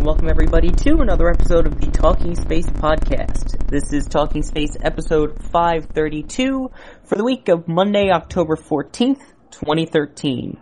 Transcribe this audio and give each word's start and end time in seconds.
And 0.00 0.06
welcome 0.06 0.30
everybody 0.30 0.70
to 0.70 1.02
another 1.02 1.28
episode 1.28 1.66
of 1.66 1.78
the 1.78 1.90
Talking 1.90 2.34
Space 2.34 2.64
podcast. 2.64 3.68
This 3.68 3.92
is 3.92 4.06
Talking 4.06 4.42
Space 4.42 4.74
episode 4.80 5.44
532 5.52 6.70
for 7.04 7.16
the 7.16 7.22
week 7.22 7.50
of 7.50 7.68
Monday, 7.68 8.10
October 8.10 8.56
14th, 8.56 9.20
2013. 9.50 10.58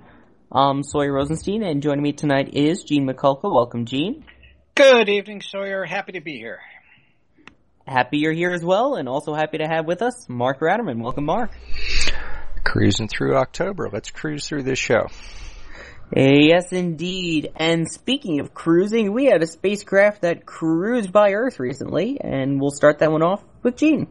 I'm 0.51 0.83
Sawyer 0.83 1.13
Rosenstein, 1.13 1.63
and 1.63 1.85
joining 1.85 2.03
me 2.03 2.11
tonight 2.11 2.55
is 2.55 2.83
Gene 2.83 3.07
Mikulka. 3.07 3.45
Welcome, 3.45 3.87
Gene. 3.87 4.25
Good 4.75 5.09
evening, 5.09 5.41
Sawyer. 5.41 5.85
Happy 5.85 6.11
to 6.15 6.21
be 6.21 6.37
here. 6.37 6.59
Happy 7.87 8.19
you're 8.19 8.33
here 8.33 8.51
as 8.51 8.65
well, 8.65 8.97
and 8.97 9.09
also 9.09 9.35
happy 9.35 9.59
to 9.59 9.69
have 9.69 9.87
with 9.87 10.03
us 10.03 10.29
Mark 10.29 10.59
Ratterman. 10.59 11.01
Welcome, 11.01 11.27
Mark. 11.27 11.53
Cruising 12.65 13.07
through 13.07 13.37
October. 13.37 13.89
Let's 13.93 14.11
cruise 14.11 14.49
through 14.49 14.65
this 14.65 14.81
show. 14.81 15.07
Yes, 16.15 16.73
indeed. 16.73 17.53
And 17.57 17.87
speaking 17.87 18.41
of 18.41 18.55
cruising, 18.55 19.13
we 19.13 19.27
had 19.27 19.43
a 19.43 19.47
spacecraft 19.47 20.23
that 20.23 20.47
cruised 20.47 21.13
by 21.13 21.33
Earth 21.33 21.61
recently, 21.61 22.19
and 22.21 22.61
we'll 22.61 22.71
start 22.71 23.01
that 23.01 23.13
one 23.13 23.23
off 23.23 23.43
with 23.63 23.77
Gene. 23.77 24.07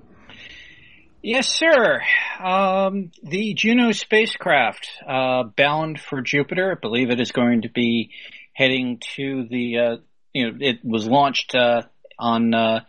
Yes, 1.23 1.49
sir. 1.49 2.01
Um, 2.41 3.11
the 3.23 3.53
Juno 3.55 3.91
spacecraft, 3.91 4.89
uh, 5.07 5.43
bound 5.55 5.99
for 5.99 6.21
Jupiter. 6.21 6.73
I 6.77 6.79
believe 6.79 7.09
it 7.09 7.19
is 7.19 7.31
going 7.31 7.63
to 7.63 7.69
be 7.69 8.11
heading 8.53 9.01
to 9.15 9.47
the, 9.49 9.77
uh, 9.77 9.95
you 10.33 10.51
know, 10.51 10.57
it 10.61 10.77
was 10.83 11.07
launched, 11.07 11.55
uh, 11.55 11.81
on, 12.19 12.53
uh, 12.53 12.81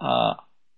uh, 0.00 0.34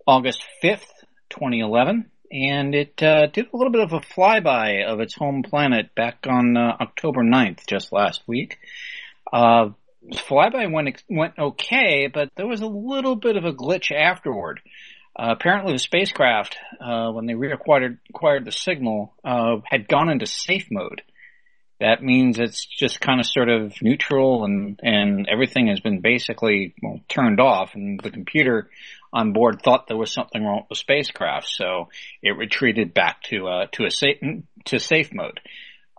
August 0.07 0.43
5th, 0.65 0.89
2011. 1.29 2.10
And 2.33 2.75
it, 2.75 3.03
uh, 3.03 3.27
did 3.27 3.47
a 3.53 3.57
little 3.57 3.73
bit 3.73 3.83
of 3.83 3.93
a 3.93 4.01
flyby 4.01 4.85
of 4.85 5.01
its 5.01 5.15
home 5.15 5.43
planet 5.43 5.95
back 5.95 6.27
on, 6.29 6.57
uh, 6.57 6.77
October 6.81 7.23
9th, 7.23 7.67
just 7.67 7.93
last 7.93 8.23
week. 8.27 8.59
Uh, 9.33 9.71
flyby 10.13 10.73
went, 10.73 11.03
went 11.09 11.39
okay, 11.39 12.07
but 12.07 12.31
there 12.37 12.47
was 12.47 12.61
a 12.61 12.67
little 12.67 13.17
bit 13.17 13.37
of 13.37 13.45
a 13.45 13.53
glitch 13.53 13.91
afterward. 13.91 14.61
Uh, 15.19 15.35
apparently, 15.37 15.73
the 15.73 15.79
spacecraft, 15.79 16.57
uh, 16.81 17.11
when 17.11 17.27
they 17.27 17.35
reacquired 17.35 17.99
acquired 18.09 18.45
the 18.45 18.53
signal, 18.53 19.13
uh, 19.25 19.57
had 19.65 19.89
gone 19.89 20.09
into 20.09 20.27
safe 20.27 20.69
mode. 20.71 21.03
That 21.81 22.03
means 22.03 22.39
it's 22.39 22.65
just 22.65 23.01
kind 23.01 23.21
of 23.21 23.27
sort 23.27 23.49
of 23.49 23.75
neutral, 23.83 24.45
and 24.45 24.79
and 24.83 25.29
everything 25.29 25.67
has 25.67 25.81
been 25.81 26.01
basically 26.01 26.75
well, 26.83 27.01
turned 27.09 27.41
off, 27.41 27.75
and 27.75 27.99
the 28.01 28.11
computer 28.11 28.71
on 29.13 29.33
board 29.33 29.61
thought 29.63 29.87
there 29.89 29.97
was 29.97 30.13
something 30.13 30.45
wrong 30.45 30.61
with 30.61 30.69
the 30.69 30.75
spacecraft, 30.77 31.49
so 31.49 31.89
it 32.23 32.37
retreated 32.37 32.95
back 32.95 33.23
to 33.25 33.49
uh, 33.49 33.67
to 33.73 33.85
a 33.85 33.91
safe 33.91 34.19
to 34.67 34.79
safe 34.79 35.13
mode. 35.13 35.41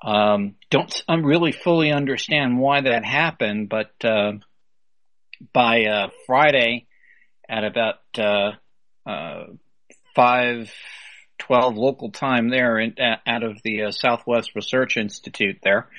Um, 0.03 0.55
don't 0.69 1.03
I 1.07 1.15
really 1.15 1.51
fully 1.51 1.91
understand 1.91 2.57
why 2.57 2.81
that 2.81 3.05
happened, 3.05 3.69
but 3.69 3.91
uh, 4.03 4.33
by 5.53 5.83
uh, 5.85 6.09
Friday 6.25 6.87
at 7.47 7.63
about 7.63 7.95
uh, 8.17 8.51
uh, 9.05 9.45
five 10.15 10.71
twelve 11.37 11.75
local 11.75 12.11
time 12.11 12.49
there 12.49 12.79
in, 12.79 12.95
out 13.27 13.43
of 13.43 13.61
the 13.63 13.83
uh, 13.83 13.91
Southwest 13.91 14.51
Research 14.55 14.97
Institute 14.97 15.57
there. 15.63 15.89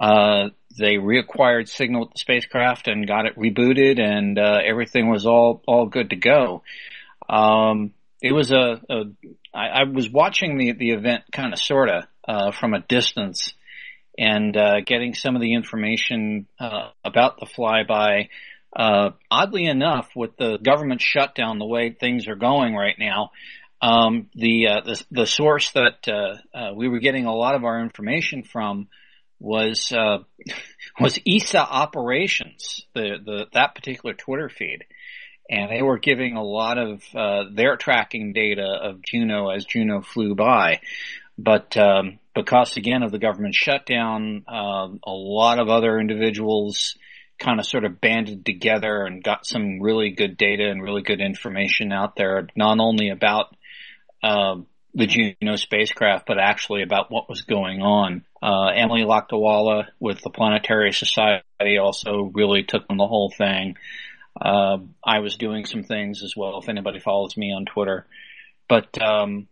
Uh, 0.00 0.50
they 0.78 0.94
reacquired 0.94 1.68
signal 1.68 2.02
with 2.02 2.12
the 2.12 2.18
spacecraft 2.18 2.88
and 2.88 3.06
got 3.06 3.26
it 3.26 3.36
rebooted, 3.36 4.00
and 4.00 4.38
uh, 4.38 4.58
everything 4.64 5.08
was 5.10 5.26
all 5.26 5.62
all 5.66 5.86
good 5.86 6.10
to 6.10 6.16
go. 6.16 6.62
Um, 7.28 7.92
it 8.22 8.32
was 8.32 8.50
a, 8.52 8.80
a 8.88 9.04
I, 9.52 9.66
I 9.68 9.84
was 9.84 10.08
watching 10.10 10.56
the 10.56 10.72
the 10.72 10.90
event 10.90 11.24
kind 11.32 11.52
of 11.52 11.58
sorta 11.58 12.08
uh, 12.26 12.52
from 12.52 12.74
a 12.74 12.80
distance 12.80 13.54
and 14.18 14.56
uh, 14.56 14.80
getting 14.80 15.14
some 15.14 15.36
of 15.36 15.42
the 15.42 15.54
information 15.54 16.46
uh, 16.58 16.90
about 17.04 17.38
the 17.38 17.46
flyby. 17.46 18.28
Uh, 18.74 19.10
oddly 19.30 19.64
enough, 19.64 20.10
with 20.14 20.36
the 20.36 20.58
government 20.58 21.00
shutdown, 21.00 21.58
the 21.58 21.64
way 21.64 21.90
things 21.90 22.28
are 22.28 22.36
going 22.36 22.74
right 22.74 22.96
now, 22.98 23.30
um, 23.80 24.28
the, 24.34 24.66
uh, 24.68 24.80
the 24.84 25.04
the 25.10 25.26
source 25.26 25.70
that 25.70 26.08
uh, 26.08 26.56
uh, 26.56 26.74
we 26.74 26.88
were 26.88 26.98
getting 26.98 27.26
a 27.26 27.34
lot 27.34 27.54
of 27.54 27.64
our 27.64 27.80
information 27.80 28.42
from 28.42 28.88
was 29.38 29.92
uh, 29.92 30.18
was 31.00 31.18
ESA 31.26 31.60
Operations, 31.60 32.86
the, 32.94 33.18
the 33.24 33.46
that 33.52 33.74
particular 33.74 34.14
Twitter 34.14 34.48
feed, 34.48 34.84
and 35.48 35.70
they 35.70 35.82
were 35.82 35.98
giving 35.98 36.36
a 36.36 36.42
lot 36.42 36.78
of 36.78 37.02
uh, 37.14 37.44
their 37.52 37.76
tracking 37.76 38.32
data 38.32 38.66
of 38.82 39.02
Juno 39.02 39.50
as 39.50 39.64
Juno 39.64 40.00
flew 40.00 40.34
by, 40.34 40.80
but 41.36 41.76
um, 41.76 42.18
because 42.34 42.76
again 42.76 43.02
of 43.02 43.12
the 43.12 43.18
government 43.18 43.54
shutdown, 43.54 44.44
uh, 44.48 44.88
a 45.04 45.12
lot 45.12 45.58
of 45.58 45.68
other 45.68 45.98
individuals 45.98 46.96
kind 47.38 47.60
of 47.60 47.66
sort 47.66 47.84
of 47.84 48.00
banded 48.00 48.44
together 48.44 49.04
and 49.04 49.22
got 49.22 49.46
some 49.46 49.80
really 49.80 50.10
good 50.10 50.36
data 50.36 50.68
and 50.68 50.82
really 50.82 51.02
good 51.02 51.20
information 51.20 51.92
out 51.92 52.16
there, 52.16 52.48
not 52.56 52.78
only 52.80 53.10
about 53.10 53.54
uh, 54.22 54.56
the 54.98 55.06
Juno 55.06 55.54
spacecraft, 55.54 56.26
but 56.26 56.38
actually 56.38 56.82
about 56.82 57.08
what 57.08 57.28
was 57.28 57.42
going 57.42 57.80
on. 57.82 58.24
Uh, 58.42 58.66
Emily 58.74 59.02
Lakdawalla 59.02 59.86
with 60.00 60.20
the 60.22 60.30
Planetary 60.30 60.92
Society 60.92 61.78
also 61.80 62.32
really 62.34 62.64
took 62.64 62.82
on 62.90 62.96
the 62.96 63.06
whole 63.06 63.30
thing. 63.30 63.76
Uh, 64.40 64.78
I 65.04 65.20
was 65.20 65.36
doing 65.36 65.66
some 65.66 65.84
things 65.84 66.24
as 66.24 66.34
well, 66.36 66.58
if 66.58 66.68
anybody 66.68 66.98
follows 66.98 67.36
me 67.36 67.52
on 67.52 67.64
Twitter. 67.64 68.06
But, 68.68 69.00
um, 69.00 69.46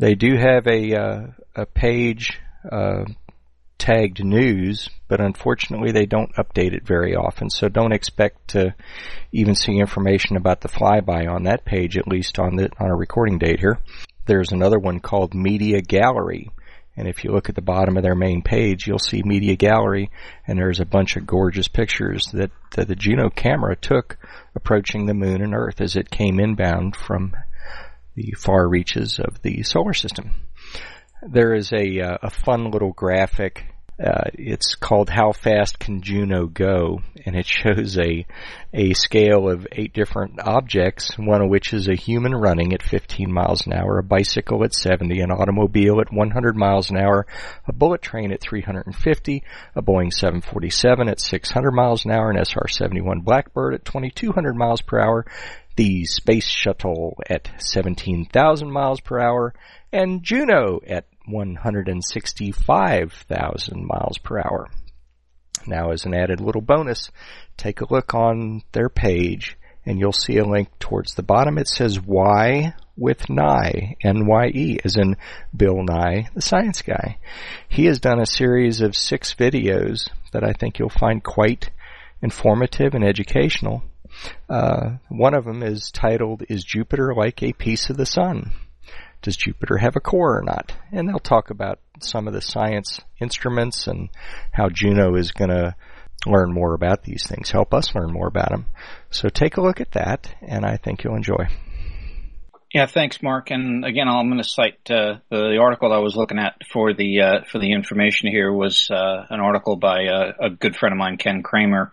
They 0.01 0.15
do 0.15 0.35
have 0.39 0.67
a 0.67 0.95
uh, 0.95 1.27
a 1.55 1.67
page 1.67 2.41
uh, 2.73 3.05
tagged 3.77 4.25
news, 4.25 4.89
but 5.09 5.21
unfortunately 5.21 5.93
they 5.93 6.07
don't 6.07 6.35
update 6.37 6.73
it 6.73 6.87
very 6.87 7.15
often, 7.15 7.51
so 7.51 7.69
don't 7.69 7.93
expect 7.93 8.49
to 8.49 8.75
even 9.31 9.55
see 9.55 9.77
information 9.79 10.39
about 10.39 10.63
the 10.63 10.71
flyby 10.71 11.31
on 11.31 11.43
that 11.43 11.67
page, 11.67 11.99
at 11.99 12.09
least 12.09 12.39
on 12.39 12.57
the 12.57 12.71
on 12.81 12.89
a 12.89 12.97
recording 12.97 13.39
date 13.39 13.61
here. 13.61 13.79
There's 14.25 14.53
another 14.53 14.79
one 14.79 15.01
called 15.01 15.35
Media 15.35 15.83
Gallery. 15.83 16.49
And 16.97 17.07
if 17.07 17.23
you 17.23 17.31
look 17.33 17.51
at 17.51 17.55
the 17.55 17.61
bottom 17.61 17.99
of 17.99 18.03
their 18.03 18.15
main 18.15 18.41
page, 18.41 18.87
you'll 18.87 18.99
see 18.99 19.23
Media 19.23 19.55
Gallery, 19.55 20.11
and 20.47 20.59
there's 20.59 20.81
a 20.81 20.87
bunch 20.87 21.17
of 21.17 21.27
gorgeous 21.27 21.69
pictures 21.69 22.25
that, 22.33 22.51
that 22.75 22.89
the 22.89 22.97
Juno 22.97 23.29
camera 23.29 23.77
took 23.77 24.17
approaching 24.55 25.05
the 25.05 25.15
moon 25.15 25.43
and 25.43 25.55
Earth 25.55 25.83
as 25.83 25.95
it 25.95 26.11
came 26.11 26.41
inbound 26.41 26.97
from 26.97 27.35
the 28.21 28.35
far 28.37 28.69
reaches 28.69 29.19
of 29.19 29.41
the 29.43 29.63
solar 29.63 29.95
system. 29.95 30.33
There 31.23 31.55
is 31.55 31.73
a, 31.73 32.01
uh, 32.01 32.19
a 32.23 32.31
fun 32.31 32.71
little 32.71 32.93
graphic 32.93 33.65
uh, 34.03 34.31
it's 34.33 34.77
called 34.77 35.11
How 35.11 35.33
Fast 35.33 35.79
Can 35.79 36.01
Juno 36.01 36.47
Go? 36.47 37.03
And 37.27 37.37
it 37.37 37.45
shows 37.47 37.99
a, 37.99 38.27
a 38.73 38.95
scale 38.95 39.51
of 39.51 39.67
eight 39.73 39.93
different 39.93 40.41
objects, 40.41 41.19
one 41.19 41.43
of 41.43 41.51
which 41.51 41.75
is 41.75 41.87
a 41.87 41.95
human 41.95 42.35
running 42.35 42.73
at 42.73 42.83
15 42.83 43.31
miles 43.31 43.67
an 43.67 43.75
hour, 43.75 43.99
a 43.99 44.03
bicycle 44.03 44.65
at 44.65 44.73
70, 44.73 45.21
an 45.21 45.31
automobile 45.31 46.01
at 46.01 46.13
100 46.13 46.57
miles 46.57 46.91
an 46.91 46.97
hour, 46.97 47.27
a 47.67 47.75
bullet 47.75 48.01
train 48.01 48.33
at 48.33 48.41
350, 48.41 49.45
a 49.75 49.83
Boeing 49.83 50.13
747 50.13 51.09
at 51.09 51.21
600 51.21 51.71
miles 51.71 52.07
an 52.07 52.13
hour, 52.13 52.31
an 52.31 52.43
SR-71 52.43 53.23
Blackbird 53.23 53.75
at 53.75 53.85
2200 53.85 54.57
miles 54.57 54.81
per 54.81 54.99
hour, 54.99 55.27
the 55.77 56.05
Space 56.05 56.49
Shuttle 56.49 57.17
at 57.29 57.51
17,000 57.59 58.71
miles 58.71 59.01
per 59.01 59.21
hour, 59.21 59.55
and 59.93 60.23
Juno 60.23 60.81
at 60.87 61.07
165,000 61.27 63.87
miles 63.87 64.19
per 64.19 64.39
hour. 64.39 64.71
Now 65.67 65.91
as 65.91 66.05
an 66.05 66.15
added 66.15 66.41
little 66.41 66.63
bonus, 66.63 67.11
take 67.57 67.81
a 67.81 67.93
look 67.93 68.15
on 68.15 68.63
their 68.73 68.89
page 68.89 69.57
and 69.85 69.99
you'll 69.99 70.13
see 70.13 70.37
a 70.37 70.45
link 70.45 70.69
towards 70.79 71.15
the 71.15 71.23
bottom. 71.23 71.59
It 71.59 71.69
says 71.69 72.01
Why 72.01 72.75
with 72.97 73.31
Nye, 73.31 73.97
N-Y-E, 74.03 74.79
as 74.85 74.97
in 74.97 75.17
Bill 75.57 75.83
Nye, 75.83 76.29
the 76.35 76.43
science 76.43 76.83
guy. 76.83 77.19
He 77.69 77.87
has 77.87 77.99
done 77.99 78.21
a 78.21 78.27
series 78.27 78.83
of 78.83 78.95
six 78.95 79.35
videos 79.35 80.11
that 80.33 80.45
I 80.45 80.53
think 80.53 80.79
you'll 80.79 80.91
find 80.91 81.25
quite 81.25 81.71
informative 82.23 82.95
and 82.95 83.03
educational. 83.03 83.83
Uh, 84.49 84.97
one 85.09 85.35
of 85.35 85.45
them 85.45 85.63
is 85.63 85.91
titled, 85.91 86.43
Is 86.49 86.65
Jupiter 86.65 87.15
Like 87.15 87.43
a 87.43 87.53
Piece 87.53 87.91
of 87.91 87.97
the 87.97 88.07
Sun? 88.07 88.53
does 89.23 89.37
Jupiter 89.37 89.79
have 89.79 89.97
a 89.97 90.01
core 90.01 90.39
or 90.39 90.43
not? 90.43 90.73
And 90.93 91.09
they'll 91.09 91.19
talk 91.19 91.51
about 91.51 91.79
some 92.01 92.27
of 92.27 92.35
the 92.35 92.41
science 92.41 93.01
instruments 93.21 93.87
and 93.87 94.09
how 94.53 94.69
Juno 94.69 95.15
is 95.17 95.33
going 95.33 95.51
to 95.51 95.75
learn 96.27 96.53
more 96.53 96.75
about 96.75 97.03
these 97.03 97.27
things, 97.27 97.51
help 97.51 97.73
us 97.73 97.95
learn 97.95 98.13
more 98.13 98.29
about 98.29 98.51
them. 98.51 98.67
So 99.11 99.29
take 99.29 99.57
a 99.57 99.63
look 99.63 99.81
at 99.81 99.93
that, 99.93 100.35
and 100.43 100.67
I 100.67 100.77
think 100.77 101.03
you'll 101.03 101.17
enjoy. 101.17 101.49
Yeah, 102.75 102.87
thanks, 102.87 103.23
Mark. 103.23 103.51
And 103.51 103.85
again, 103.85 104.07
I'm 104.07 104.29
going 104.29 104.39
to 104.43 104.49
cite 104.49 104.91
uh, 104.91 105.17
the, 105.31 105.59
article 105.61 105.93
I 105.93 105.99
was 105.99 106.15
looking 106.15 106.39
at 106.39 106.55
for 106.73 106.93
the 106.93 107.21
uh, 107.21 107.45
for 107.51 107.59
the 107.59 107.73
information 107.73 108.31
here 108.31 108.53
was 108.53 108.89
uh, 108.91 109.27
an 109.29 109.41
article 109.41 109.77
by 109.77 110.05
uh, 110.05 110.33
a 110.41 110.51
good 110.51 110.77
friend 110.77 110.93
of 110.93 110.99
mine, 110.99 111.17
Ken 111.17 111.43
Kremer, 111.43 111.93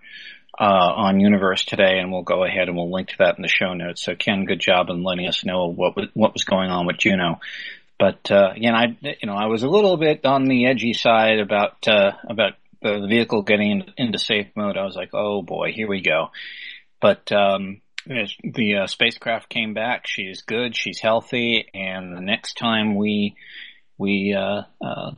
uh, 0.60 0.64
on 0.64 1.20
Universe 1.20 1.66
today, 1.66 2.00
and 2.00 2.12
we'll 2.12 2.24
go 2.24 2.44
ahead 2.44 2.68
and 2.68 2.76
we'll 2.76 2.92
link 2.92 3.10
to 3.10 3.18
that 3.20 3.38
in 3.38 3.42
the 3.42 3.48
show 3.48 3.74
notes. 3.74 4.04
So 4.04 4.16
Ken, 4.16 4.46
good 4.46 4.60
job 4.60 4.90
in 4.90 5.04
letting 5.04 5.28
us 5.28 5.46
know 5.46 5.68
what 5.68 5.96
was, 5.96 6.08
what 6.14 6.34
was 6.34 6.44
going 6.44 6.72
on 6.72 6.88
with 6.88 6.98
Juno. 6.98 7.40
But 8.00 8.32
uh, 8.32 8.52
again, 8.56 8.76
I 8.76 8.98
you 9.02 9.28
know 9.28 9.36
I 9.36 9.48
was 9.48 9.64
a 9.64 9.70
little 9.70 9.98
bit 9.98 10.26
on 10.26 10.46
the 10.46 10.68
edgy 10.68 10.94
side 10.94 11.40
about 11.40 11.88
uh, 11.88 12.12
about 12.28 12.54
the, 12.82 13.08
vehicle 13.08 13.42
getting 13.42 13.72
into, 13.72 13.94
into, 13.98 14.20
safe 14.20 14.48
mode. 14.56 14.78
I 14.78 14.86
was 14.86 14.96
like, 14.96 15.10
oh 15.14 15.42
boy, 15.42 15.72
here 15.74 15.88
we 15.88 16.02
go. 16.02 16.30
But 17.02 17.32
um, 17.32 17.82
the 18.06 18.84
uh, 18.84 18.88
spacecraft 18.88 19.50
came 19.50 19.74
back. 19.74 20.06
She's 20.08 20.42
good. 20.42 20.76
She's 20.76 21.00
healthy. 21.00 21.68
And 21.74 22.16
the 22.16 22.22
next 22.22 22.58
time 22.58 22.96
we 22.96 23.36
we 23.98 24.36
uh, 24.38 24.62
uh, 24.80 25.12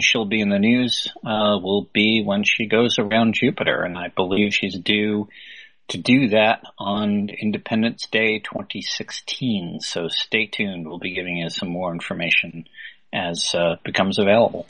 she'll 0.00 0.24
be 0.24 0.40
in 0.40 0.48
the 0.48 0.58
news 0.58 1.08
uh, 1.24 1.58
will 1.62 1.88
be 1.92 2.22
when 2.24 2.44
she 2.44 2.66
goes 2.66 2.98
around 2.98 3.34
Jupiter, 3.34 3.82
and 3.82 3.96
I 3.96 4.08
believe 4.08 4.54
she's 4.54 4.78
due 4.78 5.28
to 5.88 5.98
do 5.98 6.28
that 6.28 6.62
on 6.78 7.28
Independence 7.28 8.06
Day 8.10 8.38
2016. 8.38 9.80
So 9.80 10.08
stay 10.08 10.46
tuned. 10.46 10.86
We'll 10.86 10.98
be 10.98 11.14
giving 11.14 11.36
you 11.36 11.50
some 11.50 11.68
more 11.68 11.92
information 11.92 12.66
as 13.12 13.54
uh, 13.54 13.76
becomes 13.84 14.18
available. 14.18 14.66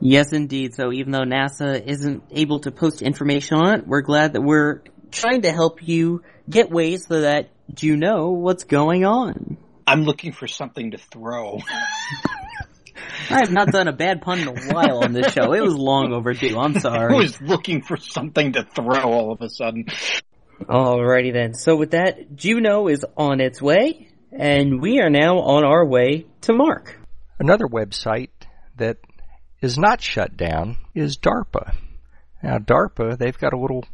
Yes, 0.00 0.32
indeed. 0.32 0.74
So 0.74 0.92
even 0.92 1.12
though 1.12 1.24
NASA 1.24 1.84
isn't 1.84 2.24
able 2.30 2.60
to 2.60 2.70
post 2.70 3.02
information 3.02 3.58
on 3.58 3.80
it, 3.80 3.86
we're 3.86 4.02
glad 4.02 4.34
that 4.34 4.42
we're 4.42 4.82
trying 5.10 5.42
to 5.42 5.52
help 5.52 5.86
you 5.86 6.22
get 6.48 6.70
ways 6.70 7.06
so 7.06 7.22
that 7.22 7.50
you 7.80 7.96
know 7.96 8.30
what's 8.30 8.64
going 8.64 9.04
on. 9.04 9.56
I'm 9.86 10.04
looking 10.04 10.32
for 10.32 10.46
something 10.46 10.92
to 10.92 10.98
throw. 10.98 11.60
I 13.30 13.40
have 13.40 13.50
not 13.50 13.68
done 13.68 13.88
a 13.88 13.92
bad 13.92 14.22
pun 14.22 14.40
in 14.40 14.48
a 14.48 14.72
while 14.72 15.04
on 15.04 15.12
this 15.12 15.32
show. 15.32 15.52
It 15.52 15.62
was 15.62 15.74
long 15.74 16.12
overdue. 16.12 16.58
I'm 16.58 16.78
sorry. 16.78 17.14
I 17.14 17.18
was 17.18 17.40
looking 17.40 17.82
for 17.82 17.96
something 17.96 18.52
to 18.52 18.64
throw 18.64 19.02
all 19.02 19.32
of 19.32 19.40
a 19.42 19.50
sudden. 19.50 19.86
Alrighty 20.62 21.32
then. 21.32 21.54
So 21.54 21.76
with 21.76 21.92
that, 21.92 22.34
Juno 22.34 22.88
is 22.88 23.04
on 23.16 23.40
its 23.40 23.60
way, 23.62 24.08
and 24.32 24.80
we 24.80 25.00
are 25.00 25.10
now 25.10 25.38
on 25.38 25.64
our 25.64 25.86
way 25.86 26.26
to 26.42 26.52
Mark. 26.52 26.98
Another 27.38 27.66
website 27.66 28.30
that 28.76 28.98
is 29.60 29.78
not 29.78 30.00
shut 30.00 30.36
down 30.36 30.76
is 30.94 31.18
DARPA. 31.18 31.76
Now 32.42 32.58
DARPA, 32.58 33.18
they've 33.18 33.38
got 33.38 33.52
a 33.52 33.58
little 33.58 33.84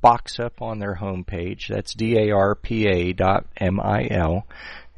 box 0.00 0.40
up 0.40 0.62
on 0.62 0.78
their 0.78 0.96
homepage. 0.96 1.68
That's 1.68 1.94
D-A-R-P-A 1.94 3.12
dot 3.12 3.46
M-I-L 3.56 4.46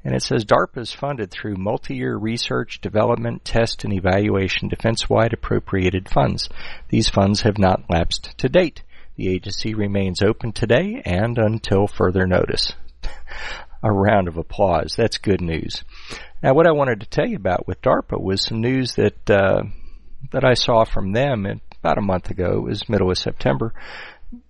and 0.05 0.15
it 0.15 0.23
says 0.23 0.45
DARPA 0.45 0.79
is 0.79 0.93
funded 0.93 1.31
through 1.31 1.57
multi-year 1.57 2.17
research, 2.17 2.81
development, 2.81 3.45
test, 3.45 3.85
and 3.85 3.93
evaluation 3.93 4.69
defense-wide 4.69 5.33
appropriated 5.33 6.09
funds. 6.09 6.49
These 6.89 7.09
funds 7.09 7.43
have 7.43 7.59
not 7.59 7.89
lapsed 7.89 8.37
to 8.39 8.49
date. 8.49 8.83
The 9.17 9.29
agency 9.29 9.75
remains 9.75 10.23
open 10.23 10.53
today 10.53 11.03
and 11.05 11.39
until 11.39 11.87
further 11.87 12.27
notice. 12.27 12.73
A 13.85 13.93
round 13.93 14.29
of 14.29 14.37
applause. 14.37 14.95
That's 14.97 15.19
good 15.19 15.41
news. 15.41 15.83
Now, 16.43 16.55
what 16.55 16.67
I 16.67 16.73
wanted 16.73 17.01
to 17.01 17.09
tell 17.09 17.27
you 17.27 17.37
about 17.37 17.67
with 17.67 17.83
DARPA 17.83 18.21
was 18.21 18.45
some 18.45 18.61
news 18.61 18.95
that 18.95 19.31
uh, 19.31 19.63
that 20.31 20.45
I 20.45 20.55
saw 20.55 20.85
from 20.85 21.13
them 21.13 21.47
about 21.81 21.99
a 21.99 22.03
month 22.03 22.31
ago. 22.31 22.59
It 22.59 22.63
was 22.63 22.89
middle 22.89 23.11
of 23.11 23.19
September, 23.19 23.75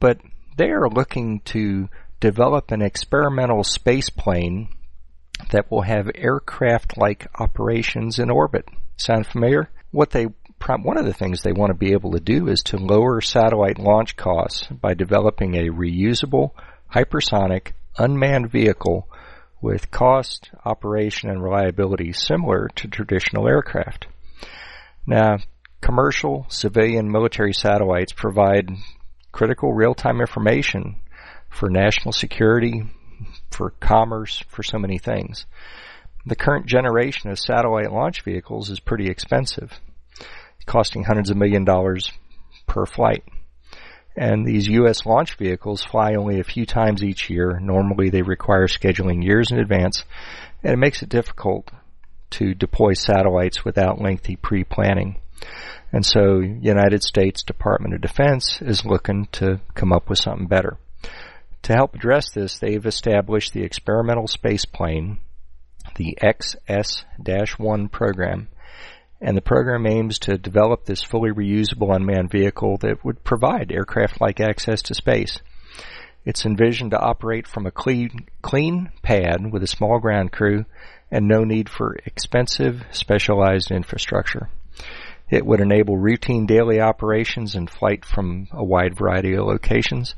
but 0.01 0.19
they 0.57 0.71
are 0.71 0.89
looking 0.89 1.41
to 1.47 1.89
develop 2.21 2.71
an 2.71 2.83
experimental 2.83 3.65
space 3.65 4.11
plane 4.11 4.69
that 5.51 5.71
will 5.71 5.83
have 5.83 6.11
aircraft-like 6.15 7.27
operations 7.39 8.19
in 8.19 8.31
orbit. 8.31 8.69
Sound 8.97 9.27
familiar? 9.27 9.71
What 9.91 10.11
they 10.11 10.29
one 10.83 10.97
of 10.97 11.05
the 11.05 11.13
things 11.13 11.43
they 11.43 11.53
want 11.53 11.71
to 11.71 11.75
be 11.77 11.93
able 11.93 12.13
to 12.13 12.21
do 12.21 12.47
is 12.47 12.63
to 12.63 12.77
lower 12.77 13.21
satellite 13.21 13.81
launch 13.81 14.15
costs 14.15 14.69
by 14.69 14.95
developing 14.95 15.57
a 15.57 15.71
reusable, 15.71 16.51
hypersonic, 16.95 17.73
unmanned 17.99 18.51
vehicle 18.51 19.09
with 19.61 19.91
cost, 19.91 20.51
operation, 20.65 21.31
and 21.31 21.43
reliability 21.43 22.13
similar 22.13 22.69
to 22.77 22.87
traditional 22.87 23.49
aircraft. 23.49 24.07
Now, 25.05 25.39
commercial, 25.81 26.47
civilian, 26.49 27.11
military 27.11 27.53
satellites 27.53 28.13
provide 28.13 28.71
critical 29.33 29.73
real-time 29.73 30.21
information 30.21 30.97
for 31.49 31.71
national 31.71 32.13
security, 32.13 32.85
for 33.53 33.71
commerce, 33.81 34.43
for 34.49 34.63
so 34.63 34.79
many 34.79 34.99
things. 34.99 35.47
The 36.25 36.37
current 36.37 36.67
generation 36.67 37.31
of 37.31 37.39
satellite 37.39 37.93
launch 37.93 38.23
vehicles 38.23 38.71
is 38.71 38.81
pretty 38.81 39.09
expensive, 39.09 39.81
costing 40.67 41.05
hundreds 41.05 41.31
of 41.31 41.37
million 41.37 41.65
dollars 41.65 42.11
per 42.67 42.87
flight. 42.87 43.25
And 44.17 44.47
these 44.47 44.69
U.S. 44.69 45.07
launch 45.07 45.37
vehicles 45.37 45.83
fly 45.83 46.15
only 46.15 46.39
a 46.39 46.45
few 46.45 46.67
times 46.67 47.03
each 47.03 47.31
year. 47.31 47.59
Normally 47.61 48.11
they 48.11 48.23
require 48.23 48.67
scheduling 48.67 49.25
years 49.25 49.51
in 49.51 49.59
advance, 49.59 50.05
and 50.63 50.73
it 50.73 50.79
makes 50.79 51.03
it 51.03 51.09
difficult 51.09 51.71
to 52.31 52.55
deploy 52.55 52.93
satellites 52.93 53.65
without 53.65 54.01
lengthy 54.01 54.37
pre-planning. 54.37 55.17
And 55.93 56.05
so 56.05 56.41
United 56.41 57.03
States 57.03 57.43
Department 57.43 57.95
of 57.95 58.01
Defense 58.01 58.61
is 58.63 58.85
looking 58.85 59.29
to 59.33 59.61
come 59.75 59.93
up 59.93 60.09
with 60.09 60.19
something 60.19 60.47
better. 60.47 60.79
To 61.63 61.75
help 61.75 61.95
address 61.95 62.31
this, 62.31 62.59
they've 62.59 62.85
established 62.85 63.53
the 63.53 63.63
experimental 63.63 64.27
space 64.27 64.65
plane, 64.65 65.21
the 65.97 66.19
XS-1 66.21 67.91
program, 67.91 68.49
and 69.21 69.37
the 69.37 69.43
program 69.43 69.87
aims 69.87 70.19
to 70.21 70.37
develop 70.37 70.85
this 70.85 71.03
fully 71.03 71.31
reusable 71.31 71.95
unmanned 71.95 72.33
vehicle 72.33 72.79
that 72.79 73.05
would 73.05 73.23
provide 73.23 73.71
aircraft-like 73.71 74.41
access 74.41 74.83
to 74.83 74.95
space. 74.95 75.39
It's 76.25 76.45
envisioned 76.45 76.93
to 76.93 77.01
operate 77.01 77.47
from 77.47 77.67
a 77.67 77.71
clean, 77.71 78.27
clean 78.43 78.91
pad 79.03 79.53
with 79.53 79.63
a 79.63 79.69
small 79.69 80.01
ground 80.01 80.33
crew 80.33 80.65
and 81.11 81.29
no 81.29 81.45
need 81.45 81.69
for 81.69 81.97
expensive 82.07 82.85
specialized 82.91 83.71
infrastructure. 83.71 84.49
It 85.31 85.47
would 85.47 85.61
enable 85.61 85.97
routine 85.97 86.47
daily 86.47 86.81
operations 86.81 87.55
and 87.55 87.71
flight 87.71 88.05
from 88.05 88.49
a 88.53 88.63
wide 88.63 88.97
variety 88.97 89.35
of 89.35 89.47
locations. 89.47 90.15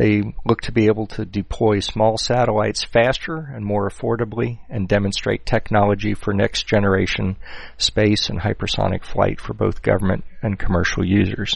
They 0.00 0.22
look 0.46 0.62
to 0.62 0.72
be 0.72 0.86
able 0.86 1.08
to 1.08 1.26
deploy 1.26 1.80
small 1.80 2.16
satellites 2.16 2.82
faster 2.82 3.36
and 3.54 3.62
more 3.62 3.86
affordably 3.86 4.60
and 4.70 4.88
demonstrate 4.88 5.44
technology 5.44 6.14
for 6.14 6.32
next 6.32 6.66
generation 6.66 7.36
space 7.76 8.30
and 8.30 8.40
hypersonic 8.40 9.04
flight 9.04 9.42
for 9.42 9.52
both 9.52 9.82
government 9.82 10.24
and 10.40 10.58
commercial 10.58 11.04
users. 11.04 11.54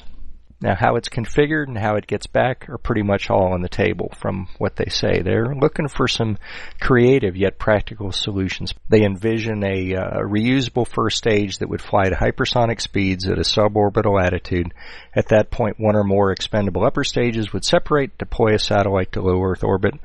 Now, 0.64 0.74
how 0.74 0.96
it's 0.96 1.10
configured 1.10 1.66
and 1.68 1.76
how 1.76 1.96
it 1.96 2.06
gets 2.06 2.26
back 2.26 2.70
are 2.70 2.78
pretty 2.78 3.02
much 3.02 3.28
all 3.28 3.52
on 3.52 3.60
the 3.60 3.68
table 3.68 4.10
from 4.16 4.48
what 4.56 4.76
they 4.76 4.88
say. 4.88 5.20
They're 5.20 5.54
looking 5.54 5.88
for 5.88 6.08
some 6.08 6.38
creative 6.80 7.36
yet 7.36 7.58
practical 7.58 8.12
solutions. 8.12 8.72
They 8.88 9.04
envision 9.04 9.62
a 9.62 9.94
uh, 9.94 10.20
reusable 10.20 10.88
first 10.88 11.18
stage 11.18 11.58
that 11.58 11.68
would 11.68 11.82
fly 11.82 12.04
to 12.04 12.16
hypersonic 12.16 12.80
speeds 12.80 13.28
at 13.28 13.36
a 13.36 13.42
suborbital 13.42 14.18
altitude. 14.18 14.72
At 15.14 15.28
that 15.28 15.50
point, 15.50 15.78
one 15.78 15.96
or 15.96 16.04
more 16.04 16.32
expendable 16.32 16.86
upper 16.86 17.04
stages 17.04 17.52
would 17.52 17.66
separate, 17.66 18.16
deploy 18.16 18.54
a 18.54 18.58
satellite 18.58 19.12
to 19.12 19.20
low 19.20 19.42
Earth 19.42 19.64
orbit. 19.64 19.96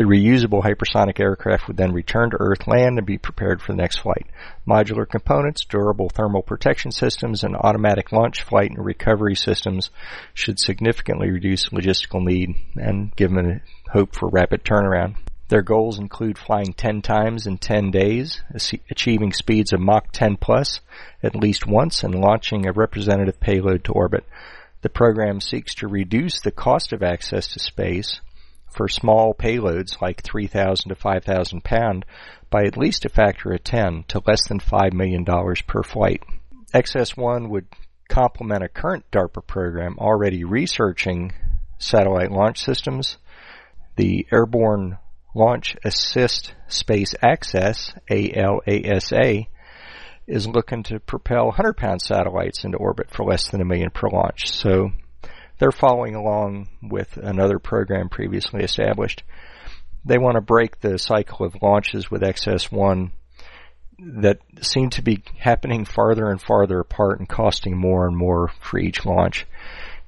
The 0.00 0.06
reusable 0.06 0.62
hypersonic 0.62 1.20
aircraft 1.20 1.68
would 1.68 1.76
then 1.76 1.92
return 1.92 2.30
to 2.30 2.38
Earth, 2.40 2.66
land, 2.66 2.96
and 2.96 3.06
be 3.06 3.18
prepared 3.18 3.60
for 3.60 3.72
the 3.72 3.82
next 3.82 3.98
flight. 3.98 4.28
Modular 4.66 5.06
components, 5.06 5.66
durable 5.66 6.08
thermal 6.08 6.40
protection 6.40 6.90
systems, 6.90 7.44
and 7.44 7.54
automatic 7.54 8.10
launch, 8.10 8.42
flight, 8.42 8.70
and 8.70 8.82
recovery 8.82 9.34
systems 9.34 9.90
should 10.32 10.58
significantly 10.58 11.30
reduce 11.30 11.68
logistical 11.68 12.24
need 12.24 12.54
and 12.76 13.14
give 13.14 13.30
them 13.30 13.60
hope 13.92 14.16
for 14.16 14.30
rapid 14.30 14.64
turnaround. 14.64 15.16
Their 15.48 15.60
goals 15.60 15.98
include 15.98 16.38
flying 16.38 16.72
10 16.72 17.02
times 17.02 17.46
in 17.46 17.58
10 17.58 17.90
days, 17.90 18.40
achieving 18.90 19.34
speeds 19.34 19.74
of 19.74 19.80
Mach 19.80 20.10
10 20.12 20.38
plus 20.38 20.80
at 21.22 21.36
least 21.36 21.66
once, 21.66 22.02
and 22.02 22.14
launching 22.14 22.66
a 22.66 22.72
representative 22.72 23.38
payload 23.38 23.84
to 23.84 23.92
orbit. 23.92 24.24
The 24.80 24.88
program 24.88 25.42
seeks 25.42 25.74
to 25.74 25.88
reduce 25.88 26.40
the 26.40 26.52
cost 26.52 26.94
of 26.94 27.02
access 27.02 27.48
to 27.48 27.58
space 27.58 28.22
for 28.70 28.88
small 28.88 29.34
payloads 29.34 30.00
like 30.00 30.22
3,000 30.22 30.88
to 30.88 30.94
5,000 30.94 31.64
pound 31.64 32.04
by 32.50 32.64
at 32.64 32.76
least 32.76 33.04
a 33.04 33.08
factor 33.08 33.52
of 33.52 33.64
10 33.64 34.04
to 34.08 34.22
less 34.26 34.48
than 34.48 34.60
$5 34.60 34.92
million 34.92 35.24
per 35.66 35.82
flight. 35.82 36.22
XS-1 36.72 37.48
would 37.48 37.66
complement 38.08 38.62
a 38.62 38.68
current 38.68 39.04
DARPA 39.10 39.46
program 39.46 39.96
already 39.98 40.44
researching 40.44 41.32
satellite 41.78 42.30
launch 42.30 42.62
systems. 42.62 43.16
The 43.96 44.26
Airborne 44.32 44.98
Launch 45.34 45.76
Assist 45.84 46.54
Space 46.68 47.14
Access, 47.22 47.94
ALASA, 48.10 49.46
is 50.26 50.46
looking 50.46 50.82
to 50.84 51.00
propel 51.00 51.46
100 51.46 51.76
pound 51.76 52.02
satellites 52.02 52.64
into 52.64 52.78
orbit 52.78 53.10
for 53.10 53.24
less 53.24 53.50
than 53.50 53.60
a 53.60 53.64
million 53.64 53.90
per 53.90 54.08
launch. 54.08 54.50
So 54.50 54.90
they're 55.60 55.70
following 55.70 56.14
along 56.14 56.68
with 56.82 57.18
another 57.18 57.58
program 57.58 58.08
previously 58.08 58.64
established. 58.64 59.22
They 60.04 60.16
want 60.16 60.36
to 60.36 60.40
break 60.40 60.80
the 60.80 60.98
cycle 60.98 61.44
of 61.44 61.62
launches 61.62 62.10
with 62.10 62.22
XS1 62.22 63.10
that 63.98 64.38
seem 64.62 64.88
to 64.90 65.02
be 65.02 65.22
happening 65.38 65.84
farther 65.84 66.30
and 66.30 66.40
farther 66.40 66.80
apart 66.80 67.18
and 67.18 67.28
costing 67.28 67.76
more 67.76 68.06
and 68.06 68.16
more 68.16 68.50
for 68.60 68.78
each 68.78 69.04
launch. 69.04 69.46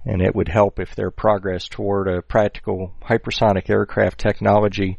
And 0.06 0.23
it 0.23 0.35
would 0.35 0.49
help 0.49 0.80
if 0.80 0.94
their 0.94 1.11
progress 1.11 1.68
toward 1.68 2.09
a 2.09 2.23
practical 2.23 2.94
hypersonic 3.02 3.68
aircraft 3.68 4.18
technology 4.18 4.99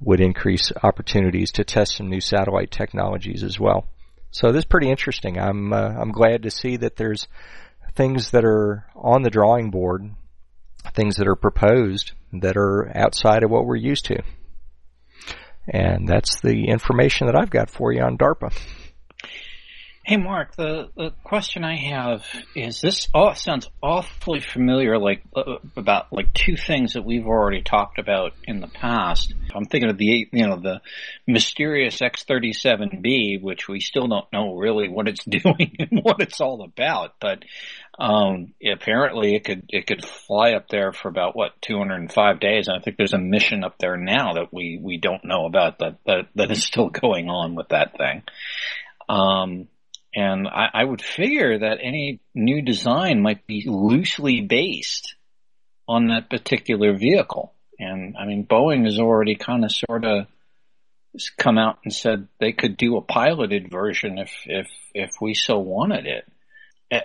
would 0.00 0.20
increase 0.20 0.72
opportunities 0.82 1.52
to 1.52 1.64
test 1.64 1.96
some 1.96 2.10
new 2.10 2.20
satellite 2.20 2.72
technologies 2.72 3.44
as 3.44 3.60
well. 3.60 3.86
So 4.32 4.50
this 4.50 4.60
is 4.60 4.64
pretty 4.64 4.90
interesting. 4.90 5.38
I'm 5.38 5.72
uh, 5.72 5.94
I'm 5.96 6.10
glad 6.10 6.42
to 6.42 6.50
see 6.50 6.78
that 6.78 6.96
there's 6.96 7.28
things 7.94 8.30
that 8.30 8.44
are 8.44 8.86
on 8.94 9.22
the 9.22 9.30
drawing 9.30 9.70
board, 9.70 10.10
things 10.94 11.16
that 11.16 11.28
are 11.28 11.36
proposed 11.36 12.12
that 12.32 12.56
are 12.56 12.90
outside 12.96 13.42
of 13.42 13.50
what 13.50 13.66
we're 13.66 13.76
used 13.76 14.06
to. 14.06 14.22
And 15.68 16.08
that's 16.08 16.40
the 16.40 16.68
information 16.68 17.26
that 17.26 17.36
I've 17.36 17.50
got 17.50 17.70
for 17.70 17.92
you 17.92 18.02
on 18.02 18.18
DARPA. 18.18 18.52
Hey, 20.04 20.16
Mark, 20.16 20.56
the, 20.56 20.88
the 20.96 21.12
question 21.22 21.62
I 21.62 21.76
have 21.76 22.24
is 22.56 22.80
this 22.80 23.06
oh, 23.14 23.34
sounds 23.34 23.70
awfully 23.80 24.40
familiar, 24.40 24.98
like 24.98 25.22
uh, 25.36 25.58
about 25.76 26.12
like 26.12 26.34
two 26.34 26.56
things 26.56 26.94
that 26.94 27.04
we've 27.04 27.28
already 27.28 27.62
talked 27.62 28.00
about 28.00 28.32
in 28.42 28.60
the 28.60 28.66
past. 28.66 29.32
I'm 29.54 29.66
thinking 29.66 29.90
of 29.90 29.98
the, 29.98 30.26
you 30.32 30.48
know, 30.48 30.56
the 30.56 30.80
mysterious 31.28 32.02
X-37B, 32.02 33.40
which 33.40 33.68
we 33.68 33.78
still 33.78 34.08
don't 34.08 34.26
know 34.32 34.56
really 34.56 34.88
what 34.88 35.06
it's 35.06 35.24
doing 35.28 35.76
and 35.78 36.00
what 36.02 36.20
it's 36.20 36.40
all 36.40 36.64
about, 36.64 37.14
but, 37.20 37.44
um, 37.96 38.54
apparently 38.72 39.36
it 39.36 39.44
could, 39.44 39.66
it 39.68 39.86
could 39.86 40.04
fly 40.04 40.54
up 40.54 40.66
there 40.68 40.92
for 40.92 41.10
about 41.10 41.36
what, 41.36 41.52
205 41.62 42.40
days. 42.40 42.66
And 42.66 42.76
I 42.76 42.80
think 42.80 42.96
there's 42.96 43.14
a 43.14 43.18
mission 43.18 43.62
up 43.62 43.78
there 43.78 43.96
now 43.96 44.32
that 44.32 44.52
we, 44.52 44.80
we 44.82 44.96
don't 44.96 45.24
know 45.24 45.46
about 45.46 45.78
that, 45.78 45.98
that, 46.06 46.26
that 46.34 46.50
is 46.50 46.64
still 46.64 46.88
going 46.90 47.28
on 47.28 47.54
with 47.54 47.68
that 47.68 47.96
thing. 47.96 48.24
Um, 49.08 49.68
and 50.14 50.46
I, 50.46 50.68
I 50.74 50.84
would 50.84 51.02
figure 51.02 51.58
that 51.58 51.78
any 51.82 52.20
new 52.34 52.62
design 52.62 53.22
might 53.22 53.46
be 53.46 53.64
loosely 53.66 54.42
based 54.42 55.14
on 55.88 56.08
that 56.08 56.30
particular 56.30 56.96
vehicle. 56.96 57.54
And 57.78 58.16
I 58.16 58.26
mean, 58.26 58.46
Boeing 58.46 58.84
has 58.84 58.98
already 58.98 59.34
kind 59.34 59.64
of 59.64 59.72
sort 59.72 60.04
of 60.04 60.26
come 61.36 61.58
out 61.58 61.78
and 61.84 61.92
said 61.92 62.28
they 62.40 62.52
could 62.52 62.76
do 62.76 62.96
a 62.96 63.02
piloted 63.02 63.70
version 63.70 64.18
if 64.18 64.32
if 64.46 64.68
if 64.94 65.10
we 65.20 65.34
so 65.34 65.58
wanted 65.58 66.06
it. 66.06 66.24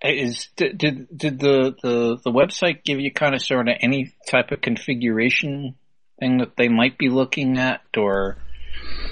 Is 0.04 0.50
did 0.58 0.78
did, 0.78 1.08
the, 1.40 1.76
the 1.82 2.18
the 2.24 2.32
website 2.32 2.84
give 2.84 3.00
you 3.00 3.12
kind 3.12 3.34
of 3.34 3.42
sort 3.42 3.70
of 3.70 3.76
any 3.80 4.14
type 4.30 4.52
of 4.52 4.60
configuration 4.60 5.76
thing 6.20 6.40
that 6.40 6.58
they 6.58 6.68
might 6.68 6.98
be 6.98 7.10
looking 7.10 7.58
at, 7.58 7.82
or 7.96 8.38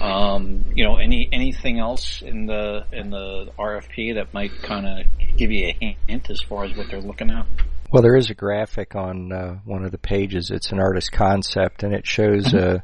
um, 0.00 0.64
you 0.74 0.84
know, 0.84 0.96
any 0.96 1.28
anything 1.32 1.78
else 1.78 2.22
in 2.22 2.46
the 2.46 2.84
in 2.92 3.10
the 3.10 3.50
RFP 3.58 4.14
that 4.14 4.34
might 4.34 4.62
kind 4.62 4.86
of 4.86 5.06
give 5.36 5.50
you 5.50 5.72
a 5.80 5.96
hint 6.06 6.30
as 6.30 6.40
far 6.40 6.64
as 6.64 6.76
what 6.76 6.88
they're 6.90 7.00
looking 7.00 7.30
at? 7.30 7.46
Well, 7.90 8.02
there 8.02 8.16
is 8.16 8.30
a 8.30 8.34
graphic 8.34 8.94
on 8.96 9.32
uh, 9.32 9.58
one 9.64 9.84
of 9.84 9.92
the 9.92 9.98
pages. 9.98 10.50
It's 10.50 10.72
an 10.72 10.80
artist 10.80 11.12
concept, 11.12 11.82
and 11.82 11.94
it 11.94 12.06
shows 12.06 12.52
a 12.52 12.82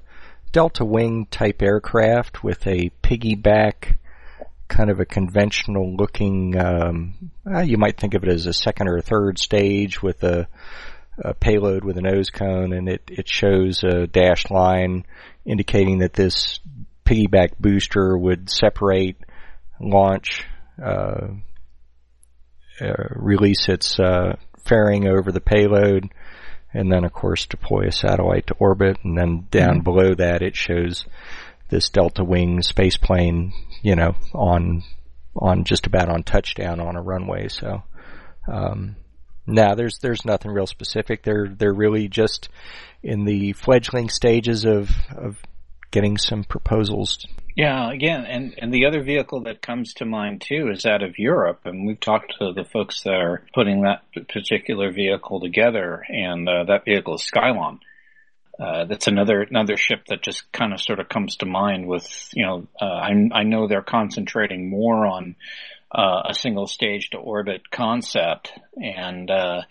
delta 0.53 0.85
wing 0.85 1.27
type 1.31 1.61
aircraft 1.61 2.45
with 2.45 2.67
a 2.67 2.91
piggyback, 3.03 3.97
kind 4.69 4.91
of 4.91 5.01
a 5.01 5.05
conventional 5.05 5.97
looking. 5.97 6.57
Um, 6.57 7.33
uh, 7.47 7.61
you 7.61 7.79
might 7.79 7.99
think 7.99 8.15
of 8.15 8.23
it 8.23 8.31
as 8.31 8.47
a 8.47 8.53
second 8.53 8.89
or 8.89 9.01
third 9.01 9.39
stage 9.39 10.03
with 10.03 10.23
a, 10.23 10.47
a 11.19 11.35
payload 11.35 11.85
with 11.85 11.99
a 11.99 12.03
nose 12.03 12.31
cone, 12.31 12.73
and 12.73 12.89
it 12.89 13.03
it 13.09 13.29
shows 13.29 13.83
a 13.83 14.07
dashed 14.07 14.51
line 14.51 15.05
indicating 15.45 15.99
that 15.99 16.13
this 16.13 16.61
piggyback 17.05 17.59
booster 17.59 18.17
would 18.17 18.49
separate, 18.51 19.17
launch, 19.81 20.45
uh, 20.83 21.29
uh, 22.81 22.95
release 23.11 23.69
its 23.69 23.99
uh, 23.99 24.37
fairing 24.65 25.07
over 25.07 25.31
the 25.33 25.41
payload, 25.41 26.09
and 26.73 26.91
then 26.91 27.05
of 27.05 27.13
course 27.13 27.47
deploy 27.47 27.87
a 27.87 27.93
satellite 27.93 28.47
to 28.47 28.55
orbit. 28.55 28.99
And 29.03 29.17
then 29.17 29.47
down 29.51 29.77
mm-hmm. 29.77 29.85
below 29.85 30.15
that, 30.15 30.43
it 30.43 30.57
shows 30.57 31.07
this 31.69 31.91
delta 31.91 32.25
wing 32.25 32.63
space 32.63 32.97
plane, 32.97 33.53
you 33.83 33.97
know, 33.97 34.15
on 34.35 34.83
on 35.35 35.65
just 35.65 35.87
about 35.87 36.09
on 36.09 36.23
touchdown 36.23 36.81
on 36.81 36.97
a 36.97 37.03
runway. 37.03 37.49
So. 37.49 37.83
Um, 38.51 38.97
now 39.47 39.75
there's 39.75 39.99
there's 39.99 40.25
nothing 40.25 40.53
real 40.53 40.67
specific. 40.67 41.23
They're 41.23 41.49
they're 41.49 41.75
really 41.75 42.09
just 42.09 42.49
in 43.03 43.25
the 43.25 43.53
fledgling 43.53 44.09
stages 44.09 44.65
of 44.65 44.91
of 45.17 45.37
getting 45.91 46.17
some 46.19 46.43
proposals. 46.43 47.27
Yeah, 47.55 47.93
again, 47.93 48.25
and, 48.25 48.55
and 48.57 48.73
the 48.73 48.87
other 48.87 49.03
vehicle 49.03 49.43
that 49.43 49.61
comes 49.61 49.93
to 49.95 50.07
mind 50.07 50.41
too 50.41 50.71
is 50.71 50.87
out 50.87 51.03
of 51.03 51.19
Europe, 51.19 51.61
and 51.67 51.87
we've 51.87 52.01
talked 52.01 52.35
to 52.39 52.53
the 52.55 52.65
folks 52.65 53.03
that 53.03 53.13
are 53.13 53.45
putting 53.55 53.83
that 53.83 54.03
particular 54.33 54.91
vehicle 54.91 55.39
together, 55.39 56.03
and 56.09 56.49
uh, 56.49 56.65
that 56.65 56.87
vehicle 56.87 57.17
is 57.17 57.31
Skylon. 57.31 57.81
Uh, 58.59 58.85
that's 58.87 59.07
another 59.07 59.43
another 59.43 59.77
ship 59.77 60.07
that 60.07 60.23
just 60.23 60.51
kind 60.53 60.73
of 60.73 60.81
sort 60.81 60.99
of 60.99 61.09
comes 61.09 61.37
to 61.37 61.47
mind. 61.47 61.87
With 61.87 62.29
you 62.33 62.47
know, 62.47 62.67
uh, 62.81 62.85
I, 62.85 63.13
I 63.33 63.43
know 63.43 63.67
they're 63.67 63.83
concentrating 63.83 64.71
more 64.71 65.07
on 65.07 65.37
uh, 65.95 66.23
a 66.31 66.35
single 66.35 66.67
stage 66.67 67.11
to 67.11 67.19
orbit 67.19 67.71
concept, 67.71 68.53
and 68.77 69.31
uh, 69.31 69.63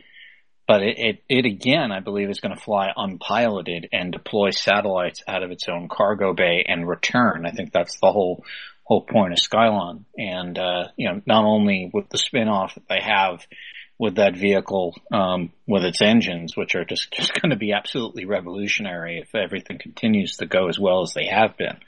but 0.71 0.83
it, 0.83 0.97
it, 0.97 1.23
it, 1.27 1.45
again, 1.45 1.91
I 1.91 1.99
believe, 1.99 2.29
is 2.29 2.39
going 2.39 2.55
to 2.55 2.61
fly 2.61 2.93
unpiloted 2.95 3.89
and 3.91 4.09
deploy 4.09 4.51
satellites 4.51 5.21
out 5.27 5.43
of 5.43 5.51
its 5.51 5.67
own 5.67 5.89
cargo 5.89 6.33
bay 6.33 6.63
and 6.65 6.87
return. 6.87 7.45
I 7.45 7.51
think 7.51 7.73
that's 7.73 7.99
the 7.99 8.09
whole 8.09 8.45
whole 8.85 9.01
point 9.01 9.33
of 9.33 9.39
Skylon. 9.39 10.05
And 10.17 10.57
uh, 10.57 10.87
you 10.95 11.09
know, 11.09 11.21
not 11.25 11.43
only 11.43 11.91
with 11.93 12.07
the 12.07 12.17
spinoff 12.17 12.75
that 12.75 12.87
they 12.87 13.01
have 13.01 13.45
with 13.99 14.15
that 14.15 14.37
vehicle, 14.37 14.95
um, 15.11 15.51
with 15.67 15.83
its 15.83 16.01
engines, 16.01 16.55
which 16.55 16.73
are 16.75 16.85
just 16.85 17.11
just 17.19 17.33
going 17.33 17.49
to 17.49 17.57
be 17.57 17.73
absolutely 17.73 18.23
revolutionary 18.23 19.19
if 19.19 19.35
everything 19.35 19.77
continues 19.77 20.37
to 20.37 20.45
go 20.45 20.69
as 20.69 20.79
well 20.79 21.01
as 21.01 21.13
they 21.13 21.25
have 21.25 21.57
been. 21.57 21.79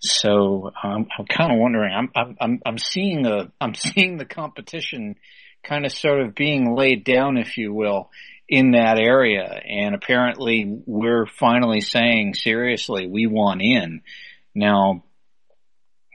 So 0.00 0.72
um, 0.82 1.08
I'm 1.18 1.26
kind 1.26 1.52
of 1.52 1.58
wondering. 1.58 1.92
I'm 1.92 2.36
I'm 2.40 2.60
I'm 2.64 2.78
seeing 2.78 3.26
a 3.26 3.52
I'm 3.60 3.74
seeing 3.74 4.16
the 4.16 4.24
competition 4.24 5.16
kind 5.64 5.84
of 5.86 5.92
sort 5.92 6.20
of 6.20 6.34
being 6.34 6.74
laid 6.74 7.04
down, 7.04 7.36
if 7.36 7.56
you 7.56 7.72
will, 7.72 8.10
in 8.48 8.72
that 8.72 8.98
area. 8.98 9.42
And 9.42 9.94
apparently, 9.94 10.82
we're 10.86 11.26
finally 11.26 11.80
saying 11.80 12.34
seriously, 12.34 13.06
we 13.06 13.26
want 13.26 13.62
in. 13.62 14.02
Now, 14.54 15.04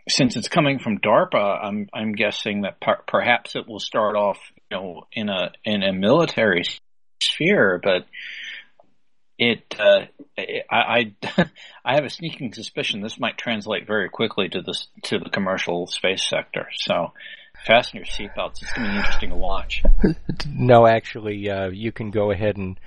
since 0.08 0.36
it's 0.36 0.48
coming 0.48 0.79
from 0.79 1.00
DARPA, 1.00 1.60
I'm 1.63 1.88
I'm 1.94 2.13
guessing 2.13 2.62
that 2.62 2.79
per- 2.79 3.03
perhaps 3.08 3.56
it 3.56 3.68
will 3.68 3.79
start 3.79 4.15
off, 4.15 4.39
you 4.72 4.77
know, 4.77 5.08
in 5.12 5.29
a 5.29 5.51
in 5.63 5.84
a 5.84 5.94
military 5.94 6.63
sphere, 7.22 7.79
but 7.84 8.06
it 9.38 9.75
uh, 9.79 10.06
I, 10.38 10.63
I 10.70 11.15
I 11.86 11.96
have 11.96 12.06
a 12.06 12.10
sneaking 12.10 12.53
suspicion 12.53 13.01
this 13.01 13.20
might 13.20 13.38
translate 13.38 13.88
very 13.88 14.10
quickly 14.10 14.50
to 14.50 14.62
this 14.62 14.88
to 15.03 15.20
the 15.20 15.29
commercial 15.29 15.88
space 15.88 16.27
sector. 16.27 16.68
So 16.74 17.13
fasten 17.66 17.98
your 17.98 18.06
seatbelts. 18.06 18.62
It's 18.62 18.74
going 18.74 18.88
to 18.88 18.94
be 18.94 18.98
interesting 18.98 19.30
to 19.30 19.36
watch. 19.36 19.84
no, 20.50 20.88
actually, 20.88 21.50
uh, 21.50 21.70
you 21.70 21.92
can 21.92 22.12
go 22.12 22.32
ahead 22.32 22.58
and 22.58 22.80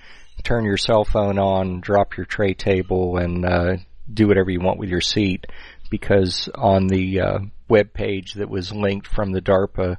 turn 0.43 0.65
your 0.65 0.77
cell 0.77 1.05
phone 1.05 1.39
on, 1.39 1.81
drop 1.81 2.17
your 2.17 2.27
tray 2.27 2.55
table, 2.55 3.17
and 3.17 3.45
uh, 3.45 3.77
do 4.13 4.27
whatever 4.27 4.51
you 4.51 4.61
want 4.61 4.79
with 4.79 4.89
your 4.89 5.01
seat 5.01 5.47
because 5.91 6.49
on 6.55 6.87
the 6.87 7.21
uh, 7.21 7.39
web 7.69 7.93
page 7.93 8.35
that 8.35 8.49
was 8.49 8.73
linked 8.73 9.07
from 9.07 9.33
the 9.33 9.43
DARPA 9.43 9.97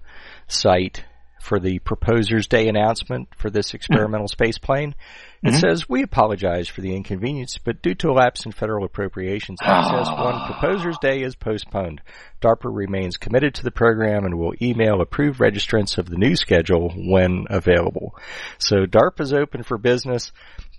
site 0.48 1.04
for 1.40 1.60
the 1.60 1.80
Proposers 1.80 2.48
Day 2.48 2.68
announcement 2.68 3.30
for 3.38 3.50
this 3.50 3.74
experimental 3.76 4.28
space 4.28 4.58
plane, 4.58 4.96
it 5.44 5.48
mm-hmm. 5.48 5.60
says, 5.60 5.90
we 5.90 6.04
apologize 6.04 6.70
for 6.70 6.80
the 6.80 6.96
inconvenience, 6.96 7.58
but 7.58 7.82
due 7.82 7.96
to 7.96 8.10
a 8.10 8.14
lapse 8.14 8.46
in 8.46 8.54
federal 8.54 8.86
appropriations, 8.86 9.60
XS-1 9.64 10.46
Proposers 10.46 10.98
Day 11.02 11.22
is 11.22 11.36
postponed. 11.36 12.02
DARPA 12.42 12.74
remains 12.74 13.18
committed 13.18 13.56
to 13.56 13.64
the 13.64 13.72
program 13.72 14.24
and 14.24 14.38
will 14.38 14.54
email 14.62 15.02
approved 15.02 15.40
registrants 15.40 15.98
of 15.98 16.10
the 16.10 16.18
new 16.18 16.38
schedule 16.38 16.94
when 16.96 17.46
available. 17.50 18.16
So 18.58 18.86
DARPA 18.86 19.22
is 19.22 19.34
open 19.34 19.64
for 19.64 19.78
business, 19.78 20.32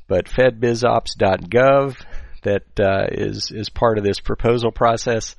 but 0.08 0.26
fedbizopps.gov 0.26 1.96
that 2.44 2.62
uh, 2.78 3.06
is 3.10 3.50
is 3.50 3.68
part 3.68 3.98
of 3.98 4.04
this 4.04 4.20
proposal 4.20 4.70
process 4.70 5.34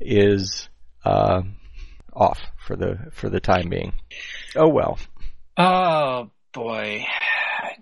is 0.00 0.68
uh, 1.04 1.42
off 2.12 2.40
for 2.66 2.76
the 2.76 3.10
for 3.12 3.30
the 3.30 3.40
time 3.40 3.68
being. 3.68 3.92
Oh 4.54 4.68
well. 4.68 4.98
Oh 5.56 6.30
boy, 6.52 7.04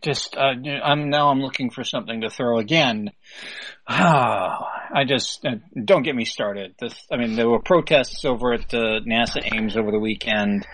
just 0.04 0.36
uh, 0.36 0.52
I'm 0.84 1.08
now 1.08 1.30
I'm 1.30 1.40
looking 1.40 1.70
for 1.70 1.82
something 1.82 2.20
to 2.20 2.30
throw 2.30 2.58
again. 2.58 3.10
I 3.88 5.04
just 5.08 5.44
uh, 5.44 5.56
don't 5.82 6.02
get 6.02 6.14
me 6.14 6.24
started. 6.24 6.74
This, 6.78 6.94
I 7.10 7.16
mean, 7.16 7.34
there 7.34 7.48
were 7.48 7.60
protests 7.60 8.24
over 8.24 8.52
at 8.52 8.68
the 8.68 9.00
NASA 9.06 9.40
Ames 9.52 9.76
over 9.76 9.90
the 9.90 9.98
weekend. 9.98 10.66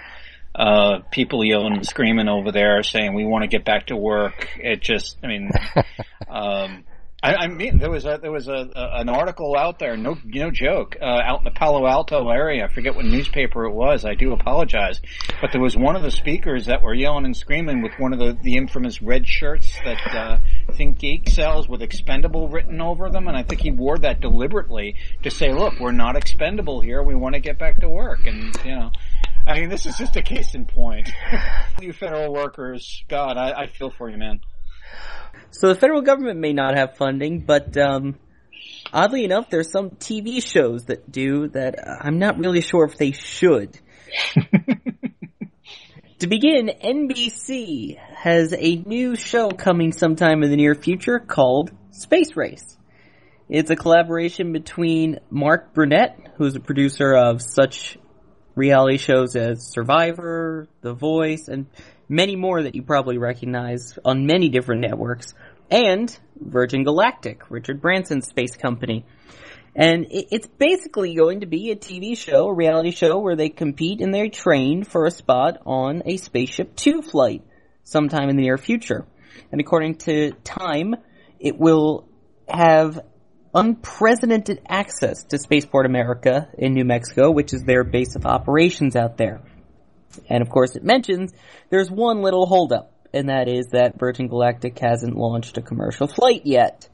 Uh, 0.52 0.99
people 1.12 1.44
yelling 1.44 1.75
and 1.75 1.87
screaming 1.87 2.28
over 2.28 2.50
there, 2.50 2.82
saying 2.82 3.14
we 3.14 3.25
want 3.25 3.42
to 3.42 3.49
get 3.49 3.64
back 3.64 3.87
to 3.87 3.96
work. 3.96 4.49
It 4.58 4.80
just, 4.80 5.16
I 5.22 5.28
mean, 5.28 5.50
um, 6.28 6.84
I, 7.22 7.34
I, 7.34 7.48
mean, 7.48 7.78
there 7.78 7.90
was 7.90 8.06
a 8.06 8.18
there 8.20 8.32
was 8.32 8.48
a, 8.48 8.70
a 8.74 9.00
an 9.00 9.10
article 9.10 9.54
out 9.54 9.78
there, 9.78 9.96
no 9.96 10.16
no 10.24 10.50
joke, 10.50 10.96
uh, 11.00 11.04
out 11.04 11.40
in 11.40 11.44
the 11.44 11.50
Palo 11.50 11.86
Alto 11.86 12.30
area. 12.30 12.64
I 12.64 12.68
forget 12.72 12.94
what 12.94 13.04
newspaper 13.04 13.66
it 13.66 13.72
was. 13.72 14.06
I 14.06 14.14
do 14.14 14.32
apologize, 14.32 15.00
but 15.40 15.52
there 15.52 15.60
was 15.60 15.76
one 15.76 15.96
of 15.96 16.02
the 16.02 16.10
speakers 16.10 16.66
that 16.66 16.82
were 16.82 16.94
yelling 16.94 17.26
and 17.26 17.36
screaming 17.36 17.82
with 17.82 17.92
one 17.98 18.14
of 18.14 18.18
the 18.18 18.38
the 18.42 18.56
infamous 18.56 19.02
red 19.02 19.28
shirts 19.28 19.78
that 19.84 19.98
uh, 20.14 20.38
ThinkGeek 20.70 21.28
sells 21.28 21.68
with 21.68 21.82
expendable 21.82 22.48
written 22.48 22.80
over 22.80 23.10
them, 23.10 23.28
and 23.28 23.36
I 23.36 23.42
think 23.42 23.60
he 23.60 23.70
wore 23.70 23.98
that 23.98 24.20
deliberately 24.20 24.96
to 25.22 25.30
say, 25.30 25.52
"Look, 25.52 25.74
we're 25.78 25.92
not 25.92 26.16
expendable 26.16 26.80
here. 26.80 27.02
We 27.02 27.14
want 27.14 27.34
to 27.34 27.40
get 27.40 27.58
back 27.58 27.80
to 27.80 27.88
work." 27.88 28.26
And 28.26 28.56
you 28.64 28.76
know. 28.76 28.90
I 29.46 29.58
mean, 29.58 29.70
this 29.70 29.86
is 29.86 29.96
just 29.96 30.16
a 30.16 30.22
case 30.22 30.54
in 30.54 30.66
point. 30.66 31.10
you 31.80 31.94
federal 31.94 32.30
workers, 32.30 33.02
God, 33.08 33.38
I, 33.38 33.62
I 33.62 33.66
feel 33.68 33.90
for 33.90 34.10
you, 34.10 34.18
man. 34.18 34.40
So 35.50 35.68
the 35.68 35.75
federal 35.75 36.02
government 36.02 36.38
may 36.40 36.52
not 36.52 36.76
have 36.76 36.96
funding, 36.96 37.40
but 37.40 37.76
um, 37.76 38.16
oddly 38.92 39.25
enough, 39.25 39.50
there's 39.50 39.70
some 39.70 39.90
TV 39.90 40.42
shows 40.42 40.84
that 40.87 41.10
do 41.10 41.48
that. 41.48 41.76
I'm 42.02 42.18
not 42.18 42.38
really 42.38 42.61
sure 42.61 42.85
if 42.85 42.96
they 42.96 43.12
should. 43.12 43.78
to 46.18 46.26
begin, 46.26 46.70
NBC 46.83 47.98
has 47.98 48.55
a 48.57 48.76
new 48.76 49.16
show 49.16 49.50
coming 49.50 49.92
sometime 49.92 50.42
in 50.42 50.50
the 50.50 50.57
near 50.57 50.74
future 50.74 51.18
called 51.18 51.70
Space 51.90 52.37
Race. 52.37 52.76
It's 53.48 53.70
a 53.70 53.76
collaboration 53.76 54.52
between 54.52 55.18
Mark 55.28 55.74
Burnett, 55.74 56.35
who's 56.37 56.55
a 56.55 56.61
producer 56.61 57.12
of 57.14 57.42
such 57.42 57.98
reality 58.55 58.98
shows 58.98 59.35
as 59.35 59.72
Survivor, 59.72 60.68
The 60.83 60.94
Voice, 60.94 61.48
and 61.48 61.66
many 62.11 62.37
more 62.37 62.64
that 62.64 62.75
you 62.75 62.83
probably 62.83 63.16
recognize 63.16 63.99
on 64.05 64.27
many 64.27 64.49
different 64.49 64.83
networks, 64.83 65.33
and 65.70 66.14
Virgin 66.37 66.83
Galactic, 66.83 67.49
Richard 67.49 67.81
Branson's 67.81 68.27
space 68.27 68.57
company. 68.57 69.07
And 69.77 70.07
it's 70.11 70.49
basically 70.49 71.14
going 71.14 71.40
to 71.40 71.46
be 71.46 71.70
a 71.70 71.77
TV 71.77 72.18
show, 72.18 72.49
a 72.49 72.55
reality 72.55 72.90
show 72.90 73.20
where 73.20 73.37
they 73.37 73.49
compete 73.49 74.01
and 74.01 74.12
they 74.12 74.29
train 74.29 74.83
for 74.83 75.07
a 75.07 75.12
spot 75.12 75.59
on 75.64 76.03
a 76.05 76.16
Spaceship 76.16 76.75
Two 76.75 77.03
flight 77.03 77.44
sometime 77.85 78.29
in 78.29 78.37
the 78.37 78.42
near 78.42 78.59
future. 78.59 79.07
And 79.53 79.61
according 79.61 79.99
to 79.99 80.33
Time, 80.42 80.96
it 81.38 81.57
will 81.57 82.09
have 82.49 82.99
unprecedented 83.55 84.61
access 84.68 85.23
to 85.25 85.38
Spaceport 85.38 85.87
America 85.87 86.49
in 86.59 86.75
New 86.75 86.85
Mexico, 86.85 87.31
which 87.31 87.53
is 87.53 87.62
their 87.62 87.85
base 87.85 88.16
of 88.16 88.27
operations 88.27 88.96
out 88.96 89.16
there. 89.16 89.40
And 90.29 90.42
of 90.42 90.51
course 90.51 90.77
it 90.77 90.85
mentions 90.85 91.33
there's 91.70 91.90
one 91.90 92.23
little 92.23 92.46
holdup, 92.46 92.92
and 93.12 93.29
that 93.29 93.49
is 93.49 93.68
that 93.73 93.99
Virgin 93.99 94.29
Galactic 94.29 94.79
hasn't 94.79 95.16
launched 95.16 95.57
a 95.59 95.62
commercial 95.62 96.07
flight 96.07 96.42
yet. 96.44 96.88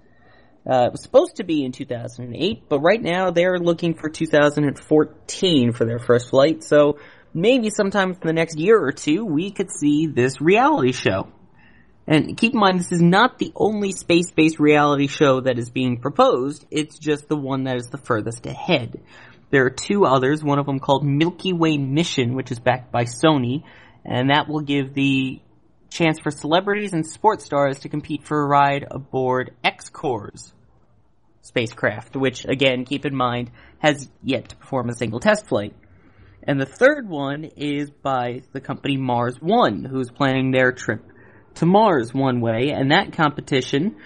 Uh, 0.68 0.86
it 0.86 0.92
was 0.92 1.02
supposed 1.02 1.36
to 1.36 1.44
be 1.44 1.64
in 1.64 1.70
2008, 1.70 2.68
but 2.68 2.80
right 2.80 3.00
now 3.00 3.30
they're 3.30 3.58
looking 3.58 3.94
for 3.94 4.08
2014 4.08 5.72
for 5.72 5.84
their 5.84 6.00
first 6.00 6.30
flight, 6.30 6.64
so 6.64 6.98
maybe 7.32 7.70
sometime 7.70 8.10
in 8.10 8.18
the 8.22 8.32
next 8.32 8.58
year 8.58 8.78
or 8.82 8.90
two 8.90 9.24
we 9.24 9.50
could 9.50 9.70
see 9.70 10.06
this 10.06 10.40
reality 10.40 10.92
show. 10.92 11.28
And 12.08 12.36
keep 12.36 12.52
in 12.52 12.60
mind, 12.60 12.78
this 12.78 12.92
is 12.92 13.02
not 13.02 13.38
the 13.38 13.52
only 13.56 13.90
space-based 13.90 14.60
reality 14.60 15.08
show 15.08 15.40
that 15.40 15.58
is 15.58 15.70
being 15.70 16.00
proposed, 16.00 16.64
it's 16.70 16.98
just 16.98 17.28
the 17.28 17.36
one 17.36 17.64
that 17.64 17.76
is 17.76 17.88
the 17.88 17.98
furthest 17.98 18.46
ahead. 18.46 19.00
There 19.50 19.64
are 19.64 19.70
two 19.70 20.04
others, 20.04 20.42
one 20.42 20.58
of 20.58 20.66
them 20.66 20.80
called 20.80 21.04
Milky 21.04 21.52
Way 21.52 21.78
Mission, 21.78 22.34
which 22.34 22.50
is 22.50 22.58
backed 22.58 22.90
by 22.90 23.04
Sony, 23.04 23.62
and 24.04 24.30
that 24.30 24.48
will 24.48 24.60
give 24.60 24.92
the 24.92 25.40
chance 25.88 26.18
for 26.18 26.30
celebrities 26.30 26.92
and 26.92 27.06
sports 27.06 27.44
stars 27.44 27.80
to 27.80 27.88
compete 27.88 28.24
for 28.24 28.42
a 28.42 28.46
ride 28.46 28.86
aboard 28.90 29.54
X-Corps 29.62 30.52
spacecraft, 31.42 32.16
which 32.16 32.44
again, 32.44 32.84
keep 32.84 33.06
in 33.06 33.14
mind, 33.14 33.50
has 33.78 34.10
yet 34.22 34.48
to 34.48 34.56
perform 34.56 34.88
a 34.88 34.94
single 34.94 35.20
test 35.20 35.46
flight. 35.46 35.74
And 36.42 36.60
the 36.60 36.66
third 36.66 37.08
one 37.08 37.44
is 37.44 37.90
by 37.90 38.42
the 38.52 38.60
company 38.60 38.96
Mars 38.96 39.36
One, 39.40 39.84
who's 39.84 40.10
planning 40.10 40.50
their 40.50 40.72
trip 40.72 41.04
to 41.56 41.66
Mars 41.66 42.12
one 42.12 42.40
way, 42.40 42.70
and 42.70 42.90
that 42.90 43.12
competition 43.12 43.96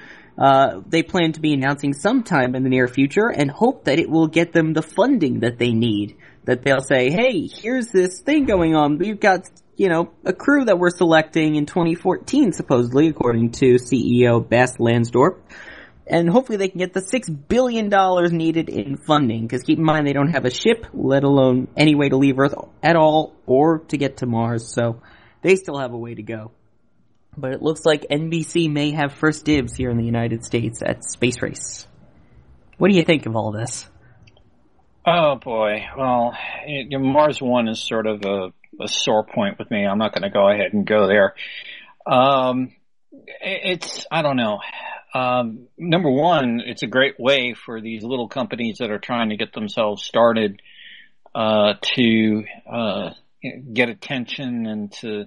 uh, 0.41 0.81
they 0.87 1.03
plan 1.03 1.33
to 1.33 1.41
be 1.41 1.53
announcing 1.53 1.93
sometime 1.93 2.55
in 2.55 2.63
the 2.63 2.71
near 2.71 2.89
future 2.89 3.29
and 3.29 3.51
hope 3.51 3.85
that 3.85 3.99
it 3.99 4.09
will 4.09 4.27
get 4.27 4.53
them 4.53 4.73
the 4.73 4.83
funding 4.83 5.41
that 5.41 5.59
they 5.59 5.73
need. 5.73 6.17
That 6.45 6.63
they'll 6.63 6.81
say, 6.81 7.11
hey, 7.11 7.47
here's 7.47 7.89
this 7.89 8.23
thing 8.23 8.47
going 8.47 8.75
on. 8.75 8.97
We've 8.97 9.21
got, 9.21 9.47
you 9.77 9.91
know, 9.91 10.11
a 10.25 10.33
crew 10.33 10.65
that 10.65 10.79
we're 10.79 10.91
selecting 10.91 11.57
in 11.57 11.67
2014, 11.67 12.53
supposedly, 12.53 13.09
according 13.09 13.51
to 13.53 13.75
CEO 13.75 14.49
Bas 14.49 14.79
Lansdorp. 14.79 15.41
And 16.07 16.29
hopefully 16.29 16.57
they 16.57 16.69
can 16.69 16.79
get 16.79 16.95
the 16.95 17.03
six 17.03 17.29
billion 17.29 17.91
dollars 17.91 18.33
needed 18.33 18.71
in 18.71 18.97
funding. 18.97 19.43
Because 19.43 19.63
keep 19.63 19.77
in 19.79 19.85
mind 19.85 20.07
they 20.07 20.15
don't 20.15 20.33
have 20.33 20.47
a 20.47 20.51
ship, 20.51 20.87
let 20.95 21.23
alone 21.23 21.69
any 21.77 21.95
way 21.95 22.09
to 22.09 22.17
leave 22.17 22.39
Earth 22.39 22.55
at 22.83 22.97
all, 22.97 23.35
or 23.45 23.81
to 23.89 23.99
get 23.99 24.17
to 24.17 24.27
Mars. 24.27 24.73
So 24.73 25.03
they 25.43 25.57
still 25.57 25.79
have 25.79 25.93
a 25.93 25.99
way 25.99 26.15
to 26.15 26.23
go 26.23 26.53
but 27.37 27.53
it 27.53 27.63
looks 27.63 27.85
like 27.85 28.07
NBC 28.11 28.71
may 28.71 28.93
have 28.93 29.13
first 29.13 29.45
dibs 29.45 29.77
here 29.77 29.91
in 29.91 29.97
the 29.97 30.05
United 30.05 30.45
States 30.45 30.83
at 30.83 31.05
Space 31.05 31.41
Race. 31.43 31.87
What 32.79 32.91
do 32.91 32.97
you 32.97 33.05
think 33.05 33.27
of 33.27 33.37
all 33.37 33.53
this? 33.53 33.87
Oh 35.07 35.37
boy, 35.37 35.87
well, 35.97 36.37
it, 36.67 36.89
Mars 37.01 37.41
One 37.41 37.69
is 37.69 37.81
sort 37.81 38.07
of 38.07 38.23
a, 38.25 38.53
a, 38.83 38.89
sore 38.89 39.25
point 39.25 39.59
with 39.59 39.71
me. 39.71 39.87
I'm 39.87 39.99
not 39.99 40.13
going 40.13 40.23
to 40.23 40.31
go 40.31 40.49
ahead 40.49 40.73
and 40.73 40.87
go 40.87 41.07
there. 41.07 41.35
Um, 42.07 42.73
it, 43.11 43.79
it's 43.81 44.07
I 44.11 44.23
don't 44.23 44.37
know. 44.37 44.61
Um, 45.15 45.69
number 45.79 46.11
one, 46.11 46.61
it's 46.65 46.83
a 46.83 46.87
great 46.87 47.19
way 47.19 47.55
for 47.55 47.81
these 47.81 48.03
little 48.03 48.29
companies 48.29 48.79
that 48.79 48.91
are 48.91 48.99
trying 48.99 49.31
to 49.31 49.37
get 49.37 49.53
themselves 49.53 50.05
started 50.05 50.61
uh, 51.35 51.75
to 51.95 52.45
uh, 52.71 53.11
get 53.73 53.89
attention 53.89 54.67
and 54.67 54.93
to 54.93 55.27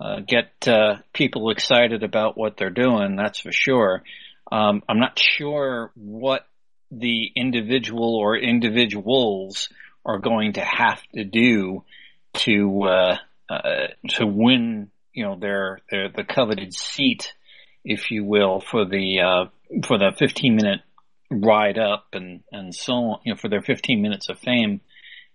uh, 0.00 0.20
get 0.26 0.68
uh, 0.68 0.96
people 1.12 1.50
excited 1.50 2.02
about 2.02 2.36
what 2.36 2.56
they're 2.56 2.70
doing. 2.70 3.16
That's 3.16 3.40
for 3.40 3.52
sure. 3.52 4.02
Um, 4.50 4.82
I'm 4.88 5.00
not 5.00 5.18
sure 5.18 5.90
what 5.94 6.46
the 6.90 7.30
individual 7.34 8.14
or 8.16 8.36
individuals 8.36 9.68
are 10.04 10.18
going 10.18 10.54
to 10.54 10.60
have 10.60 11.00
to 11.14 11.24
do 11.24 11.84
to 12.34 12.82
uh, 12.84 13.16
uh, 13.48 13.86
to 14.10 14.26
win, 14.26 14.90
you 15.12 15.24
know, 15.24 15.36
their 15.38 15.80
their 15.90 16.08
the 16.10 16.24
coveted 16.24 16.74
seat, 16.74 17.32
if 17.84 18.10
you 18.10 18.24
will, 18.24 18.60
for 18.60 18.84
the 18.84 19.20
uh, 19.20 19.44
for 19.86 19.98
the 19.98 20.12
15 20.16 20.54
minute 20.54 20.80
ride 21.30 21.78
up 21.78 22.06
and 22.12 22.42
and 22.52 22.74
so 22.74 22.92
on, 22.92 23.20
you 23.24 23.32
know, 23.32 23.38
for 23.38 23.48
their 23.48 23.62
15 23.62 24.00
minutes 24.00 24.28
of 24.28 24.38
fame, 24.38 24.80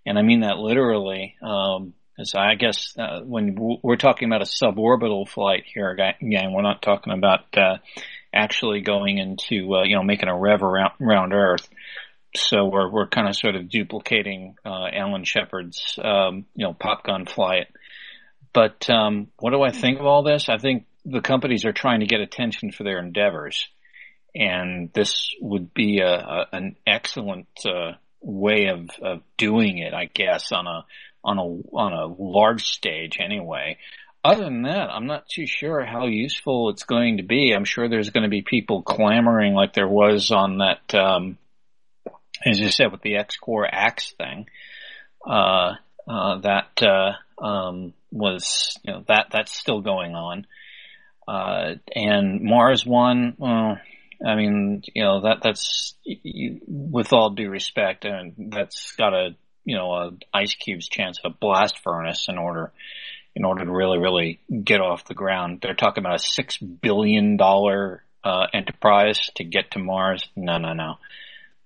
and 0.05 0.17
I 0.17 0.21
mean 0.21 0.41
that 0.41 0.57
literally. 0.57 1.35
Um, 1.41 1.93
as 2.21 2.33
I 2.35 2.55
guess 2.55 2.95
uh, 2.97 3.21
when 3.21 3.57
we're 3.83 3.97
talking 3.97 4.29
about 4.29 4.41
a 4.41 4.45
suborbital 4.45 5.27
flight 5.27 5.63
here, 5.65 5.91
again, 5.91 6.53
we're 6.53 6.61
not 6.61 6.81
talking 6.81 7.13
about 7.13 7.57
uh, 7.57 7.77
actually 8.33 8.81
going 8.81 9.17
into 9.17 9.75
uh, 9.75 9.83
you 9.83 9.95
know 9.95 10.03
making 10.03 10.29
a 10.29 10.37
rev 10.37 10.63
around, 10.63 10.93
around 11.01 11.33
Earth. 11.33 11.67
So 12.35 12.65
we're 12.65 12.89
we're 12.89 13.07
kind 13.07 13.27
of 13.27 13.35
sort 13.35 13.55
of 13.55 13.69
duplicating 13.69 14.55
uh, 14.65 14.87
Alan 14.93 15.25
Shepard's 15.25 15.99
um, 16.01 16.45
you 16.55 16.65
know 16.65 16.73
pop 16.73 17.03
gun 17.03 17.25
flight. 17.25 17.67
But 18.53 18.89
um, 18.89 19.27
what 19.39 19.51
do 19.51 19.61
I 19.61 19.71
think 19.71 19.99
of 19.99 20.05
all 20.05 20.23
this? 20.23 20.49
I 20.49 20.57
think 20.57 20.85
the 21.05 21.21
companies 21.21 21.65
are 21.65 21.73
trying 21.73 22.01
to 22.01 22.05
get 22.05 22.21
attention 22.21 22.71
for 22.71 22.83
their 22.83 22.99
endeavors, 22.99 23.67
and 24.35 24.91
this 24.93 25.29
would 25.41 25.73
be 25.73 25.99
a, 25.99 26.13
a 26.13 26.45
an 26.53 26.75
excellent 26.85 27.47
uh, 27.65 27.93
way 28.21 28.67
of, 28.67 28.89
of 29.01 29.21
doing 29.37 29.79
it, 29.79 29.93
I 29.93 30.05
guess, 30.05 30.51
on 30.51 30.67
a 30.67 30.85
on 31.23 31.37
a 31.37 31.43
on 31.43 31.93
a 31.93 32.07
large 32.07 32.65
stage 32.65 33.17
anyway. 33.19 33.77
Other 34.23 34.43
than 34.43 34.63
that, 34.63 34.89
I'm 34.91 35.07
not 35.07 35.27
too 35.27 35.47
sure 35.47 35.83
how 35.83 36.05
useful 36.05 36.69
it's 36.69 36.83
going 36.83 37.17
to 37.17 37.23
be. 37.23 37.53
I'm 37.53 37.65
sure 37.65 37.89
there's 37.89 38.11
going 38.11 38.23
to 38.23 38.29
be 38.29 38.43
people 38.43 38.83
clamoring 38.83 39.55
like 39.55 39.73
there 39.73 39.87
was 39.87 40.29
on 40.29 40.59
that, 40.59 40.93
um, 40.93 41.39
as 42.45 42.59
you 42.59 42.69
said, 42.69 42.91
with 42.91 43.01
the 43.01 43.17
X-Corps 43.17 43.67
Axe 43.71 44.11
thing. 44.11 44.45
Uh, 45.27 45.73
uh, 46.07 46.39
that 46.39 46.83
uh, 46.83 47.43
um, 47.43 47.93
was, 48.11 48.77
you 48.83 48.93
know, 48.93 49.03
that 49.07 49.27
that's 49.31 49.51
still 49.51 49.81
going 49.81 50.13
on. 50.13 50.45
Uh, 51.27 51.75
and 51.95 52.41
Mars 52.41 52.85
One, 52.85 53.35
well, 53.37 53.79
I 54.25 54.35
mean, 54.35 54.83
you 54.93 55.03
know, 55.03 55.21
that 55.21 55.41
that's 55.41 55.95
you, 56.03 56.61
with 56.67 57.13
all 57.13 57.31
due 57.31 57.49
respect, 57.49 58.05
and 58.05 58.33
that's 58.51 58.91
got 58.93 59.13
a 59.13 59.35
you 59.65 59.77
know 59.77 60.17
ice 60.33 60.55
cube's 60.55 60.87
chance 60.87 61.19
of 61.23 61.31
a 61.31 61.35
blast 61.35 61.79
furnace 61.79 62.27
in 62.27 62.37
order 62.37 62.71
in 63.35 63.45
order 63.45 63.65
to 63.65 63.71
really, 63.71 63.97
really 63.97 64.39
get 64.63 64.81
off 64.81 65.05
the 65.05 65.13
ground. 65.13 65.59
They're 65.61 65.73
talking 65.73 66.03
about 66.03 66.15
a 66.15 66.19
six 66.19 66.57
billion 66.57 67.37
dollar 67.37 68.03
uh, 68.23 68.47
enterprise 68.53 69.29
to 69.35 69.43
get 69.43 69.71
to 69.71 69.79
Mars. 69.79 70.27
No, 70.35 70.57
no, 70.57 70.73
no. 70.73 70.95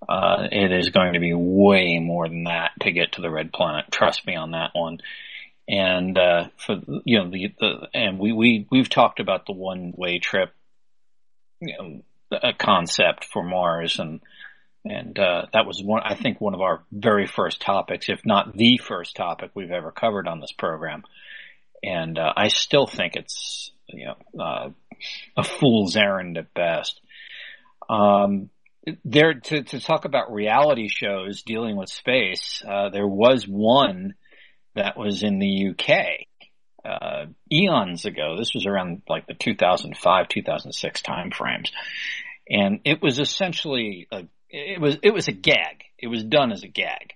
Uh, 0.08 0.48
it 0.52 0.72
is 0.72 0.90
going 0.90 1.14
to 1.14 1.20
be 1.20 1.34
way 1.34 1.98
more 2.00 2.28
than 2.28 2.44
that 2.44 2.72
to 2.82 2.92
get 2.92 3.14
to 3.14 3.22
the 3.22 3.30
red 3.30 3.52
planet. 3.52 3.86
Trust 3.92 4.28
me 4.28 4.36
on 4.36 4.52
that 4.52 4.72
one. 4.74 5.00
And 5.68 6.16
uh, 6.18 6.50
for 6.58 6.80
you 7.06 7.18
know 7.18 7.32
the, 7.32 7.52
the 7.60 7.88
and 7.92 8.20
we 8.20 8.32
we 8.32 8.68
we've 8.70 8.90
talked 8.90 9.20
about 9.20 9.48
the 9.48 9.54
one 9.54 9.94
way 9.96 10.20
trip, 10.20 10.54
you 11.60 11.76
know, 11.76 12.40
a 12.44 12.54
concept 12.54 13.26
for 13.26 13.42
Mars 13.42 13.98
and 13.98 14.20
and 14.86 15.18
uh, 15.20 15.48
that 15.54 15.66
was 15.66 15.82
one 15.84 16.04
I 16.04 16.16
think 16.16 16.40
one 16.40 16.54
of 16.54 16.62
our 16.62 16.84
very 16.92 17.28
first 17.28 17.62
topics, 17.62 18.08
if 18.10 18.26
not 18.26 18.56
the 18.56 18.78
first 18.78 19.16
topic 19.16 19.52
we've 19.54 19.72
ever 19.72 19.92
covered 19.92 20.28
on 20.28 20.40
this 20.40 20.52
program 20.52 21.04
and 21.86 22.18
uh, 22.18 22.34
I 22.36 22.48
still 22.48 22.88
think 22.88 23.16
it's 23.16 23.72
you 23.88 24.08
know 24.08 24.44
uh, 24.44 24.70
a 25.38 25.44
fool's 25.44 25.96
errand 25.96 26.38
at 26.38 26.54
best. 26.54 27.00
Um, 27.88 28.50
there 29.04 29.36
to, 29.36 29.64
to 29.64 29.80
talk 29.80 30.06
about 30.06 30.34
reality 30.34 30.90
shows 30.90 31.44
dealing 31.44 31.76
with 31.76 31.90
space, 31.90 32.62
uh, 32.68 32.90
there 32.90 33.08
was 33.08 33.48
one 33.48 34.16
that 34.76 34.98
was 34.98 35.24
in 35.24 35.40
the 35.40 35.70
UK 35.70 36.28
uh, 36.84 37.26
eons 37.52 38.06
ago. 38.06 38.36
This 38.38 38.54
was 38.54 38.66
around 38.66 39.04
like 39.08 39.28
the 39.28 39.34
2005 39.34 40.28
2006 40.28 41.02
time 41.02 41.32
frames, 41.32 41.72
and 42.50 42.80
it 42.84 43.02
was 43.02 43.20
essentially 43.20 44.08
a 44.12 44.24
it 44.56 44.82
was 44.82 44.98
it 45.04 45.14
was 45.14 45.28
a 45.28 45.34
gag. 45.34 45.84
It 46.00 46.08
was 46.08 46.24
done 46.24 46.52
as 46.52 46.64
a 46.64 46.68
gag. 46.68 47.14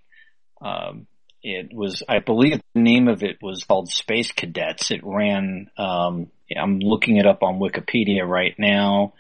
Um, 0.62 1.08
it 1.42 1.74
was, 1.74 2.04
I 2.08 2.20
believe 2.20 2.60
the 2.74 2.82
name 2.82 3.08
of 3.08 3.24
it 3.24 3.38
was 3.42 3.64
called 3.64 3.90
Space 3.90 4.32
Cadets. 4.32 4.92
It 4.92 5.02
ran, 5.04 5.70
um, 5.78 6.28
I'm 6.56 6.80
looking 6.80 7.16
it 7.16 7.26
up 7.26 7.44
on 7.44 7.60
Wikipedia 7.60 8.28
right 8.28 8.56
now. 8.58 9.14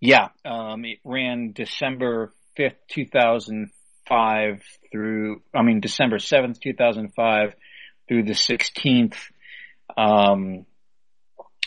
Yeah, 0.00 0.28
um, 0.44 0.84
it 0.84 0.98
ran 1.04 1.52
December 1.52 2.32
5th, 2.58 2.76
2005 2.90 4.62
through, 4.92 5.42
I 5.54 5.62
mean, 5.62 5.80
December 5.80 6.18
7th, 6.18 6.60
2005 6.60 7.54
through 8.08 8.22
the 8.22 8.32
16th. 8.32 9.16
Um, 9.96 10.66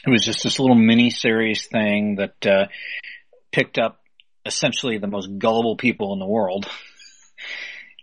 it 0.06 0.10
was 0.10 0.24
just 0.24 0.44
this 0.44 0.60
little 0.60 0.76
mini 0.76 1.10
series 1.10 1.68
thing 1.68 2.16
that, 2.16 2.48
uh, 2.50 2.68
picked 3.52 3.78
up 3.78 4.00
essentially 4.46 4.98
the 4.98 5.08
most 5.08 5.30
gullible 5.38 5.76
people 5.76 6.14
in 6.14 6.20
the 6.20 6.26
world. 6.26 6.68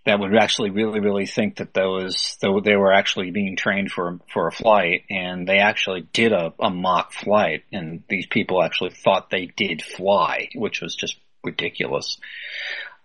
that 0.04 0.18
would 0.18 0.34
actually 0.36 0.70
really, 0.70 1.00
really 1.00 1.26
think 1.26 1.56
that 1.56 1.74
those, 1.74 2.36
they 2.40 2.76
were 2.76 2.92
actually 2.92 3.30
being 3.30 3.56
trained 3.56 3.90
for, 3.90 4.18
for 4.32 4.48
a 4.48 4.52
flight 4.52 5.04
and 5.08 5.46
they 5.46 5.58
actually 5.58 6.08
did 6.12 6.32
a, 6.32 6.52
a 6.58 6.70
mock 6.70 7.12
flight 7.12 7.62
and 7.72 8.02
these 8.08 8.26
people 8.26 8.62
actually 8.62 8.90
thought 8.90 9.30
they 9.30 9.46
did 9.56 9.80
fly, 9.80 10.48
which 10.56 10.80
was 10.80 10.96
just 10.96 11.16
ridiculous. 11.44 12.18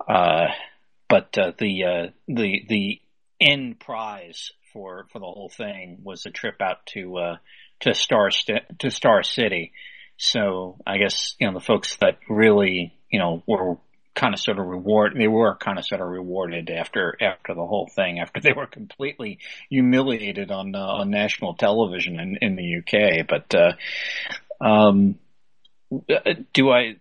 Uh, 0.08 0.48
but, 1.08 1.38
uh, 1.38 1.52
the, 1.60 1.84
uh, 1.84 2.08
the, 2.28 2.66
the 2.68 3.02
end 3.40 3.80
prize 3.80 4.52
for, 4.74 5.06
for 5.12 5.20
the 5.20 5.26
whole 5.26 5.52
thing 5.56 6.00
was 6.04 6.26
a 6.26 6.32
trip 6.32 6.62
out 6.62 6.84
to, 6.88 7.18
uh, 7.18 7.38
to 7.82 7.94
Star, 7.94 8.32
St- 8.32 8.80
to 8.80 8.90
Star 8.90 9.22
City. 9.22 9.72
So 10.18 10.78
I 10.86 10.98
guess, 10.98 11.36
you 11.40 11.48
know, 11.48 11.54
the 11.54 11.64
folks 11.64 11.96
that 11.98 12.18
really, 12.30 12.94
you 13.10 13.20
know, 13.20 13.44
were 13.48 13.78
kind 14.16 14.34
of 14.34 14.40
sort 14.40 14.58
of 14.58 14.66
reward 14.66 15.14
they 15.16 15.28
were 15.28 15.56
kind 15.56 15.78
of 15.78 15.86
sort 15.86 16.02
of 16.02 16.08
rewarded 16.08 16.72
after 16.72 17.16
after 17.22 17.54
the 17.54 17.64
whole 17.64 17.88
thing 17.96 18.20
after 18.20 18.42
they 18.42 18.52
were 18.52 18.66
completely 18.66 19.38
humiliated 19.70 20.50
on 20.50 20.74
uh, 20.74 20.80
on 20.80 21.12
national 21.12 21.54
television 21.54 22.20
in, 22.20 22.36
in 22.42 22.56
the 22.56 22.80
UK 22.80 23.28
but 23.28 23.54
uh, 23.54 23.74
um, 24.60 25.20
do 26.52 26.72
I 26.72 26.96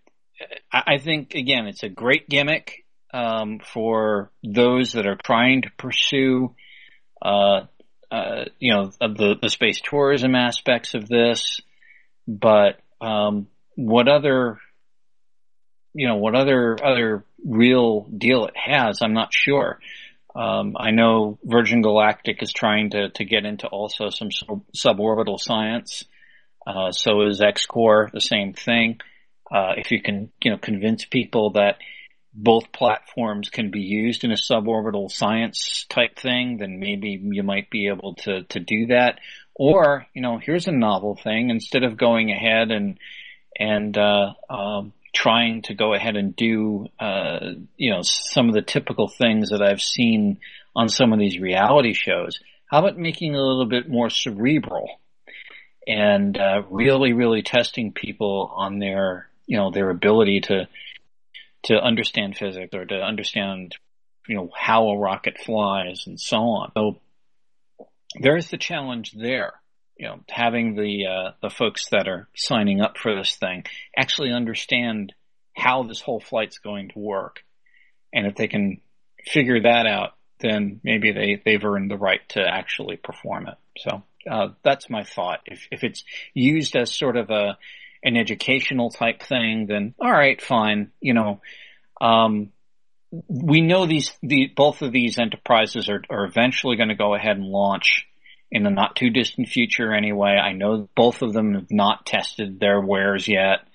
I 0.70 0.98
think 0.98 1.35
again 1.35 1.66
it's 1.66 1.83
a 1.83 1.88
great 1.88 2.29
gimmick 2.29 2.85
um, 3.12 3.61
for 3.61 4.31
those 4.44 4.92
that 4.92 5.07
are 5.07 5.16
trying 5.16 5.62
to 5.62 5.70
pursue 5.79 6.55
uh, 7.22 7.62
uh 8.11 8.44
you 8.59 8.74
know 8.74 8.90
the 9.00 9.37
the 9.40 9.48
space 9.48 9.81
tourism 9.81 10.35
aspects 10.35 10.94
of 10.94 11.09
this. 11.09 11.61
But 12.29 12.81
um, 13.00 13.48
what 13.74 14.09
other 14.09 14.59
you 15.96 16.06
know, 16.06 16.16
what 16.16 16.35
other, 16.35 16.76
other 16.85 17.24
real 17.42 18.02
deal 18.02 18.44
it 18.44 18.54
has, 18.54 19.00
I'm 19.00 19.14
not 19.14 19.30
sure. 19.32 19.80
Um, 20.35 20.76
I 20.78 20.90
know 20.90 21.38
Virgin 21.42 21.80
Galactic 21.80 22.42
is 22.42 22.52
trying 22.52 22.90
to, 22.90 23.09
to 23.09 23.24
get 23.24 23.46
into 23.46 23.66
also 23.66 24.11
some 24.11 24.30
sub- 24.30 24.66
suborbital 24.76 25.40
science. 25.40 26.04
Uh, 26.66 26.92
so 26.92 27.22
is 27.22 27.40
X-Corps, 27.40 28.11
the 28.12 28.20
same 28.20 28.52
thing. 28.52 29.00
Uh, 29.50 29.72
if 29.78 29.90
you 29.90 30.02
can, 30.02 30.30
you 30.42 30.50
know, 30.50 30.59
convince 30.59 31.06
people 31.06 31.52
that 31.52 31.78
both 32.35 32.72
platforms 32.72 33.48
can 33.48 33.70
be 33.70 33.80
used 33.80 34.22
in 34.22 34.32
a 34.32 34.35
suborbital 34.35 35.11
science 35.11 35.87
type 35.88 36.18
thing, 36.18 36.59
then 36.59 36.78
maybe 36.78 37.18
you 37.22 37.42
might 37.42 37.70
be 37.70 37.88
able 37.88 38.16
to, 38.16 38.42
to 38.50 38.61
do 38.61 38.88
that. 38.88 39.18
Or, 39.58 40.06
you 40.14 40.22
know, 40.22 40.38
here's 40.38 40.66
a 40.66 40.72
novel 40.72 41.16
thing. 41.16 41.50
Instead 41.50 41.82
of 41.82 41.96
going 41.96 42.30
ahead 42.30 42.70
and, 42.70 42.98
and, 43.58 43.96
uh, 43.96 44.34
um, 44.50 44.92
trying 45.14 45.62
to 45.62 45.74
go 45.74 45.94
ahead 45.94 46.14
and 46.14 46.36
do, 46.36 46.86
uh, 47.00 47.38
you 47.76 47.90
know, 47.90 48.02
some 48.02 48.48
of 48.48 48.54
the 48.54 48.60
typical 48.60 49.08
things 49.08 49.48
that 49.48 49.62
I've 49.62 49.80
seen 49.80 50.38
on 50.74 50.90
some 50.90 51.12
of 51.14 51.18
these 51.18 51.38
reality 51.38 51.94
shows. 51.94 52.38
How 52.70 52.80
about 52.80 52.98
making 52.98 53.34
a 53.34 53.40
little 53.40 53.64
bit 53.64 53.88
more 53.88 54.10
cerebral 54.10 55.00
and 55.86 56.36
uh, 56.36 56.62
really, 56.68 57.14
really 57.14 57.42
testing 57.42 57.92
people 57.92 58.52
on 58.54 58.78
their, 58.78 59.30
you 59.46 59.56
know, 59.56 59.70
their 59.70 59.88
ability 59.88 60.40
to 60.42 60.68
to 61.62 61.74
understand 61.74 62.36
physics 62.36 62.74
or 62.74 62.84
to 62.84 62.94
understand, 62.94 63.74
you 64.28 64.36
know, 64.36 64.50
how 64.56 64.88
a 64.88 64.98
rocket 64.98 65.38
flies 65.38 66.04
and 66.06 66.20
so 66.20 66.36
on. 66.36 66.70
So 66.74 67.00
there's 68.20 68.48
the 68.50 68.59
challenge 68.59 69.12
there 69.12 69.55
you 69.96 70.07
know, 70.07 70.20
having 70.29 70.74
the 70.74 71.07
uh, 71.07 71.31
the 71.40 71.50
folks 71.50 71.88
that 71.90 72.07
are 72.07 72.29
signing 72.35 72.81
up 72.81 72.98
for 72.98 73.14
this 73.14 73.37
thing 73.37 73.64
actually 73.96 74.31
understand 74.31 75.14
how 75.55 75.85
this 75.85 76.00
whole 76.00 76.20
flight's 76.20 76.59
going 76.59 76.90
to 76.90 76.98
work, 76.98 77.42
and 78.12 78.26
if 78.26 78.35
they 78.37 78.46
can 78.46 78.81
figure 79.24 79.62
that 79.62 79.87
out, 79.87 80.11
then 80.40 80.81
maybe 80.85 81.12
they 81.12 81.40
they've 81.44 81.64
earned 81.64 81.90
the 81.90 81.96
right 81.96 82.20
to 82.31 82.40
actually 82.40 82.96
perform 82.96 83.48
it. 83.48 83.55
So 83.79 84.02
uh, 84.31 84.48
that's 84.62 84.90
my 84.90 85.02
thought. 85.02 85.40
If 85.46 85.66
if 85.70 85.83
it's 85.83 86.05
used 86.35 86.76
as 86.76 86.94
sort 86.94 87.16
of 87.16 87.31
a 87.31 87.57
an 88.02 88.16
educational 88.18 88.90
type 88.90 89.22
thing, 89.22 89.66
then 89.66 89.94
all 89.98 90.12
right, 90.12 90.40
fine. 90.42 90.92
You 91.00 91.14
know, 91.14 91.40
um, 92.02 92.52
we 93.29 93.61
know 93.61 93.87
these 93.87 94.12
the 94.22 94.50
both 94.55 94.83
of 94.83 94.92
these 94.92 95.18
enterprises 95.18 95.88
are, 95.88 96.02
are 96.11 96.24
eventually 96.24 96.76
going 96.76 96.88
to 96.88 96.94
go 96.94 97.14
ahead 97.14 97.37
and 97.37 97.46
launch 97.46 98.07
in 98.50 98.62
the 98.62 98.70
not 98.70 98.96
too 98.96 99.11
distant 99.11 99.48
future 99.48 99.92
anyway. 99.92 100.31
I 100.31 100.52
know 100.52 100.88
both 100.94 101.22
of 101.22 101.33
them 101.33 101.55
have 101.55 101.70
not 101.70 102.07
tested 102.07 102.61
their 102.61 102.81
wares 102.81 103.26
yet, 103.29 103.66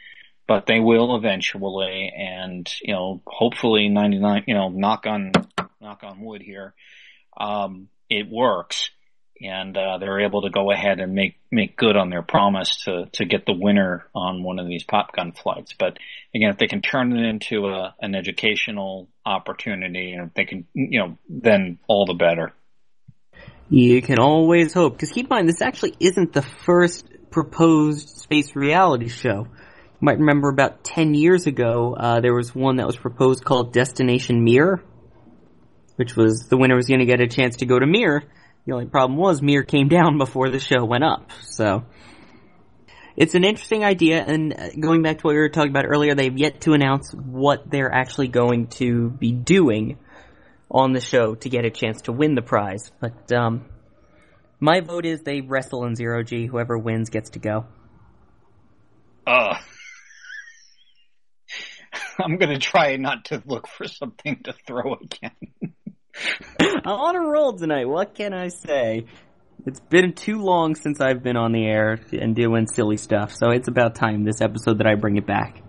but 0.48 0.66
they 0.66 0.80
will 0.80 1.16
eventually 1.16 2.12
and 2.16 2.70
you 2.82 2.94
know 2.94 3.22
hopefully 3.26 3.90
99 3.90 4.44
you 4.48 4.54
know 4.54 4.70
knock 4.70 5.06
on 5.06 5.32
knock 5.80 6.04
on 6.04 6.22
wood 6.22 6.42
here 6.42 6.74
um, 7.38 7.88
it 8.10 8.28
works 8.30 8.90
and 9.42 9.76
uh, 9.76 9.98
they're 9.98 10.22
able 10.22 10.44
to 10.44 10.50
go 10.50 10.72
ahead 10.72 11.00
and 11.00 11.14
make 11.14 11.40
make 11.50 11.76
good 11.76 11.98
on 11.98 12.10
their 12.10 12.22
promise 12.22 12.84
to 12.84 13.06
to 13.14 13.26
get 13.26 13.46
the 13.46 13.54
winner 13.54 14.06
on 14.14 14.44
one 14.44 14.60
of 14.60 14.68
these 14.68 14.84
pop 14.84 15.14
gun 15.14 15.32
flights. 15.32 15.74
But 15.78 15.98
again, 16.36 16.52
if 16.52 16.58
they 16.58 16.68
can 16.68 16.82
turn 16.82 17.16
it 17.16 17.28
into 17.28 17.68
a, 17.68 17.96
an 18.00 18.14
educational 18.14 19.08
opportunity, 19.26 20.14
and 20.14 20.28
if 20.28 20.34
they 20.34 20.46
can, 20.46 20.68
you 20.74 21.00
know, 21.00 21.18
then 21.30 21.80
all 21.88 22.06
the 22.06 22.14
better. 22.14 22.54
You 23.70 24.02
can 24.02 24.20
always 24.20 24.74
hope. 24.74 24.94
Because 24.94 25.12
keep 25.12 25.28
in 25.28 25.30
mind, 25.30 25.48
this 25.48 25.62
actually 25.62 25.96
isn't 26.00 26.34
the 26.34 26.42
first 26.42 27.06
proposed 27.30 28.10
space 28.10 28.56
reality 28.56 29.08
show. 29.08 29.48
You 29.48 30.06
might 30.06 30.20
remember 30.20 30.50
about 30.50 30.84
10 30.84 31.14
years 31.14 31.48
ago, 31.48 31.96
uh, 31.98 32.20
there 32.20 32.34
was 32.34 32.54
one 32.54 32.78
that 32.78 32.88
was 32.88 32.98
proposed 32.98 33.46
called 33.46 33.72
Destination 33.72 34.44
Mir, 34.44 34.84
which 35.96 36.16
was 36.16 36.48
the 36.50 36.58
winner 36.58 36.76
was 36.76 36.88
going 36.88 37.00
to 37.00 37.06
get 37.06 37.22
a 37.22 37.28
chance 37.28 37.58
to 37.58 37.66
go 37.66 37.80
to 37.80 37.86
Mir. 37.86 38.24
the 38.66 38.74
only 38.74 38.88
problem 38.88 39.18
was 39.18 39.42
Mir 39.42 39.64
came 39.64 39.88
down 39.98 40.18
before 40.18 40.50
the 40.50 40.60
show 40.60 40.84
went 40.84 41.04
up. 41.04 41.32
So 41.44 41.86
it's 43.22 43.36
an 43.36 43.44
interesting 43.44 43.84
idea. 43.84 44.24
And 44.26 44.52
uh, 44.52 44.70
going 44.80 45.04
back 45.04 45.20
to 45.20 45.28
what 45.28 45.36
we 45.36 45.40
were 45.40 45.50
talking 45.50 45.70
about 45.70 45.86
earlier, 45.86 46.16
they've 46.16 46.36
yet 46.36 46.62
to 46.62 46.74
announce 46.74 47.12
what 47.12 47.70
they're 47.70 47.94
actually 47.94 48.30
going 48.30 48.66
to 48.80 49.12
be 49.12 49.32
doing 49.32 50.00
on 50.72 50.94
the 50.94 51.02
show 51.02 51.36
to 51.36 51.48
get 51.48 51.64
a 51.64 51.70
chance 51.70 52.02
to 52.04 52.12
win 52.12 52.34
the 52.34 52.42
prize. 52.42 52.92
But 53.00 53.32
um, 53.32 53.66
my 54.60 54.80
vote 54.80 55.06
is 55.06 55.22
they 55.22 55.42
wrestle 55.42 55.86
in 55.86 55.96
zero 55.96 56.24
G. 56.24 56.48
Whoever 56.48 56.80
wins 56.80 57.12
gets 57.12 57.30
to 57.32 57.40
go. 57.40 57.68
Uh, 59.28 59.60
I'm 62.18 62.38
gonna 62.38 62.58
try 62.58 62.96
not 62.96 63.26
to 63.26 63.44
look 63.46 63.68
for 63.68 63.88
something 63.88 64.42
to 64.46 64.54
throw 64.66 64.96
again. 64.96 65.76
I'm 66.60 66.88
on 66.88 67.16
a 67.16 67.22
roll 67.22 67.54
tonight. 67.54 67.88
What 67.88 68.16
can 68.16 68.34
I 68.34 68.48
say? 68.48 69.06
It's 69.64 69.80
been 69.80 70.14
too 70.14 70.42
long 70.42 70.74
since 70.74 71.00
I've 71.00 71.22
been 71.22 71.38
on 71.38 71.52
the 71.52 71.66
air 71.66 72.00
and 72.12 72.36
doing 72.36 72.66
silly 72.66 72.98
stuff, 72.98 73.32
so 73.34 73.52
it's 73.52 73.68
about 73.68 73.94
time 73.94 74.24
this 74.24 74.42
episode 74.42 74.80
that 74.80 74.88
I 74.88 74.96
bring 74.96 75.18
it 75.18 75.28
back. 75.28 75.62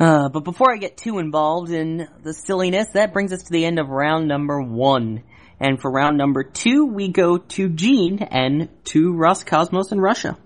Uh, 0.00 0.28
but 0.28 0.40
before 0.40 0.72
I 0.72 0.78
get 0.78 0.96
too 0.96 1.18
involved 1.18 1.70
in 1.70 2.08
the 2.24 2.32
silliness, 2.32 2.88
that 2.94 3.12
brings 3.12 3.32
us 3.32 3.44
to 3.44 3.52
the 3.52 3.64
end 3.64 3.78
of 3.78 3.88
round 3.88 4.26
number 4.26 4.60
one. 4.60 5.22
And 5.60 5.80
for 5.80 5.90
round 5.90 6.18
number 6.18 6.42
two, 6.42 6.86
we 6.86 7.08
go 7.08 7.38
to 7.38 7.68
Gene 7.68 8.18
and 8.20 8.68
to 8.86 9.12
Roscosmos 9.12 9.92
in 9.92 10.00
Russia. 10.00 10.36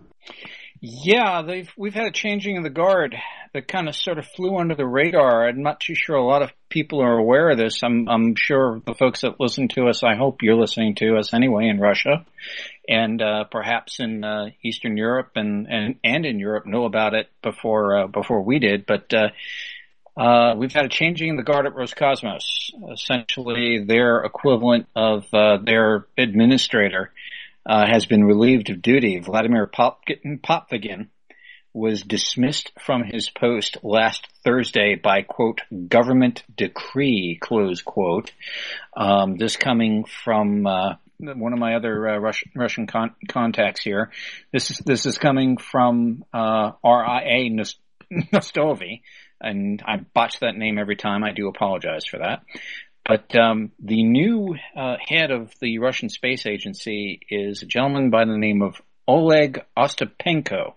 Yeah, 0.80 1.40
they've 1.40 1.70
we've 1.78 1.94
had 1.94 2.06
a 2.06 2.12
changing 2.12 2.58
of 2.58 2.64
the 2.64 2.70
guard 2.70 3.16
that 3.54 3.68
kind 3.68 3.88
of 3.88 3.94
sort 3.94 4.18
of 4.18 4.26
flew 4.26 4.58
under 4.58 4.74
the 4.74 4.86
radar. 4.86 5.48
I'm 5.48 5.62
not 5.62 5.80
too 5.80 5.94
sure 5.94 6.16
a 6.16 6.26
lot 6.26 6.42
of 6.42 6.50
people 6.68 7.00
are 7.00 7.16
aware 7.16 7.50
of 7.50 7.56
this. 7.56 7.80
I'm, 7.82 8.08
I'm 8.08 8.34
sure 8.36 8.82
the 8.84 8.94
folks 8.94 9.20
that 9.20 9.38
listen 9.38 9.68
to 9.68 9.86
us, 9.86 10.02
I 10.02 10.16
hope 10.16 10.42
you're 10.42 10.60
listening 10.60 10.96
to 10.96 11.16
us 11.16 11.32
anyway 11.32 11.68
in 11.68 11.78
Russia 11.78 12.26
and, 12.88 13.20
uh, 13.20 13.44
perhaps 13.44 14.00
in, 14.00 14.24
uh, 14.24 14.50
Eastern 14.62 14.96
Europe 14.96 15.32
and, 15.36 15.66
and, 15.68 15.96
and 16.04 16.26
in 16.26 16.38
Europe 16.38 16.66
know 16.66 16.84
about 16.84 17.14
it 17.14 17.28
before, 17.42 17.98
uh, 17.98 18.06
before 18.06 18.42
we 18.42 18.58
did. 18.58 18.86
But, 18.86 19.12
uh, 19.12 19.28
uh, 20.16 20.54
we've 20.56 20.72
had 20.72 20.84
a 20.84 20.88
changing 20.88 21.28
in 21.28 21.36
the 21.36 21.42
guard 21.42 21.66
at 21.66 21.74
Roscosmos. 21.74 22.70
Essentially, 22.92 23.84
their 23.84 24.18
equivalent 24.18 24.86
of 24.94 25.24
uh, 25.34 25.58
their 25.58 26.06
administrator 26.16 27.12
uh, 27.66 27.86
has 27.86 28.06
been 28.06 28.24
relieved 28.24 28.70
of 28.70 28.80
duty. 28.80 29.18
Vladimir 29.18 29.66
Popovkin 29.66 31.08
was 31.72 32.02
dismissed 32.02 32.70
from 32.78 33.02
his 33.02 33.28
post 33.28 33.78
last 33.82 34.28
Thursday 34.44 34.94
by 34.94 35.22
quote 35.22 35.60
government 35.88 36.44
decree 36.56 37.36
close 37.40 37.82
quote. 37.82 38.30
Um, 38.96 39.36
this 39.36 39.56
coming 39.56 40.04
from 40.04 40.68
uh, 40.68 40.94
one 41.18 41.52
of 41.52 41.58
my 41.58 41.76
other 41.76 42.08
uh, 42.08 42.18
Russian, 42.18 42.50
Russian 42.54 42.86
con- 42.86 43.14
contacts 43.28 43.82
here. 43.82 44.10
This 44.52 44.70
is 44.70 44.78
this 44.78 45.06
is 45.06 45.18
coming 45.18 45.56
from 45.56 46.24
uh, 46.32 46.72
RIA 46.84 47.50
Nostovi, 48.32 49.02
and 49.40 49.82
I 49.86 49.98
botch 49.98 50.40
that 50.40 50.56
name 50.56 50.78
every 50.78 50.96
time. 50.96 51.24
I 51.24 51.32
do 51.32 51.48
apologize 51.48 52.04
for 52.06 52.18
that. 52.18 52.42
But 53.06 53.36
um, 53.36 53.72
the 53.78 54.02
new 54.02 54.56
uh, 54.76 54.96
head 55.06 55.30
of 55.30 55.52
the 55.60 55.78
Russian 55.78 56.08
Space 56.08 56.46
Agency 56.46 57.20
is 57.28 57.62
a 57.62 57.66
gentleman 57.66 58.10
by 58.10 58.24
the 58.24 58.38
name 58.38 58.62
of 58.62 58.80
Oleg 59.06 59.62
Ostapenko 59.76 60.72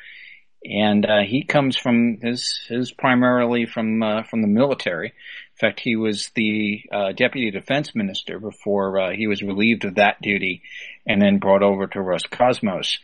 and 0.65 1.05
uh, 1.05 1.21
he 1.25 1.43
comes 1.43 1.77
from 1.77 2.17
his 2.21 2.65
his 2.67 2.91
primarily 2.91 3.65
from 3.65 4.01
uh, 4.01 4.23
from 4.23 4.41
the 4.41 4.47
military. 4.47 5.13
In 5.57 5.69
fact, 5.69 5.79
he 5.79 5.95
was 5.95 6.29
the 6.35 6.83
uh, 6.91 7.11
deputy 7.13 7.49
defense 7.49 7.95
minister 7.95 8.39
before 8.39 8.99
uh, 8.99 9.11
he 9.11 9.25
was 9.25 9.41
relieved 9.41 9.85
of 9.85 9.95
that 9.95 10.21
duty, 10.21 10.61
and 11.07 11.19
then 11.19 11.39
brought 11.39 11.63
over 11.63 11.87
to 11.87 11.99
Roscosmos. 11.99 12.99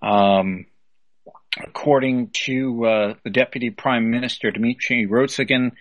Um, 0.00 0.64
according 1.62 2.30
to 2.46 2.86
uh, 2.86 3.14
the 3.24 3.30
deputy 3.30 3.68
prime 3.68 4.10
minister 4.10 4.50
Dmitry 4.50 5.06
Rogozin, 5.06 5.72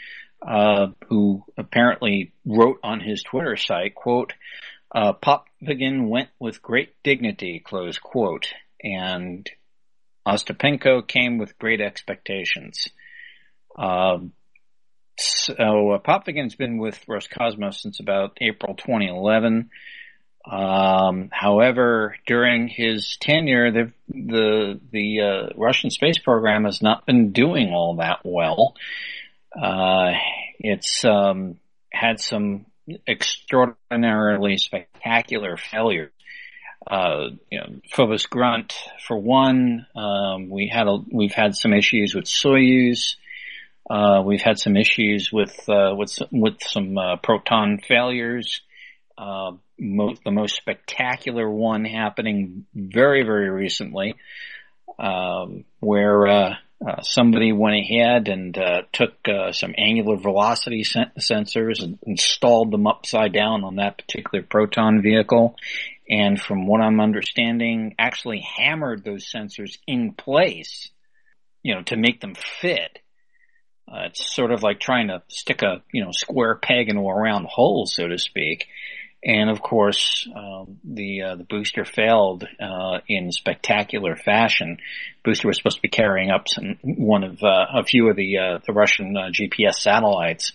uh, 0.46 0.88
who 1.08 1.46
apparently 1.58 2.34
wrote 2.46 2.80
on 2.84 3.00
his 3.00 3.24
Twitter 3.24 3.56
site, 3.56 3.96
"quote." 3.96 4.34
Uh, 4.94 5.14
Popovkin 5.14 6.10
went 6.10 6.28
with 6.38 6.62
great 6.62 6.94
dignity, 7.02 7.62
close 7.64 7.98
quote, 7.98 8.48
and 8.84 9.50
Ostapenko 10.28 11.08
came 11.08 11.38
with 11.38 11.58
great 11.58 11.80
expectations. 11.80 12.90
Um, 13.78 14.34
so 15.24 15.92
uh, 15.92 16.00
Popovkin 16.00 16.44
has 16.44 16.56
been 16.56 16.78
with 16.78 17.00
Roscosmos 17.08 17.76
since 17.76 18.00
about 18.00 18.38
April 18.42 18.76
2011. 18.76 19.70
Um, 20.50 21.30
however, 21.32 22.16
during 22.26 22.68
his 22.68 23.18
tenure, 23.22 23.72
the 23.72 23.92
the, 24.10 24.80
the 24.92 25.22
uh, 25.22 25.54
Russian 25.56 25.92
space 25.92 26.18
program 26.18 26.66
has 26.66 26.82
not 26.82 27.06
been 27.06 27.32
doing 27.32 27.72
all 27.74 27.98
that 27.98 28.20
well. 28.24 28.76
Uh, 29.56 30.14
it's 30.60 31.06
um, 31.06 31.58
had 31.92 32.20
some 32.20 32.66
extraordinarily 33.08 34.58
spectacular 34.58 35.58
failures 35.58 36.12
uh, 36.90 37.30
you 37.50 37.60
know, 37.60 37.80
Phobos 37.92 38.26
Grunt 38.26 38.74
for 39.08 39.18
one. 39.18 39.86
Um, 39.96 40.50
we 40.50 40.68
had 40.68 40.88
a, 40.88 40.98
we've 41.12 41.34
had 41.34 41.56
some 41.56 41.74
issues 41.74 42.16
with 42.16 42.26
Soyuz. 42.26 43.16
Uh, 43.92 44.22
we've 44.22 44.42
had 44.42 44.58
some 44.58 44.78
issues 44.78 45.32
with 45.34 45.68
uh, 45.68 45.94
with 45.94 46.18
with 46.32 46.56
some 46.62 46.98
uh, 46.98 47.18
proton 47.18 47.78
failures. 47.86 48.62
Uh, 49.18 49.52
most, 49.78 50.24
the 50.24 50.32
most 50.32 50.56
spectacular 50.56 51.50
one 51.50 51.84
happening 51.84 52.66
very 52.74 53.24
very 53.24 53.50
recently, 53.50 54.16
um, 54.98 55.66
where 55.82 56.26
uh, 56.26 56.56
somebody 57.02 57.52
went 57.52 57.76
ahead 57.76 58.30
and 58.30 58.58
took 58.94 59.14
some 59.52 59.76
angular 59.78 60.16
velocity 60.16 60.86
sen- 60.86 61.12
sensors 61.20 61.84
and 61.84 62.00
installed 62.04 62.72
them 62.72 62.88
upside 62.88 63.34
down 63.34 63.66
on 63.66 63.76
that 63.76 63.98
particular 63.98 64.42
proton 64.42 65.02
vehicle, 65.02 65.58
and 66.10 66.42
from 66.42 66.66
what 66.66 66.80
I'm 66.80 67.02
understanding, 67.02 67.96
actually 68.00 68.40
hammered 68.58 69.04
those 69.04 69.30
sensors 69.30 69.78
in 69.86 70.14
place, 70.14 70.90
you 71.62 71.76
know, 71.76 71.82
to 71.84 71.98
make 71.98 72.22
them 72.22 72.36
fit. 72.36 73.00
Uh, 73.88 74.06
it's 74.06 74.34
sort 74.34 74.52
of 74.52 74.64
like 74.64 74.80
trying 74.80 75.08
to 75.10 75.22
stick 75.28 75.62
a, 75.64 75.82
you 75.92 76.04
know, 76.04 76.12
square 76.12 76.56
peg 76.56 76.90
into 76.90 77.02
a 77.02 77.14
round 77.14 77.46
hole, 77.46 77.86
so 77.86 78.08
to 78.08 78.18
speak. 78.18 78.68
And 79.24 79.52
of 79.52 79.62
course, 79.62 80.28
um, 80.36 80.80
the 80.84 81.22
uh, 81.22 81.36
the 81.36 81.44
booster 81.44 81.86
failed 81.86 82.48
uh, 82.60 83.00
in 83.08 83.32
spectacular 83.32 84.16
fashion. 84.16 84.78
Booster 85.24 85.48
was 85.48 85.58
supposed 85.58 85.76
to 85.76 85.82
be 85.84 85.90
carrying 85.90 86.32
up 86.32 86.48
some, 86.48 86.78
one 86.82 87.24
of 87.24 87.44
uh, 87.44 87.68
a 87.72 87.84
few 87.84 88.10
of 88.10 88.16
the 88.16 88.38
uh, 88.40 88.60
the 88.66 88.74
Russian 88.74 89.16
uh, 89.16 89.30
GPS 89.30 89.76
satellites. 89.76 90.54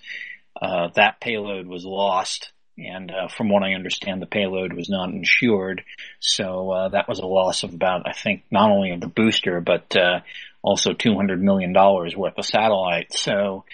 that 0.60 1.20
payload 1.20 1.66
was 1.66 1.84
lost 1.84 2.50
and 2.78 3.10
from 3.34 3.48
what 3.48 3.62
I 3.62 3.72
understand, 3.72 4.20
the 4.20 4.26
payload 4.26 4.74
was 4.74 4.90
not 4.90 5.08
insured, 5.08 5.82
so 6.20 6.90
that 6.92 7.08
was 7.08 7.20
a 7.20 7.26
loss 7.26 7.62
of 7.62 7.72
about, 7.72 8.06
I 8.06 8.12
think, 8.12 8.42
not 8.50 8.70
only 8.70 8.90
of 8.90 9.00
the 9.00 9.06
booster 9.06 9.62
but 9.62 9.96
also 10.66 10.92
two 10.92 11.14
hundred 11.14 11.40
million 11.40 11.72
dollars 11.72 12.16
worth 12.16 12.36
of 12.36 12.44
satellites. 12.44 13.20
So 13.20 13.64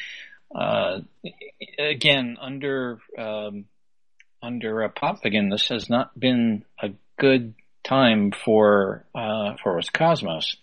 uh, 0.55 0.99
again, 1.79 2.37
under 2.39 2.99
um, 3.19 3.65
under 4.43 4.87
Popovkin, 4.91 5.51
this 5.51 5.69
has 5.69 5.89
not 5.89 6.19
been 6.19 6.65
a 6.79 6.91
good 7.19 7.55
time 7.83 8.31
for 8.45 9.07
uh, 9.15 9.57
for 9.63 9.81
Roscosmos. 9.81 10.57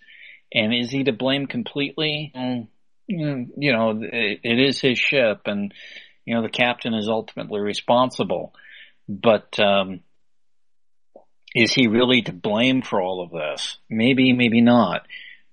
And 0.52 0.72
is 0.72 0.90
he 0.90 1.04
to 1.04 1.12
blame 1.12 1.46
completely? 1.46 2.32
Mm, 2.34 2.68
you 3.08 3.72
know, 3.72 4.00
it, 4.02 4.40
it 4.44 4.58
is 4.60 4.80
his 4.80 4.98
ship, 4.98 5.42
and 5.46 5.74
you 6.24 6.34
know, 6.34 6.42
the 6.42 6.48
captain 6.48 6.94
is 6.94 7.08
ultimately 7.08 7.60
responsible. 7.60 8.54
But 9.08 9.58
um, 9.58 10.00
is 11.54 11.72
he 11.72 11.88
really 11.88 12.22
to 12.22 12.32
blame 12.32 12.82
for 12.82 13.00
all 13.00 13.24
of 13.24 13.30
this? 13.30 13.78
Maybe, 13.88 14.32
maybe 14.32 14.60
not. 14.60 15.06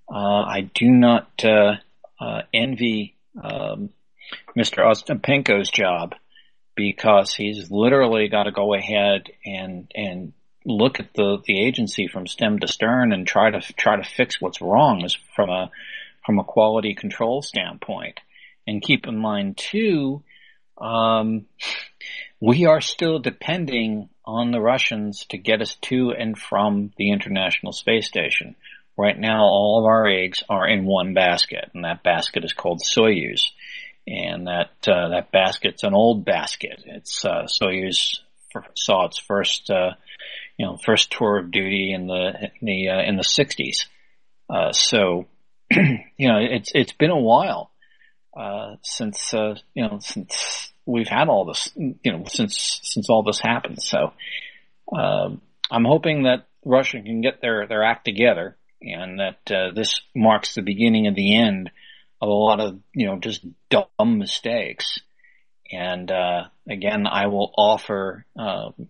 Uh, 0.09 0.43
I 0.43 0.69
do 0.73 0.89
not 0.89 1.29
uh, 1.43 1.75
uh, 2.19 2.41
envy 2.53 3.15
um, 3.41 3.89
Mr. 4.57 4.79
Ostapenko's 4.79 5.69
job 5.69 6.15
because 6.75 7.33
he's 7.33 7.69
literally 7.69 8.27
got 8.29 8.43
to 8.43 8.51
go 8.51 8.73
ahead 8.73 9.29
and 9.45 9.91
and 9.95 10.33
look 10.65 10.99
at 10.99 11.13
the 11.13 11.37
the 11.45 11.59
agency 11.65 12.07
from 12.07 12.27
stem 12.27 12.59
to 12.59 12.67
stern 12.67 13.11
and 13.13 13.25
try 13.25 13.49
to 13.49 13.61
try 13.73 13.95
to 13.95 14.03
fix 14.03 14.39
what's 14.39 14.61
wrong 14.61 15.07
from 15.35 15.49
a 15.49 15.71
from 16.25 16.39
a 16.39 16.43
quality 16.43 16.93
control 16.93 17.41
standpoint. 17.41 18.19
And 18.65 18.81
keep 18.81 19.07
in 19.07 19.17
mind 19.17 19.57
too, 19.57 20.23
um, 20.77 21.45
we 22.41 22.65
are 22.65 22.81
still 22.81 23.19
depending 23.19 24.09
on 24.25 24.51
the 24.51 24.59
Russians 24.59 25.25
to 25.29 25.37
get 25.37 25.61
us 25.61 25.75
to 25.83 26.11
and 26.11 26.37
from 26.37 26.91
the 26.97 27.11
International 27.11 27.71
Space 27.71 28.07
Station. 28.07 28.55
Right 28.97 29.17
now, 29.17 29.43
all 29.43 29.79
of 29.79 29.85
our 29.85 30.07
eggs 30.07 30.43
are 30.49 30.67
in 30.67 30.85
one 30.85 31.13
basket, 31.13 31.69
and 31.73 31.85
that 31.85 32.01
basket 32.01 32.43
is 32.43 32.53
called 32.53 32.81
Soyuz. 32.81 33.41
And 34.07 34.47
that 34.47 34.71
uh, 34.87 35.09
that 35.09 35.31
basket's 35.31 35.83
an 35.83 35.93
old 35.93 36.25
basket. 36.25 36.81
It's 36.85 37.23
uh, 37.23 37.45
Soyuz 37.45 38.19
saw 38.75 39.05
its 39.05 39.19
first 39.19 39.69
uh, 39.69 39.91
you 40.57 40.65
know 40.65 40.77
first 40.77 41.11
tour 41.11 41.37
of 41.37 41.51
duty 41.51 41.93
in 41.93 42.07
the 42.07 42.51
in 42.59 42.65
the 42.65 42.89
uh, 42.89 43.01
in 43.01 43.17
the 43.17 43.23
60s. 43.23 43.85
Uh, 44.49 44.71
so 44.71 45.27
you 45.71 46.27
know 46.27 46.39
it's 46.39 46.71
it's 46.73 46.93
been 46.93 47.11
a 47.11 47.19
while 47.19 47.71
uh, 48.35 48.75
since 48.81 49.33
uh, 49.33 49.55
you 49.73 49.83
know 49.83 49.99
since 50.01 50.71
we've 50.85 51.07
had 51.07 51.27
all 51.27 51.45
this 51.45 51.69
you 51.75 52.11
know 52.11 52.23
since 52.27 52.79
since 52.83 53.09
all 53.09 53.23
this 53.23 53.39
happened. 53.39 53.81
So 53.81 54.13
um, 54.95 55.41
I'm 55.69 55.85
hoping 55.85 56.23
that 56.23 56.47
Russia 56.65 57.01
can 57.01 57.21
get 57.21 57.41
their 57.41 57.67
their 57.67 57.83
act 57.83 58.05
together 58.05 58.56
and 58.81 59.19
that 59.19 59.51
uh, 59.51 59.71
this 59.73 60.01
marks 60.15 60.53
the 60.53 60.61
beginning 60.61 61.07
of 61.07 61.15
the 61.15 61.35
end 61.35 61.71
of 62.21 62.29
a 62.29 62.31
lot 62.31 62.59
of 62.59 62.79
you 62.93 63.07
know 63.07 63.19
just 63.19 63.45
dumb 63.69 64.17
mistakes. 64.19 64.99
And 65.71 66.09
uh, 66.09 66.45
again, 66.69 67.07
I 67.07 67.27
will 67.27 67.51
offer 67.57 68.25
um, 68.37 68.89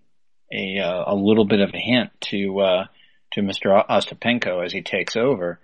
a 0.51 0.77
a 0.79 1.15
little 1.15 1.45
bit 1.45 1.59
of 1.59 1.71
a 1.73 1.79
hint 1.79 2.11
to 2.29 2.85
to 3.33 3.41
Mr. 3.41 3.85
Ostapenko 3.89 4.63
as 4.65 4.71
he 4.71 4.81
takes 4.81 5.15
over 5.15 5.59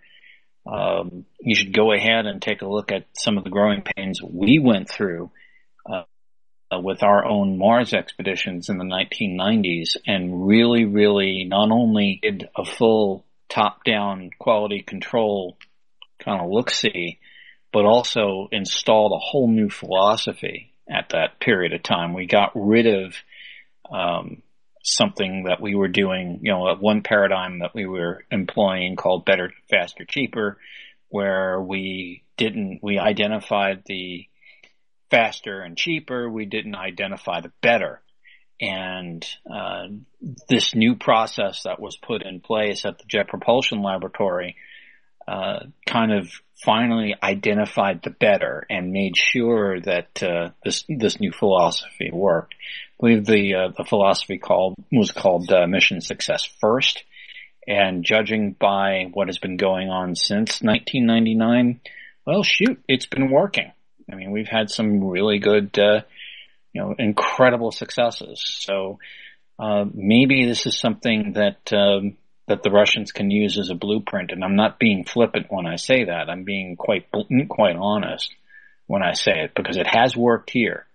um, 0.66 1.26
you 1.40 1.56
should 1.56 1.74
go 1.74 1.92
ahead 1.92 2.26
and 2.26 2.42
take 2.42 2.62
a 2.62 2.68
look 2.68 2.92
at 2.92 3.06
some 3.14 3.38
of 3.38 3.44
the 3.44 3.50
growing 3.50 3.82
pains 3.82 4.22
we 4.22 4.60
went 4.60 4.90
through 4.90 5.32
uh, 5.92 6.04
with 6.80 7.04
our 7.04 7.26
own 7.26 7.58
Mars 7.58 7.94
expeditions 7.94 8.70
in 8.70 8.78
the 8.78 8.86
1990s 8.86 9.98
and 10.08 10.48
really, 10.48 10.86
really 10.86 11.46
not 11.48 11.70
only 11.72 12.20
did 12.22 12.48
a 12.56 12.66
full 12.66 13.26
top-down 13.54 14.32
quality 14.40 14.82
control 14.82 15.58
kind 16.20 16.42
of 16.42 16.50
look-see, 16.50 17.20
but 17.72 17.86
also 17.86 18.48
installed 18.52 19.12
a 19.12 19.20
whole 19.20 19.48
new 19.48 19.70
philosophy 19.70 20.74
at 20.90 21.10
that 21.10 21.40
period 21.40 21.74
of 21.74 21.84
time. 21.84 22.14
We 22.14 22.26
got 22.26 22.52
rid 22.56 22.88
of 22.88 23.16
um, 23.92 24.42
something 24.84 25.44
that 25.44 25.62
we 25.62 25.76
were 25.76 25.88
doing, 25.88 26.40
you 26.42 26.52
know, 26.52 26.76
one 26.80 27.04
paradigm 27.04 27.60
that 27.60 27.76
we 27.76 27.86
were 27.86 28.24
employing 28.32 28.96
called 28.96 29.26
better, 29.26 29.52
faster, 29.70 30.04
cheaper, 30.04 30.58
where 31.10 31.62
we 31.62 32.24
didn't, 32.38 32.80
we 32.82 32.98
identified 32.98 33.84
the 33.86 34.28
faster 35.12 35.62
and 35.62 35.78
cheaper, 35.78 36.28
we 36.28 36.46
didn't 36.46 36.76
identify 36.76 37.40
the 37.40 37.52
better. 37.62 38.02
And 38.62 39.26
uh, 39.52 39.88
this 40.48 40.74
new 40.74 40.96
process 40.96 41.64
that 41.64 41.80
was 41.80 41.98
put 41.98 42.24
in 42.24 42.40
place 42.40 42.86
at 42.86 42.98
the 42.98 43.06
Jet 43.08 43.28
Propulsion 43.28 43.82
Laboratory 43.82 44.56
uh, 45.28 45.60
kind 45.86 46.14
of 46.14 46.30
finally 46.64 47.16
identified 47.22 48.02
the 48.04 48.10
better 48.10 48.66
and 48.70 48.92
made 48.92 49.18
sure 49.18 49.80
that 49.82 50.22
uh, 50.22 50.50
this 50.64 50.86
this 50.88 51.20
new 51.20 51.32
philosophy 51.32 52.10
worked 52.12 52.56
I 53.04 53.08
believe 53.08 53.26
the 53.26 53.56
uh, 53.56 53.68
the 53.76 53.84
philosophy 53.84 54.38
called 54.38 54.76
was 54.92 55.12
called 55.12 55.52
uh, 55.52 55.68
mission 55.68 56.00
success 56.00 56.48
first. 56.62 57.04
And 57.68 58.04
judging 58.04 58.54
by 58.54 59.10
what 59.14 59.28
has 59.28 59.38
been 59.38 59.58
going 59.58 59.90
on 59.90 60.16
since 60.16 60.62
1999, 60.62 61.80
well, 62.26 62.44
shoot, 62.44 62.82
it's 62.90 63.06
been 63.06 63.30
working. 63.30 63.72
I 64.12 64.16
mean, 64.16 64.32
we've 64.32 64.50
had 64.50 64.70
some 64.70 65.02
really 65.02 65.40
good, 65.40 65.78
uh, 65.80 66.02
you 66.74 66.82
know, 66.82 66.96
incredible 66.98 67.72
successes. 67.72 68.44
So 68.60 69.00
uh, 69.60 69.86
maybe 69.94 70.46
this 70.46 70.66
is 70.66 70.78
something 70.78 71.34
that 71.34 71.72
um, 71.72 72.18
that 72.48 72.64
the 72.64 72.72
Russians 72.72 73.12
can 73.12 73.32
use 73.32 73.58
as 73.58 73.70
a 73.70 73.76
blueprint. 73.76 74.32
And 74.32 74.44
I'm 74.44 74.56
not 74.56 74.80
being 74.80 75.06
flippant 75.06 75.48
when 75.50 75.66
I 75.66 75.78
say 75.78 76.06
that. 76.06 76.30
I'm 76.30 76.44
being 76.44 76.76
quite 76.76 77.08
quite 77.48 77.76
honest 77.76 78.30
when 78.88 79.02
I 79.02 79.14
say 79.14 79.44
it 79.44 79.54
because 79.56 79.78
it 79.78 79.88
has 79.88 80.16
worked 80.16 80.50
here 80.50 80.86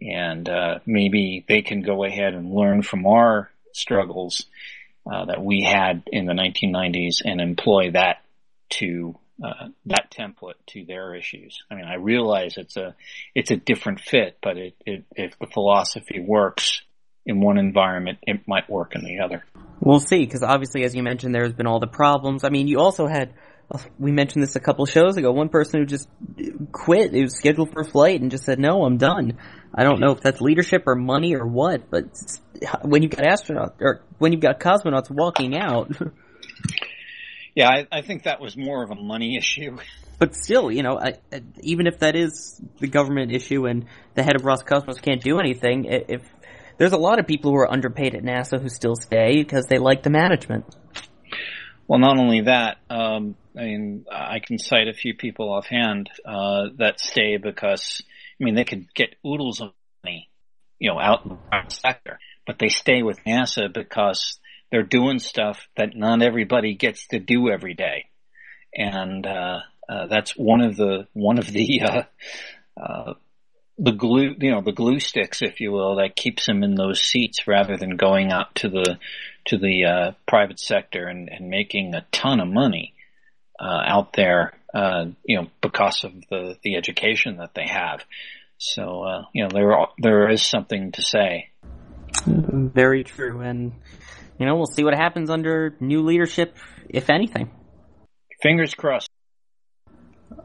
and 0.00 0.48
uh, 0.48 0.78
maybe 0.86 1.44
they 1.48 1.62
can 1.62 1.82
go 1.82 2.04
ahead 2.04 2.34
and 2.34 2.54
learn 2.54 2.82
from 2.82 3.06
our 3.06 3.50
struggles 3.72 4.46
uh, 5.10 5.26
that 5.26 5.42
we 5.42 5.62
had 5.62 6.02
in 6.06 6.26
the 6.26 6.32
1990s 6.32 7.16
and 7.24 7.40
employ 7.40 7.90
that 7.92 8.22
to 8.70 9.16
uh, 9.42 9.68
that 9.86 10.10
template 10.10 10.54
to 10.66 10.84
their 10.84 11.14
issues. 11.14 11.62
I 11.70 11.74
mean, 11.74 11.84
I 11.84 11.94
realize 11.94 12.56
it's 12.56 12.76
a 12.76 12.94
it's 13.34 13.50
a 13.50 13.56
different 13.56 14.00
fit, 14.00 14.38
but 14.42 14.56
it, 14.56 14.74
it, 14.84 15.04
if 15.14 15.38
the 15.38 15.46
philosophy 15.46 16.20
works 16.20 16.82
in 17.24 17.40
one 17.40 17.58
environment, 17.58 18.18
it 18.22 18.48
might 18.48 18.68
work 18.68 18.94
in 18.94 19.04
the 19.04 19.20
other. 19.20 19.44
We'll 19.80 20.00
see, 20.00 20.24
because 20.24 20.42
obviously, 20.42 20.84
as 20.84 20.94
you 20.94 21.02
mentioned, 21.02 21.34
there's 21.34 21.52
been 21.52 21.66
all 21.66 21.78
the 21.78 21.86
problems. 21.86 22.42
I 22.42 22.48
mean, 22.48 22.66
you 22.66 22.80
also 22.80 23.06
had 23.06 23.34
we 23.98 24.12
mentioned 24.12 24.42
this 24.42 24.56
a 24.56 24.60
couple 24.60 24.86
shows 24.86 25.16
ago. 25.16 25.30
One 25.30 25.50
person 25.50 25.80
who 25.80 25.86
just 25.86 26.08
quit, 26.72 27.14
it 27.14 27.22
was 27.22 27.36
scheduled 27.36 27.72
for 27.72 27.82
a 27.82 27.84
flight 27.84 28.20
and 28.20 28.30
just 28.30 28.44
said, 28.44 28.58
no, 28.58 28.84
I'm 28.84 28.96
done. 28.96 29.38
I 29.74 29.84
don't 29.84 30.00
know 30.00 30.12
if 30.12 30.20
that's 30.22 30.40
leadership 30.40 30.84
or 30.86 30.94
money 30.94 31.34
or 31.34 31.46
what, 31.46 31.90
but 31.90 32.06
when 32.82 33.02
you've 33.02 33.12
got 33.12 33.26
astronauts, 33.26 33.74
or 33.80 34.02
when 34.16 34.32
you've 34.32 34.40
got 34.40 34.58
cosmonauts 34.58 35.10
walking 35.10 35.56
out. 35.56 35.92
yeah, 37.58 37.68
I, 37.68 37.86
I, 37.90 38.02
think 38.02 38.22
that 38.22 38.40
was 38.40 38.56
more 38.56 38.84
of 38.84 38.92
a 38.92 38.94
money 38.94 39.36
issue. 39.38 39.78
But 40.20 40.36
still, 40.36 40.70
you 40.70 40.84
know, 40.84 40.96
I, 40.96 41.14
even 41.60 41.88
if 41.88 41.98
that 41.98 42.14
is 42.14 42.60
the 42.78 42.86
government 42.86 43.32
issue 43.32 43.66
and 43.66 43.86
the 44.14 44.22
head 44.22 44.36
of 44.36 44.42
Roscosmos 44.42 45.02
can't 45.02 45.20
do 45.20 45.40
anything, 45.40 45.84
if 45.86 46.22
there's 46.76 46.92
a 46.92 46.96
lot 46.96 47.18
of 47.18 47.26
people 47.26 47.50
who 47.50 47.56
are 47.56 47.70
underpaid 47.70 48.14
at 48.14 48.22
NASA 48.22 48.62
who 48.62 48.68
still 48.68 48.94
stay 48.94 49.42
because 49.42 49.66
they 49.66 49.78
like 49.78 50.04
the 50.04 50.10
management. 50.10 50.66
Well, 51.88 51.98
not 51.98 52.16
only 52.16 52.42
that, 52.42 52.76
um, 52.90 53.34
I 53.56 53.62
mean, 53.62 54.04
I 54.08 54.38
can 54.38 54.58
cite 54.58 54.86
a 54.86 54.92
few 54.92 55.14
people 55.14 55.52
offhand 55.52 56.10
uh, 56.24 56.68
that 56.76 57.00
stay 57.00 57.38
because, 57.38 58.02
I 58.40 58.44
mean, 58.44 58.54
they 58.54 58.64
could 58.64 58.94
get 58.94 59.16
oodles 59.26 59.60
of 59.60 59.72
money, 60.04 60.30
you 60.78 60.90
know, 60.90 61.00
out 61.00 61.24
in 61.24 61.30
the 61.30 61.36
private 61.36 61.72
sector, 61.72 62.20
but 62.46 62.60
they 62.60 62.68
stay 62.68 63.02
with 63.02 63.18
NASA 63.24 63.72
because 63.72 64.38
they're 64.70 64.82
doing 64.82 65.18
stuff 65.18 65.66
that 65.76 65.96
not 65.96 66.22
everybody 66.22 66.74
gets 66.74 67.06
to 67.08 67.18
do 67.18 67.48
every 67.48 67.74
day, 67.74 68.06
and 68.74 69.26
uh, 69.26 69.60
uh, 69.88 70.06
that's 70.06 70.32
one 70.32 70.60
of 70.60 70.76
the 70.76 71.06
one 71.12 71.38
of 71.38 71.46
the 71.50 71.80
uh, 71.84 72.02
uh, 72.80 73.14
the 73.78 73.92
glue, 73.92 74.34
you 74.38 74.50
know, 74.50 74.60
the 74.60 74.72
glue 74.72 74.98
sticks, 74.98 75.40
if 75.40 75.60
you 75.60 75.70
will, 75.70 75.96
that 75.96 76.16
keeps 76.16 76.46
them 76.46 76.62
in 76.64 76.74
those 76.74 77.00
seats 77.00 77.46
rather 77.46 77.76
than 77.76 77.96
going 77.96 78.32
out 78.32 78.54
to 78.56 78.68
the 78.68 78.98
to 79.46 79.56
the 79.56 79.84
uh, 79.84 80.12
private 80.26 80.58
sector 80.58 81.06
and, 81.06 81.28
and 81.28 81.48
making 81.48 81.94
a 81.94 82.04
ton 82.12 82.40
of 82.40 82.48
money 82.48 82.92
uh, 83.58 83.82
out 83.86 84.12
there, 84.12 84.52
uh, 84.74 85.06
you 85.24 85.36
know, 85.40 85.48
because 85.62 86.04
of 86.04 86.12
the, 86.28 86.56
the 86.62 86.76
education 86.76 87.38
that 87.38 87.54
they 87.54 87.66
have. 87.66 88.04
So, 88.58 89.04
uh, 89.04 89.22
you 89.32 89.44
know, 89.44 89.48
there, 89.52 89.74
there 89.98 90.28
is 90.28 90.42
something 90.42 90.92
to 90.92 91.02
say. 91.02 91.48
Very 92.26 93.04
true. 93.04 93.40
And, 93.40 93.72
you 94.38 94.46
know, 94.46 94.56
we'll 94.56 94.66
see 94.66 94.84
what 94.84 94.94
happens 94.94 95.30
under 95.30 95.76
new 95.80 96.02
leadership, 96.02 96.56
if 96.88 97.10
anything. 97.10 97.50
Fingers 98.42 98.74
crossed. 98.74 99.10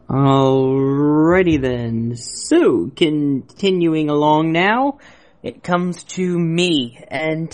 Alrighty 0.09 1.61
then. 1.61 2.15
So, 2.15 2.91
continuing 2.95 4.09
along 4.09 4.51
now, 4.51 4.99
it 5.41 5.63
comes 5.63 6.03
to 6.03 6.39
me, 6.39 7.03
and 7.07 7.49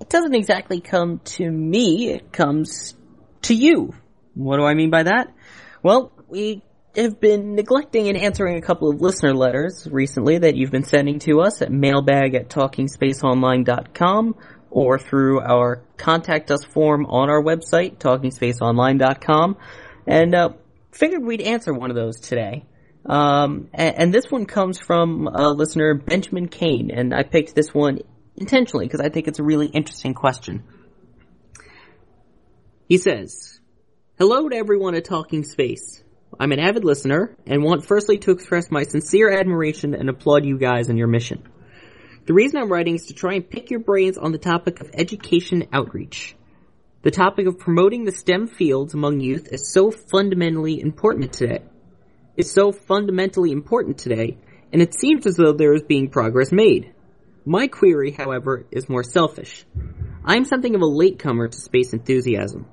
it 0.00 0.08
doesn't 0.08 0.34
exactly 0.34 0.80
come 0.80 1.20
to 1.24 1.50
me, 1.50 2.10
it 2.10 2.32
comes 2.32 2.94
to 3.42 3.54
you, 3.54 3.94
what 4.34 4.56
do 4.58 4.64
I 4.64 4.74
mean 4.74 4.90
by 4.90 5.04
that? 5.04 5.32
Well, 5.82 6.12
we 6.28 6.62
have 6.94 7.20
been 7.20 7.54
neglecting 7.54 8.08
and 8.08 8.16
answering 8.16 8.56
a 8.56 8.62
couple 8.62 8.90
of 8.90 9.00
listener 9.00 9.34
letters 9.34 9.86
recently 9.90 10.38
that 10.38 10.56
you've 10.56 10.70
been 10.70 10.84
sending 10.84 11.18
to 11.20 11.40
us 11.40 11.62
at 11.62 11.70
mailbag 11.70 12.34
at 12.34 12.48
talkingspaceonline.com 12.48 14.34
or 14.76 14.98
through 14.98 15.40
our 15.40 15.82
contact 15.96 16.50
us 16.50 16.62
form 16.62 17.06
on 17.06 17.30
our 17.30 17.42
website, 17.42 17.96
talkingspaceonline.com. 17.96 19.56
And, 20.06 20.34
uh, 20.34 20.50
figured 20.92 21.24
we'd 21.24 21.40
answer 21.40 21.72
one 21.72 21.88
of 21.88 21.96
those 21.96 22.20
today. 22.20 22.66
Um, 23.06 23.70
and, 23.72 23.96
and, 23.96 24.14
this 24.14 24.26
one 24.28 24.44
comes 24.44 24.78
from 24.78 25.28
a 25.28 25.48
listener, 25.48 25.94
Benjamin 25.94 26.48
Kane, 26.48 26.90
and 26.90 27.14
I 27.14 27.22
picked 27.22 27.54
this 27.54 27.72
one 27.72 28.00
intentionally 28.36 28.84
because 28.84 29.00
I 29.00 29.08
think 29.08 29.28
it's 29.28 29.38
a 29.38 29.44
really 29.44 29.68
interesting 29.68 30.12
question. 30.12 30.62
He 32.86 32.98
says, 32.98 33.58
Hello 34.18 34.46
to 34.46 34.56
everyone 34.56 34.94
at 34.94 35.06
Talking 35.06 35.44
Space. 35.44 36.02
I'm 36.38 36.52
an 36.52 36.58
avid 36.58 36.84
listener 36.84 37.34
and 37.46 37.62
want 37.62 37.86
firstly 37.86 38.18
to 38.18 38.30
express 38.32 38.70
my 38.70 38.82
sincere 38.82 39.30
admiration 39.30 39.94
and 39.94 40.10
applaud 40.10 40.44
you 40.44 40.58
guys 40.58 40.90
on 40.90 40.98
your 40.98 41.08
mission. 41.08 41.48
The 42.26 42.34
reason 42.34 42.58
I'm 42.58 42.72
writing 42.72 42.96
is 42.96 43.06
to 43.06 43.14
try 43.14 43.34
and 43.34 43.48
pick 43.48 43.70
your 43.70 43.78
brains 43.78 44.18
on 44.18 44.32
the 44.32 44.38
topic 44.38 44.80
of 44.80 44.90
education 44.94 45.68
outreach. 45.72 46.34
The 47.02 47.12
topic 47.12 47.46
of 47.46 47.60
promoting 47.60 48.04
the 48.04 48.10
STEM 48.10 48.48
fields 48.48 48.94
among 48.94 49.20
youth 49.20 49.52
is 49.52 49.72
so 49.72 49.92
fundamentally 49.92 50.80
important 50.80 51.32
today. 51.32 51.62
Is 52.36 52.52
so 52.52 52.72
fundamentally 52.72 53.52
important 53.52 53.98
today, 53.98 54.38
and 54.72 54.82
it 54.82 54.98
seems 54.98 55.24
as 55.24 55.36
though 55.36 55.52
there 55.52 55.72
is 55.72 55.84
being 55.84 56.10
progress 56.10 56.50
made. 56.50 56.92
My 57.44 57.68
query, 57.68 58.10
however, 58.10 58.66
is 58.72 58.88
more 58.88 59.04
selfish. 59.04 59.64
I 60.24 60.34
am 60.34 60.44
something 60.44 60.74
of 60.74 60.80
a 60.80 60.84
latecomer 60.84 61.46
to 61.46 61.56
space 61.56 61.92
enthusiasm. 61.92 62.66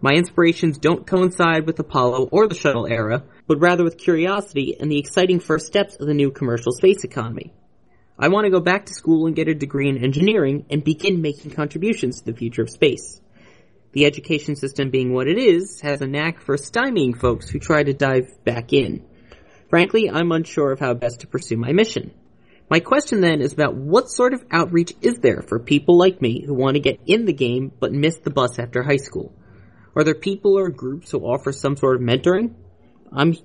My 0.00 0.14
inspirations 0.14 0.78
don't 0.78 1.06
coincide 1.06 1.64
with 1.64 1.78
Apollo 1.78 2.30
or 2.32 2.48
the 2.48 2.56
shuttle 2.56 2.88
era, 2.88 3.22
but 3.46 3.60
rather 3.60 3.84
with 3.84 3.98
curiosity 3.98 4.76
and 4.80 4.90
the 4.90 4.98
exciting 4.98 5.38
first 5.38 5.66
steps 5.66 5.94
of 5.94 6.08
the 6.08 6.14
new 6.14 6.32
commercial 6.32 6.72
space 6.72 7.04
economy. 7.04 7.52
I 8.18 8.28
want 8.28 8.46
to 8.46 8.50
go 8.50 8.60
back 8.60 8.86
to 8.86 8.94
school 8.94 9.26
and 9.26 9.36
get 9.36 9.48
a 9.48 9.54
degree 9.54 9.90
in 9.90 10.02
engineering 10.02 10.64
and 10.70 10.82
begin 10.82 11.20
making 11.20 11.50
contributions 11.50 12.18
to 12.18 12.24
the 12.24 12.38
future 12.38 12.62
of 12.62 12.70
space. 12.70 13.20
The 13.92 14.06
education 14.06 14.56
system 14.56 14.90
being 14.90 15.12
what 15.12 15.28
it 15.28 15.38
is 15.38 15.80
has 15.82 16.00
a 16.00 16.06
knack 16.06 16.40
for 16.40 16.56
stymieing 16.56 17.18
folks 17.18 17.50
who 17.50 17.58
try 17.58 17.82
to 17.82 17.92
dive 17.92 18.42
back 18.42 18.72
in. 18.72 19.04
Frankly, 19.68 20.10
I'm 20.10 20.32
unsure 20.32 20.72
of 20.72 20.80
how 20.80 20.94
best 20.94 21.20
to 21.20 21.26
pursue 21.26 21.58
my 21.58 21.72
mission. 21.72 22.12
My 22.70 22.80
question 22.80 23.20
then 23.20 23.42
is 23.42 23.52
about 23.52 23.74
what 23.74 24.10
sort 24.10 24.32
of 24.32 24.44
outreach 24.50 24.94
is 25.02 25.18
there 25.18 25.42
for 25.42 25.58
people 25.58 25.98
like 25.98 26.22
me 26.22 26.42
who 26.44 26.54
want 26.54 26.74
to 26.74 26.80
get 26.80 27.00
in 27.06 27.26
the 27.26 27.32
game 27.32 27.70
but 27.78 27.92
miss 27.92 28.18
the 28.18 28.30
bus 28.30 28.58
after 28.58 28.82
high 28.82 28.96
school? 28.96 29.32
Are 29.94 30.04
there 30.04 30.14
people 30.14 30.58
or 30.58 30.70
groups 30.70 31.10
who 31.10 31.20
offer 31.20 31.52
some 31.52 31.76
sort 31.76 31.96
of 31.96 32.02
mentoring? 32.02 32.54
I'm, 33.12 33.36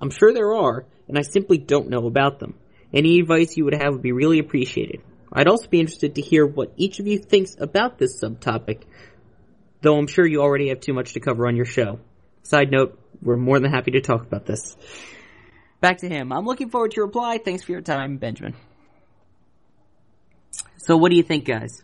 I'm 0.00 0.10
sure 0.10 0.32
there 0.32 0.54
are, 0.54 0.86
and 1.08 1.18
I 1.18 1.22
simply 1.22 1.58
don't 1.58 1.90
know 1.90 2.06
about 2.06 2.38
them. 2.38 2.54
Any 2.92 3.20
advice 3.20 3.56
you 3.56 3.64
would 3.64 3.74
have 3.74 3.92
would 3.92 4.02
be 4.02 4.12
really 4.12 4.38
appreciated. 4.38 5.02
I'd 5.32 5.48
also 5.48 5.68
be 5.68 5.80
interested 5.80 6.14
to 6.14 6.22
hear 6.22 6.46
what 6.46 6.72
each 6.76 7.00
of 7.00 7.06
you 7.06 7.18
thinks 7.18 7.56
about 7.58 7.98
this 7.98 8.22
subtopic, 8.22 8.82
though 9.82 9.98
I'm 9.98 10.06
sure 10.06 10.26
you 10.26 10.40
already 10.40 10.68
have 10.68 10.80
too 10.80 10.94
much 10.94 11.12
to 11.12 11.20
cover 11.20 11.46
on 11.46 11.56
your 11.56 11.66
show. 11.66 12.00
Side 12.42 12.70
note, 12.70 12.98
we're 13.20 13.36
more 13.36 13.60
than 13.60 13.70
happy 13.70 13.90
to 13.92 14.00
talk 14.00 14.22
about 14.22 14.46
this. 14.46 14.76
Back 15.80 15.98
to 15.98 16.08
him. 16.08 16.32
I'm 16.32 16.46
looking 16.46 16.70
forward 16.70 16.92
to 16.92 16.96
your 16.96 17.06
reply. 17.06 17.38
Thanks 17.38 17.62
for 17.62 17.72
your 17.72 17.82
time, 17.82 18.16
Benjamin. 18.16 18.54
So 20.78 20.96
what 20.96 21.10
do 21.10 21.16
you 21.16 21.22
think, 21.22 21.44
guys? 21.44 21.82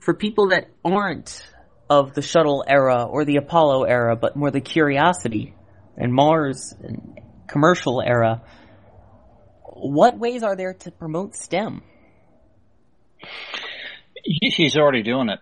For 0.00 0.12
people 0.12 0.48
that 0.48 0.68
aren't 0.84 1.50
of 1.88 2.14
the 2.14 2.22
shuttle 2.22 2.64
era 2.66 3.04
or 3.04 3.24
the 3.24 3.36
Apollo 3.36 3.84
era, 3.84 4.16
but 4.16 4.36
more 4.36 4.50
the 4.50 4.60
Curiosity 4.60 5.54
and 5.96 6.12
Mars 6.12 6.74
and 6.78 7.20
commercial 7.46 8.02
era, 8.02 8.42
what 9.84 10.18
ways 10.18 10.42
are 10.42 10.56
there 10.56 10.72
to 10.72 10.90
promote 10.90 11.36
STEM? 11.36 11.82
He's 14.24 14.76
already 14.76 15.02
doing 15.02 15.28
it 15.28 15.40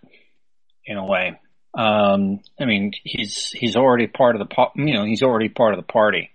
in 0.84 0.96
a 0.96 1.06
way. 1.06 1.38
Um, 1.74 2.40
I 2.60 2.64
mean, 2.64 2.92
he's 3.04 3.50
he's 3.50 3.76
already 3.76 4.08
part 4.08 4.34
of 4.34 4.46
the 4.46 4.66
you 4.74 4.94
know 4.94 5.04
he's 5.04 5.22
already 5.22 5.48
part 5.48 5.74
of 5.74 5.78
the 5.78 5.90
party, 5.90 6.30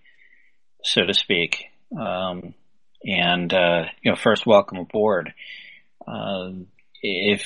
so 0.83 1.05
to 1.05 1.13
speak. 1.13 1.65
Um, 1.91 2.53
and 3.03 3.53
uh, 3.53 3.83
you 4.01 4.11
know, 4.11 4.17
first 4.17 4.45
welcome 4.45 4.77
aboard. 4.77 5.33
Uh, 6.07 6.51
if 7.01 7.45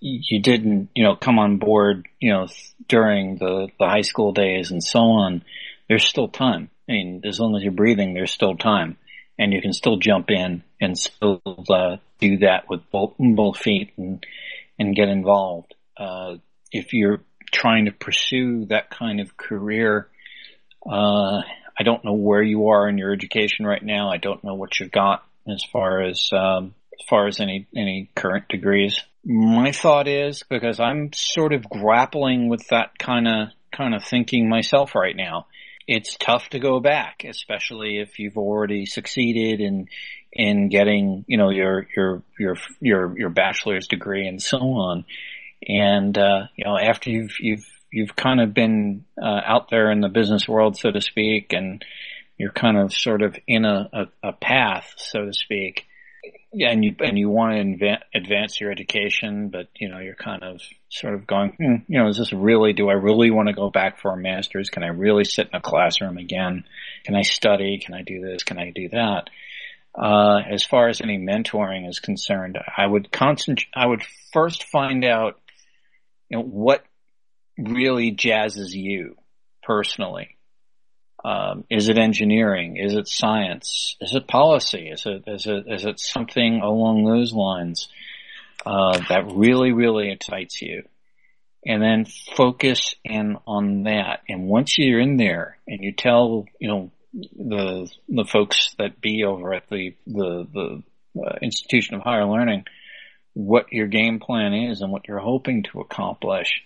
you 0.00 0.42
didn't 0.42 0.90
you 0.96 1.04
know 1.04 1.14
come 1.14 1.38
on 1.38 1.58
board 1.58 2.08
you 2.18 2.32
know 2.32 2.48
during 2.88 3.36
the 3.36 3.68
the 3.78 3.86
high 3.86 4.00
school 4.00 4.32
days 4.32 4.72
and 4.72 4.82
so 4.82 4.98
on, 4.98 5.44
there's 5.88 6.04
still 6.04 6.28
time. 6.28 6.70
I 6.88 6.92
mean, 6.92 7.22
as 7.24 7.38
long 7.38 7.54
as 7.56 7.62
you're 7.62 7.72
breathing, 7.72 8.14
there's 8.14 8.32
still 8.32 8.56
time 8.56 8.96
and 9.38 9.52
you 9.52 9.60
can 9.60 9.72
still 9.72 9.96
jump 9.96 10.30
in 10.30 10.62
and 10.80 10.98
still 10.98 11.40
uh, 11.68 11.96
do 12.20 12.38
that 12.38 12.68
with 12.68 12.80
both, 12.90 13.14
both 13.18 13.58
feet 13.58 13.92
and 13.96 14.24
and 14.78 14.96
get 14.96 15.08
involved. 15.08 15.74
Uh, 15.96 16.36
if 16.70 16.92
you're 16.92 17.20
trying 17.52 17.84
to 17.84 17.92
pursue 17.92 18.66
that 18.66 18.90
kind 18.90 19.20
of 19.20 19.36
career, 19.36 20.08
uh, 20.86 21.42
I 21.78 21.82
don't 21.84 22.04
know 22.04 22.14
where 22.14 22.42
you 22.42 22.68
are 22.68 22.88
in 22.88 22.98
your 22.98 23.12
education 23.12 23.66
right 23.66 23.82
now. 23.82 24.10
I 24.10 24.16
don't 24.16 24.42
know 24.42 24.54
what 24.54 24.80
you've 24.80 24.90
got 24.90 25.24
as 25.48 25.62
far 25.72 26.02
as 26.02 26.30
um, 26.32 26.74
as 26.98 27.06
far 27.08 27.26
as 27.26 27.40
any 27.40 27.66
any 27.76 28.10
current 28.14 28.48
degrees. 28.48 28.98
My 29.24 29.72
thought 29.72 30.08
is 30.08 30.42
because 30.48 30.80
I'm 30.80 31.12
sort 31.12 31.52
of 31.52 31.68
grappling 31.68 32.48
with 32.48 32.66
that 32.68 32.98
kind 32.98 33.28
of 33.28 33.48
kind 33.70 33.94
of 33.94 34.04
thinking 34.04 34.48
myself 34.48 34.94
right 34.94 35.16
now 35.16 35.46
it's 35.86 36.16
tough 36.16 36.48
to 36.50 36.58
go 36.58 36.80
back, 36.80 37.24
especially 37.24 37.98
if 37.98 38.18
you've 38.18 38.36
already 38.36 38.86
succeeded 38.86 39.60
in 39.60 39.88
in 40.32 40.68
getting 40.68 41.24
you 41.26 41.36
know 41.36 41.50
your 41.50 41.86
your 41.96 42.22
your 42.38 42.56
your 42.80 43.18
your 43.18 43.30
bachelor's 43.30 43.86
degree 43.88 44.26
and 44.26 44.42
so 44.42 44.58
on. 44.58 45.04
And 45.66 46.16
uh, 46.16 46.46
you 46.56 46.64
know 46.64 46.78
after 46.78 47.10
you've 47.10 47.36
you've 47.40 47.66
you've 47.90 48.16
kind 48.16 48.40
of 48.40 48.54
been 48.54 49.04
uh, 49.20 49.40
out 49.44 49.68
there 49.70 49.90
in 49.90 50.00
the 50.00 50.08
business 50.08 50.48
world, 50.48 50.76
so 50.76 50.90
to 50.90 51.00
speak, 51.00 51.52
and 51.52 51.84
you're 52.38 52.52
kind 52.52 52.78
of 52.78 52.92
sort 52.92 53.22
of 53.22 53.36
in 53.46 53.64
a, 53.64 53.88
a, 53.92 54.28
a 54.28 54.32
path, 54.32 54.94
so 54.96 55.26
to 55.26 55.32
speak 55.32 55.84
and 56.52 56.84
you 56.84 56.94
and 57.00 57.18
you 57.18 57.30
want 57.30 57.78
to 57.80 57.98
advance 58.14 58.60
your 58.60 58.70
education, 58.70 59.48
but 59.48 59.68
you 59.76 59.88
know 59.88 59.98
you're 59.98 60.14
kind 60.14 60.42
of 60.42 60.60
sort 60.90 61.14
of 61.14 61.26
going, 61.26 61.52
hmm, 61.52 61.74
you 61.88 61.98
know, 61.98 62.08
is 62.08 62.18
this 62.18 62.32
really? 62.32 62.72
Do 62.72 62.88
I 62.88 62.94
really 62.94 63.30
want 63.30 63.48
to 63.48 63.54
go 63.54 63.70
back 63.70 64.00
for 64.00 64.12
a 64.12 64.16
master's? 64.16 64.68
Can 64.68 64.82
I 64.82 64.88
really 64.88 65.24
sit 65.24 65.48
in 65.48 65.54
a 65.54 65.60
classroom 65.62 66.18
again? 66.18 66.64
Can 67.04 67.14
I 67.14 67.22
study? 67.22 67.80
Can 67.84 67.94
I 67.94 68.02
do 68.02 68.20
this? 68.20 68.42
Can 68.42 68.58
I 68.58 68.70
do 68.70 68.88
that? 68.90 69.30
Uh, 69.94 70.40
as 70.50 70.64
far 70.64 70.88
as 70.88 71.00
any 71.00 71.18
mentoring 71.18 71.88
is 71.88 72.00
concerned, 72.00 72.58
I 72.76 72.86
would 72.86 73.12
concentrate. 73.12 73.68
I 73.74 73.86
would 73.86 74.02
first 74.32 74.64
find 74.64 75.04
out, 75.04 75.38
you 76.28 76.38
know, 76.38 76.44
what 76.44 76.84
really 77.58 78.12
jazzes 78.12 78.72
you 78.72 79.16
personally. 79.62 80.36
Um, 81.24 81.64
is 81.70 81.88
it 81.88 81.98
engineering? 81.98 82.76
Is 82.76 82.94
it 82.94 83.08
science? 83.08 83.96
Is 84.00 84.14
it 84.14 84.26
policy? 84.26 84.88
Is 84.88 85.04
it 85.06 85.24
is 85.26 85.46
it 85.46 85.64
is 85.68 85.84
it 85.84 86.00
something 86.00 86.60
along 86.60 87.04
those 87.04 87.32
lines 87.32 87.88
uh, 88.66 88.98
that 89.08 89.32
really 89.32 89.72
really 89.72 90.10
excites 90.10 90.60
you? 90.60 90.82
And 91.64 91.80
then 91.80 92.06
focus 92.36 92.96
in 93.04 93.36
on 93.46 93.84
that. 93.84 94.22
And 94.28 94.48
once 94.48 94.76
you're 94.78 94.98
in 94.98 95.16
there, 95.16 95.58
and 95.68 95.82
you 95.82 95.92
tell 95.92 96.46
you 96.58 96.68
know 96.68 96.90
the 97.12 97.88
the 98.08 98.24
folks 98.24 98.74
that 98.78 99.00
be 99.00 99.24
over 99.24 99.54
at 99.54 99.68
the 99.70 99.94
the 100.06 100.48
the 100.52 100.82
uh, 101.24 101.38
institution 101.40 101.94
of 101.94 102.02
higher 102.02 102.26
learning 102.26 102.64
what 103.34 103.72
your 103.72 103.86
game 103.86 104.20
plan 104.20 104.52
is 104.52 104.80
and 104.80 104.92
what 104.92 105.08
you're 105.08 105.18
hoping 105.18 105.62
to 105.64 105.80
accomplish, 105.80 106.62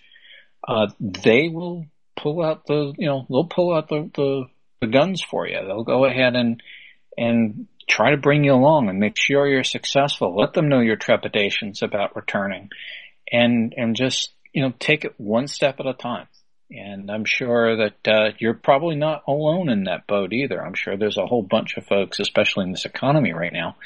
uh, 0.67 0.87
they 0.99 1.47
will 1.49 1.85
pull 2.17 2.43
out 2.43 2.65
the, 2.65 2.93
you 2.97 3.07
know, 3.07 3.25
they'll 3.29 3.45
pull 3.45 3.73
out 3.73 3.87
the, 3.87 4.09
the, 4.13 4.45
the 4.81 4.87
guns 4.87 5.21
for 5.21 5.47
you. 5.47 5.59
They'll 5.65 5.83
go 5.83 6.05
ahead 6.05 6.35
and, 6.35 6.61
and 7.17 7.67
try 7.87 8.11
to 8.11 8.17
bring 8.17 8.43
you 8.43 8.53
along 8.53 8.89
and 8.89 8.99
make 8.99 9.17
sure 9.17 9.47
you're 9.47 9.63
successful. 9.63 10.35
Let 10.35 10.53
them 10.53 10.67
know 10.67 10.79
your 10.79 10.97
trepidations 10.97 11.81
about 11.81 12.15
returning 12.15 12.69
and, 13.31 13.73
and 13.77 13.95
just, 13.95 14.31
you 14.53 14.61
know, 14.61 14.73
take 14.77 15.05
it 15.05 15.15
one 15.17 15.47
step 15.47 15.79
at 15.79 15.85
a 15.85 15.93
time. 15.93 16.27
And 16.69 17.09
I'm 17.09 17.23
sure 17.23 17.77
that 17.77 18.07
uh, 18.07 18.31
you're 18.39 18.53
probably 18.53 18.97
not 18.97 19.23
alone 19.25 19.69
in 19.69 19.85
that 19.85 20.05
boat 20.05 20.33
either. 20.33 20.61
I'm 20.61 20.73
sure 20.73 20.97
there's 20.97 21.17
a 21.17 21.25
whole 21.25 21.43
bunch 21.43 21.77
of 21.77 21.85
folks, 21.85 22.19
especially 22.19 22.65
in 22.65 22.71
this 22.71 22.85
economy 22.85 23.31
right 23.31 23.53
now, 23.53 23.77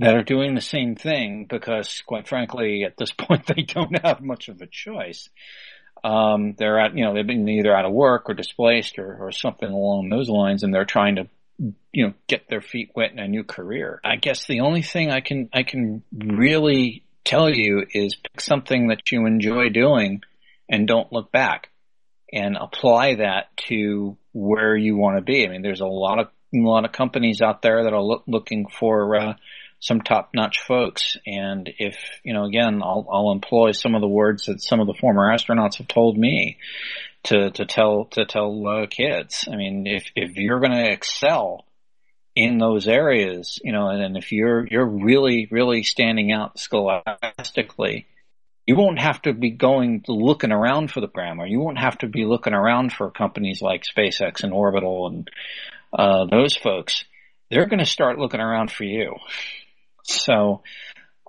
that 0.00 0.16
are 0.16 0.24
doing 0.24 0.56
the 0.56 0.60
same 0.60 0.96
thing 0.96 1.46
because, 1.48 2.02
quite 2.06 2.26
frankly, 2.26 2.82
at 2.84 2.96
this 2.96 3.12
point, 3.16 3.46
they 3.46 3.62
don't 3.62 4.04
have 4.04 4.20
much 4.20 4.48
of 4.48 4.60
a 4.60 4.66
choice 4.66 5.28
um, 6.04 6.54
they're 6.58 6.78
at, 6.78 6.96
you 6.96 7.04
know, 7.04 7.14
they've 7.14 7.26
been 7.26 7.48
either 7.48 7.74
out 7.74 7.84
of 7.84 7.92
work 7.92 8.28
or 8.28 8.34
displaced 8.34 8.98
or, 8.98 9.16
or 9.20 9.32
something 9.32 9.68
along 9.68 10.08
those 10.08 10.28
lines, 10.28 10.62
and 10.62 10.72
they're 10.72 10.84
trying 10.84 11.16
to, 11.16 11.28
you 11.92 12.06
know, 12.06 12.14
get 12.26 12.48
their 12.48 12.60
feet 12.60 12.92
wet 12.94 13.12
in 13.12 13.18
a 13.18 13.28
new 13.28 13.44
career. 13.44 14.00
I 14.04 14.16
guess 14.16 14.46
the 14.46 14.60
only 14.60 14.82
thing 14.82 15.10
I 15.10 15.20
can, 15.20 15.48
I 15.52 15.62
can 15.62 16.02
really 16.12 17.04
tell 17.24 17.50
you 17.50 17.84
is 17.92 18.14
pick 18.14 18.40
something 18.40 18.88
that 18.88 19.10
you 19.10 19.26
enjoy 19.26 19.68
doing 19.68 20.22
and 20.68 20.86
don't 20.86 21.12
look 21.12 21.32
back 21.32 21.70
and 22.32 22.56
apply 22.56 23.16
that 23.16 23.56
to 23.68 24.16
where 24.32 24.76
you 24.76 24.96
want 24.96 25.16
to 25.16 25.22
be. 25.22 25.46
I 25.46 25.50
mean, 25.50 25.62
there's 25.62 25.80
a 25.80 25.86
lot 25.86 26.18
of, 26.18 26.28
a 26.54 26.58
lot 26.58 26.84
of 26.84 26.92
companies 26.92 27.42
out 27.42 27.62
there 27.62 27.84
that 27.84 27.92
are 27.92 28.02
look, 28.02 28.24
looking 28.26 28.66
for, 28.68 29.16
uh, 29.16 29.34
some 29.80 30.00
top 30.00 30.30
notch 30.34 30.60
folks. 30.66 31.16
And 31.26 31.70
if, 31.78 31.96
you 32.24 32.34
know, 32.34 32.44
again, 32.44 32.82
I'll, 32.82 33.06
I'll 33.10 33.32
employ 33.32 33.72
some 33.72 33.94
of 33.94 34.00
the 34.00 34.08
words 34.08 34.46
that 34.46 34.60
some 34.60 34.80
of 34.80 34.86
the 34.86 34.98
former 35.00 35.32
astronauts 35.32 35.76
have 35.76 35.88
told 35.88 36.18
me 36.18 36.58
to, 37.24 37.50
to 37.50 37.64
tell, 37.66 38.06
to 38.12 38.24
tell 38.24 38.66
uh, 38.66 38.86
kids. 38.86 39.48
I 39.50 39.56
mean, 39.56 39.86
if, 39.86 40.10
if 40.14 40.36
you're 40.36 40.60
going 40.60 40.72
to 40.72 40.90
excel 40.90 41.64
in 42.38 42.58
those 42.58 42.86
areas, 42.86 43.58
you 43.64 43.72
know, 43.72 43.88
and, 43.88 44.00
and 44.00 44.16
if 44.16 44.30
you're 44.30 44.64
you're 44.64 44.86
really 44.86 45.48
really 45.50 45.82
standing 45.82 46.30
out 46.30 46.56
scholastically, 46.56 48.06
you 48.64 48.76
won't 48.76 49.00
have 49.00 49.20
to 49.22 49.32
be 49.32 49.50
going 49.50 50.04
looking 50.06 50.52
around 50.52 50.92
for 50.92 51.00
the 51.00 51.08
or 51.16 51.46
you 51.48 51.58
won't 51.58 51.80
have 51.80 51.98
to 51.98 52.06
be 52.06 52.24
looking 52.24 52.54
around 52.54 52.92
for 52.92 53.10
companies 53.10 53.60
like 53.60 53.82
SpaceX 53.82 54.44
and 54.44 54.52
Orbital 54.52 55.08
and 55.08 55.30
uh, 55.92 56.26
those 56.26 56.56
folks. 56.56 57.04
They're 57.50 57.66
going 57.66 57.80
to 57.80 57.86
start 57.86 58.18
looking 58.18 58.40
around 58.40 58.70
for 58.70 58.84
you. 58.84 59.16
So, 60.08 60.62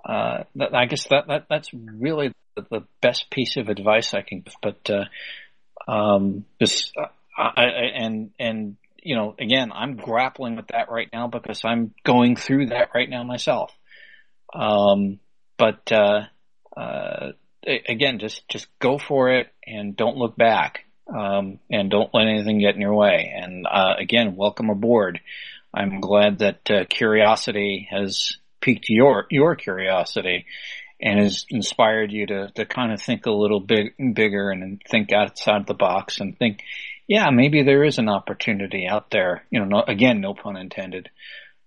uh, 0.04 0.44
that, 0.56 0.74
I 0.74 0.86
guess 0.86 1.06
that, 1.08 1.26
that 1.28 1.46
that's 1.48 1.70
really 1.74 2.32
the, 2.56 2.66
the, 2.70 2.80
best 3.02 3.30
piece 3.30 3.56
of 3.56 3.68
advice 3.68 4.14
I 4.14 4.22
can 4.22 4.40
give. 4.40 4.54
But 4.62 4.90
uh, 4.90 5.90
um, 5.90 6.44
this, 6.58 6.92
uh, 6.96 7.06
I, 7.38 7.64
and 7.94 8.30
and 8.38 8.76
you 9.02 9.16
know, 9.16 9.34
again, 9.38 9.72
I'm 9.72 9.96
grappling 9.96 10.56
with 10.56 10.68
that 10.68 10.90
right 10.90 11.08
now 11.12 11.28
because 11.28 11.62
I'm 11.64 11.94
going 12.04 12.36
through 12.36 12.66
that 12.66 12.90
right 12.94 13.08
now 13.08 13.22
myself. 13.24 13.72
Um, 14.54 15.20
but 15.58 15.90
uh, 15.92 16.22
uh, 16.76 17.32
again, 17.66 18.18
just 18.18 18.48
just 18.48 18.66
go 18.78 18.98
for 18.98 19.30
it 19.30 19.48
and 19.66 19.96
don't 19.96 20.16
look 20.16 20.36
back, 20.36 20.84
um, 21.14 21.58
and 21.70 21.90
don't 21.90 22.12
let 22.14 22.26
anything 22.26 22.58
get 22.58 22.74
in 22.74 22.80
your 22.80 22.94
way. 22.94 23.32
And 23.34 23.66
uh, 23.66 23.94
again, 23.98 24.36
welcome 24.36 24.70
aboard. 24.70 25.20
I'm 25.72 26.00
glad 26.00 26.38
that 26.38 26.88
curiosity 26.88 27.86
has 27.90 28.36
piqued 28.60 28.88
your 28.88 29.26
your 29.30 29.56
curiosity 29.56 30.46
and 31.00 31.18
has 31.18 31.46
inspired 31.48 32.12
you 32.12 32.26
to 32.26 32.50
to 32.54 32.66
kind 32.66 32.92
of 32.92 33.00
think 33.00 33.26
a 33.26 33.32
little 33.32 33.60
bit 33.60 33.92
bigger 34.14 34.50
and 34.50 34.82
think 34.88 35.12
outside 35.12 35.66
the 35.66 35.74
box 35.74 36.20
and 36.20 36.38
think, 36.38 36.60
yeah, 37.06 37.30
maybe 37.30 37.62
there 37.62 37.84
is 37.84 37.98
an 37.98 38.08
opportunity 38.08 38.86
out 38.86 39.10
there. 39.10 39.46
You 39.50 39.60
know, 39.60 39.66
no, 39.66 39.84
again, 39.86 40.20
no 40.20 40.34
pun 40.34 40.56
intended 40.56 41.10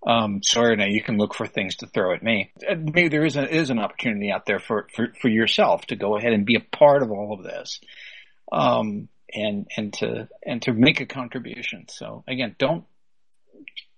um, 0.06 0.42
sorry, 0.44 0.76
now 0.76 0.86
you 0.86 1.02
can 1.02 1.18
look 1.18 1.34
for 1.34 1.48
things 1.48 1.78
to 1.78 1.88
throw 1.88 2.14
at 2.14 2.24
me. 2.24 2.52
Maybe 2.62 3.08
there 3.08 3.26
is, 3.26 3.38
a, 3.38 3.48
is 3.48 3.70
an 3.70 3.80
opportunity 3.80 4.32
out 4.32 4.46
there 4.46 4.60
for, 4.60 4.88
for, 4.94 5.14
for 5.22 5.30
yourself 5.30 5.86
to 5.88 5.96
go 5.96 6.18
ahead 6.18 6.34
and 6.34 6.46
be 6.46 6.56
a 6.56 6.78
part 6.78 7.04
of 7.04 7.12
all 7.12 7.34
of 7.34 7.44
this. 7.44 7.80
Um, 8.52 9.08
and, 9.34 9.68
and 9.76 9.94
to, 9.94 10.28
and 10.46 10.62
to 10.64 10.74
make 10.74 11.02
a 11.02 11.06
contribution. 11.06 11.86
So 11.90 12.24
again, 12.28 12.56
don't, 12.60 12.84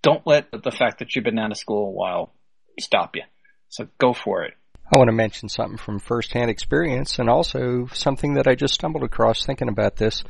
don't 0.02 0.26
let 0.26 0.50
the 0.50 0.70
fact 0.70 1.00
that 1.00 1.14
you've 1.14 1.24
been 1.24 1.38
out 1.38 1.50
of 1.50 1.58
school 1.58 1.88
a 1.88 1.92
while 1.92 2.32
stop 2.80 3.16
you. 3.16 3.22
So 3.68 3.88
go 3.98 4.12
for 4.12 4.44
it. 4.44 4.54
I 4.92 4.98
want 4.98 5.08
to 5.08 5.16
mention 5.16 5.48
something 5.48 5.78
from 5.78 5.98
firsthand 5.98 6.50
experience 6.50 7.18
and 7.18 7.28
also 7.28 7.88
something 7.92 8.34
that 8.34 8.46
I 8.46 8.54
just 8.54 8.74
stumbled 8.74 9.02
across 9.02 9.44
thinking 9.44 9.68
about 9.68 9.96
this. 9.96 10.22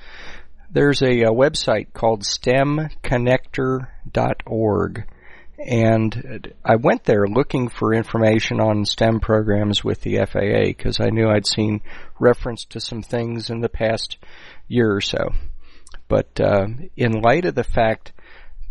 There's 0.71 1.03
a, 1.03 1.21
a 1.23 1.31
website 1.31 1.93
called 1.93 2.23
stemconnector.org 2.23 5.05
and 5.59 6.55
I 6.65 6.77
went 6.77 7.05
there 7.05 7.27
looking 7.27 7.69
for 7.69 7.95
information 7.95 8.61
on 8.61 8.85
STEM 8.85 9.21
programs 9.21 9.83
with 9.83 10.03
the 10.03 10.19
FAA 10.27 10.67
because 10.67 11.01
I 11.01 11.09
knew 11.09 11.29
I'd 11.29 11.47
seen 11.47 11.81
reference 12.21 12.65
to 12.67 12.81
some 12.81 13.03
things 13.03 13.49
in 13.49 13.61
the 13.61 13.69
past 13.69 14.19
year 14.69 14.95
or 14.95 15.01
so. 15.01 15.33
But 16.09 16.41
uh, 16.41 16.67
in 16.97 17.23
light 17.23 17.47
of 17.47 17.55
the 17.55 17.65
fact 17.65 18.13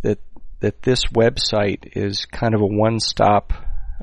that 0.04 0.20
that 0.66 0.82
this 0.82 1.04
website 1.14 1.96
is 1.96 2.26
kind 2.26 2.56
of 2.56 2.62
a 2.62 2.66
one-stop 2.66 3.54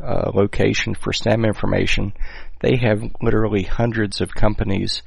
uh, 0.01 0.31
location 0.33 0.95
for 0.95 1.13
STEM 1.13 1.45
information, 1.45 2.13
they 2.61 2.77
have 2.81 3.03
literally 3.21 3.65
hundreds 3.65 4.21
of 4.21 4.33
companies 4.33 5.03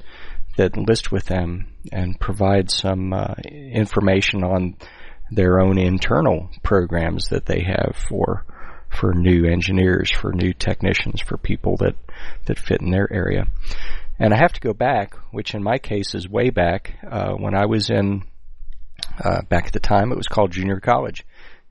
that 0.58 0.76
list 0.76 1.10
with 1.10 1.24
them 1.24 1.72
and 1.90 2.20
provide 2.20 2.70
some 2.70 3.14
uh, 3.14 3.32
information 3.50 4.44
on 4.44 4.76
their 5.30 5.58
own 5.58 5.78
internal 5.78 6.50
programs 6.62 7.28
that 7.30 7.46
they 7.46 7.62
have 7.62 7.96
for 8.06 8.44
for 8.90 9.14
new 9.14 9.46
engineers, 9.46 10.10
for 10.10 10.32
new 10.32 10.52
technicians, 10.52 11.22
for 11.22 11.38
people 11.38 11.78
that 11.78 11.96
that 12.44 12.58
fit 12.58 12.82
in 12.82 12.90
their 12.90 13.10
area. 13.10 13.46
And 14.18 14.34
I 14.34 14.36
have 14.38 14.52
to 14.52 14.60
go 14.60 14.74
back, 14.74 15.14
which 15.30 15.54
in 15.54 15.62
my 15.62 15.78
case 15.78 16.14
is 16.14 16.28
way 16.28 16.50
back 16.50 16.98
uh, 17.10 17.32
when 17.32 17.54
I 17.54 17.64
was 17.64 17.88
in 17.88 18.24
uh, 19.22 19.42
back 19.48 19.66
at 19.66 19.72
the 19.72 19.80
time 19.80 20.12
it 20.12 20.16
was 20.16 20.28
called 20.28 20.52
junior 20.52 20.80
college. 20.80 21.24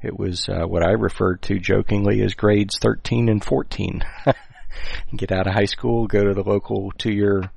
It 0.05 0.17
was 0.17 0.47
uh, 0.47 0.65
what 0.67 0.83
I 0.83 0.91
referred 0.91 1.41
to 1.43 1.59
jokingly 1.59 2.21
as 2.21 2.35
grades 2.35 2.77
13 2.79 3.27
and 3.27 3.43
14. 3.43 4.03
Get 5.15 5.31
out 5.31 5.47
of 5.47 5.53
high 5.53 5.65
school, 5.65 6.05
go 6.05 6.23
to 6.23 6.33
the 6.33 6.43
local 6.43 6.91
two-year 6.97 7.49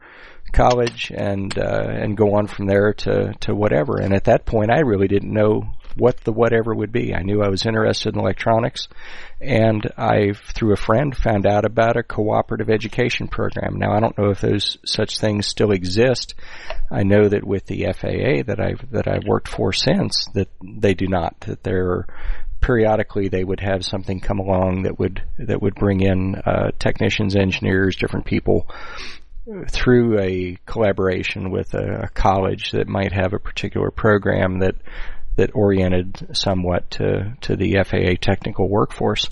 college, 0.53 1.13
and 1.15 1.57
uh, 1.59 1.89
and 1.89 2.17
go 2.17 2.37
on 2.37 2.47
from 2.47 2.67
there 2.67 2.95
to 2.95 3.35
to 3.41 3.55
whatever. 3.55 4.01
And 4.01 4.15
at 4.15 4.25
that 4.25 4.47
point, 4.47 4.71
I 4.71 4.81
really 4.81 5.09
didn't 5.09 5.33
know 5.33 5.71
what 5.99 6.19
the 6.19 6.33
whatever 6.33 6.75
would 6.75 6.93
be. 6.93 7.15
I 7.15 7.23
knew 7.23 7.43
I 7.43 7.49
was 7.49 7.67
interested 7.67 8.15
in 8.15 8.21
electronics, 8.21 8.89
and 9.41 9.87
I, 9.97 10.33
through 10.33 10.73
a 10.73 10.77
friend, 10.77 11.17
found 11.17 11.47
out 11.47 11.65
about 11.65 11.97
a 11.97 12.03
cooperative 12.03 12.71
education 12.71 13.29
program. 13.29 13.77
Now, 13.77 13.93
I 13.93 14.01
don't 14.01 14.17
know 14.17 14.31
if 14.31 14.41
those 14.41 14.79
such 14.85 15.19
things 15.19 15.47
still 15.47 15.73
exist. 15.73 16.35
I 16.91 17.03
know 17.03 17.29
that 17.29 17.45
with 17.45 17.67
the 17.67 17.85
FAA 17.85 18.45
that 18.47 18.61
I've 18.61 18.91
that 18.91 19.09
I've 19.09 19.27
worked 19.27 19.49
for 19.49 19.73
since, 19.73 20.27
that 20.35 20.49
they 20.63 20.95
do 20.95 21.07
not. 21.07 21.39
That 21.41 21.63
they're 21.63 22.07
periodically 22.61 23.29
they 23.29 23.45
would 23.45 23.61
have 23.61 23.85
something 23.85 24.21
come 24.21 24.41
along 24.41 24.83
that 24.83 24.99
would 24.99 25.23
that 25.39 25.63
would 25.63 25.75
bring 25.75 26.01
in 26.01 26.35
uh, 26.35 26.71
technicians, 26.79 27.37
engineers, 27.37 27.97
different 27.97 28.27
people 28.27 28.69
through 29.69 30.21
a 30.21 30.59
collaboration 30.67 31.51
with 31.51 31.73
a, 31.75 32.03
a, 32.03 32.09
college 32.09 32.73
that 32.73 32.87
might 32.87 33.13
have 33.13 33.33
a 33.33 33.39
particular 33.39 33.91
program 33.91 34.59
that 34.59 34.75
that 35.39 35.55
oriented 35.55 36.37
somewhat 36.37 36.91
to 36.91 37.33
to 37.41 37.55
the 37.55 37.77
FAA 37.85 38.21
technical 38.21 38.69
workforce. 38.69 39.31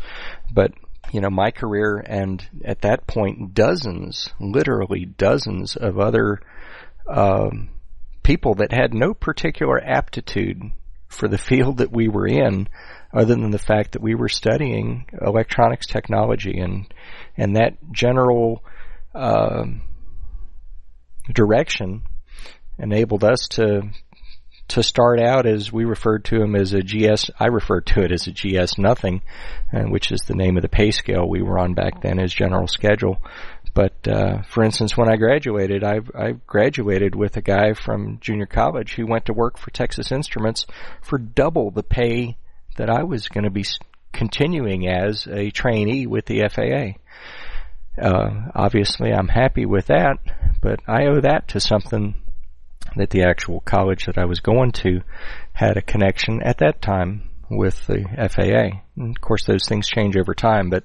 But 0.53 0.73
you 1.13 1.21
know, 1.21 1.31
my 1.31 1.51
career 1.51 1.99
and 1.99 2.49
at 2.65 2.83
that 2.83 3.07
point, 3.07 3.55
dozens, 3.55 4.31
literally 4.41 5.05
dozens 5.05 5.77
of 5.77 5.99
other 5.99 6.41
um, 7.09 7.71
people 8.23 8.55
that 8.55 8.73
had 8.73 8.95
no 8.95 9.15
particular 9.15 9.81
aptitude 9.83 10.63
for 11.09 11.27
the 11.27 11.39
field 11.51 11.79
that 11.79 11.93
we 11.93 12.07
were 12.07 12.27
in, 12.27 12.69
other 13.13 13.35
than 13.35 13.51
the 13.51 13.59
fact 13.59 13.93
that 13.93 14.03
we 14.03 14.15
were 14.15 14.29
studying 14.29 15.07
electronics 15.21 15.89
technology 15.89 16.61
and 16.61 16.87
and 17.37 17.57
that 17.57 17.75
general 17.91 18.63
uh, 19.13 19.65
direction 21.33 22.03
enabled 22.79 23.25
us 23.25 23.49
to 23.49 23.91
to 24.69 24.83
start 24.83 25.21
out 25.21 25.47
as 25.47 25.73
we 25.73 25.85
referred 25.85 26.25
to 26.27 26.43
him 26.43 26.57
as 26.57 26.73
a 26.73 26.83
GS, 26.83 27.31
I 27.39 27.47
referred 27.47 27.87
to 27.87 28.03
it 28.03 28.13
as 28.13 28.27
a 28.27 28.33
GS 28.33 28.79
nothing, 28.79 29.23
uh, 29.73 29.83
which 29.83 30.11
is 30.11 30.21
the 30.23 30.35
name 30.35 30.57
of 30.57 30.63
the 30.63 30.69
pay 30.69 30.91
scale 30.91 31.29
we 31.29 31.43
were 31.43 31.59
on 31.59 31.75
back 31.75 32.03
then 32.03 32.19
as 32.19 32.33
general 32.33 32.67
schedule. 32.67 33.23
But 33.75 34.09
uh, 34.09 34.43
for 34.43 34.65
instance, 34.65 34.97
when 34.97 35.09
I 35.09 35.17
graduated, 35.17 35.85
I, 35.85 36.01
I 36.19 36.33
graduated 36.47 37.15
with 37.15 37.37
a 37.37 37.43
guy 37.43 37.75
from 37.75 38.19
junior 38.21 38.47
college 38.47 38.95
who 38.95 39.07
went 39.07 39.27
to 39.27 39.35
work 39.35 39.59
for 39.59 39.71
Texas 39.71 40.11
Instruments 40.11 40.67
for 41.03 41.19
double 41.19 41.71
the 41.71 41.83
pay 41.83 42.37
that 42.77 42.91
I 42.91 43.05
was 43.05 43.29
going 43.29 43.45
to 43.45 43.51
be 43.51 43.65
continuing 44.13 44.89
as 44.89 45.27
a 45.31 45.51
trainee 45.51 46.07
with 46.07 46.25
the 46.25 46.49
FAA. 46.49 46.99
Uh, 48.03 48.51
obviously, 48.55 49.13
I'm 49.13 49.29
happy 49.29 49.67
with 49.67 49.87
that, 49.87 50.19
but 50.61 50.81
I 50.87 51.07
owe 51.07 51.21
that 51.21 51.49
to 51.49 51.61
something 51.61 52.15
that 52.97 53.11
the 53.11 53.23
actual 53.23 53.61
college 53.61 54.07
that 54.07 54.19
I 54.19 54.25
was 54.25 54.41
going 54.41 54.73
to 54.73 55.03
had 55.53 55.77
a 55.77 55.83
connection 55.83 56.43
at 56.43 56.59
that 56.59 56.83
time 56.83 57.31
with 57.49 57.87
the 57.87 58.05
FAA. 58.31 58.81
And 58.97 59.17
of 59.17 59.21
course, 59.21 59.45
those 59.45 59.69
things 59.69 59.89
change 59.89 60.17
over 60.17 60.35
time, 60.35 60.71
but 60.71 60.85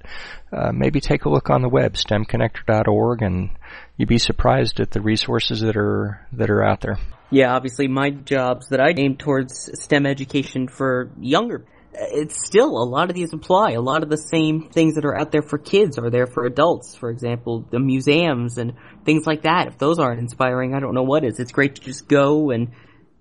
uh, 0.51 0.71
maybe 0.71 0.99
take 0.99 1.25
a 1.25 1.29
look 1.29 1.49
on 1.49 1.61
the 1.61 1.69
web, 1.69 1.93
stemconnector.org, 1.93 3.21
and 3.21 3.49
you'd 3.97 4.09
be 4.09 4.17
surprised 4.17 4.79
at 4.79 4.91
the 4.91 5.01
resources 5.01 5.61
that 5.61 5.75
are 5.75 6.25
that 6.33 6.49
are 6.49 6.63
out 6.63 6.81
there. 6.81 6.99
Yeah, 7.31 7.55
obviously, 7.55 7.87
my 7.87 8.09
jobs 8.09 8.67
that 8.69 8.81
I 8.81 8.93
aim 8.97 9.15
towards 9.15 9.69
STEM 9.81 10.05
education 10.05 10.67
for 10.67 11.11
younger 11.19 11.65
it's 11.93 12.45
still 12.45 12.81
a 12.81 12.85
lot 12.85 13.09
of 13.09 13.15
these 13.15 13.33
apply. 13.33 13.71
A 13.71 13.81
lot 13.81 14.03
of 14.03 14.09
the 14.09 14.17
same 14.17 14.69
things 14.69 14.95
that 14.95 15.05
are 15.05 15.17
out 15.17 15.31
there 15.31 15.41
for 15.41 15.57
kids 15.57 15.97
are 15.97 16.09
there 16.09 16.27
for 16.27 16.45
adults. 16.45 16.95
For 16.95 17.09
example, 17.09 17.65
the 17.69 17.79
museums 17.79 18.57
and 18.57 18.73
things 19.05 19.25
like 19.27 19.43
that. 19.43 19.67
If 19.67 19.77
those 19.77 19.99
aren't 19.99 20.19
inspiring, 20.19 20.73
I 20.73 20.79
don't 20.79 20.93
know 20.93 21.03
what 21.03 21.23
is. 21.23 21.39
It's 21.39 21.51
great 21.51 21.75
to 21.75 21.81
just 21.81 22.07
go 22.07 22.51
and 22.51 22.71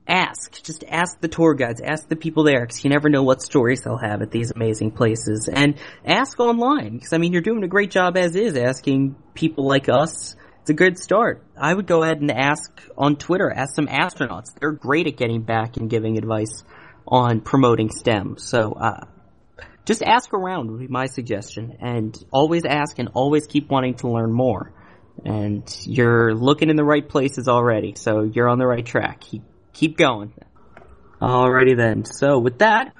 ask. 0.07 0.63
Just 0.63 0.85
ask 0.89 1.21
the 1.21 1.29
tour 1.29 1.55
guides, 1.55 1.81
ask 1.81 2.09
the 2.09 2.17
people 2.17 2.45
there, 2.45 2.61
because 2.61 2.85
you 2.85 2.91
never 2.91 3.09
know 3.09 3.23
what 3.23 3.43
stories 3.43 3.83
they'll 3.83 3.97
have 3.97 4.23
at 4.23 4.31
these 4.31 4.51
amazing 4.51 4.93
places. 4.93 5.49
And 5.53 5.77
ask 6.05 6.39
online, 6.39 6.95
because 6.95 7.13
I 7.13 7.19
mean, 7.19 7.33
you're 7.33 7.43
doing 7.43 7.65
a 7.65 7.69
great 7.69 7.91
job 7.91 8.17
as 8.17 8.37
is, 8.37 8.57
asking 8.57 9.17
people 9.35 9.67
like 9.67 9.89
us. 9.89 10.37
It's 10.63 10.71
a 10.71 10.75
good 10.75 10.99
start. 10.99 11.45
I 11.57 11.73
would 11.73 11.87
go 11.87 12.03
ahead 12.03 12.21
and 12.21 12.31
ask 12.31 12.71
on 12.97 13.17
Twitter, 13.17 13.51
ask 13.51 13.75
some 13.75 13.87
astronauts. 13.87 14.55
They're 14.59 14.73
great 14.73 15.07
at 15.07 15.17
getting 15.17 15.43
back 15.43 15.77
and 15.77 15.89
giving 15.89 16.19
advice 16.19 16.65
on 17.11 17.41
promoting 17.41 17.91
STEM. 17.91 18.37
So, 18.39 18.73
uh, 18.73 19.07
just 19.85 20.03
ask 20.03 20.33
around 20.33 20.71
would 20.71 20.81
be 20.81 20.89
my 20.89 21.07
suggestion 21.07 21.79
and 21.81 22.17
always 22.31 22.65
ask 22.65 22.99
and 22.99 23.09
always 23.15 23.47
keep 23.47 23.69
wanting 23.71 23.95
to 23.97 24.09
learn 24.09 24.33
more. 24.33 24.73
And 25.25 25.65
you're 25.85 26.35
looking 26.35 26.71
in 26.71 26.77
the 26.77 26.85
right 26.85 27.07
places 27.07 27.49
already, 27.49 27.95
so 27.97 28.23
you're 28.23 28.49
on 28.49 28.59
the 28.59 28.67
right 28.67 28.85
track. 28.85 29.21
Keep, 29.21 29.43
keep 29.73 29.97
going. 29.97 30.33
Alrighty 31.21 31.77
then. 31.77 32.05
So 32.05 32.39
with 32.39 32.61
that, 32.61 32.95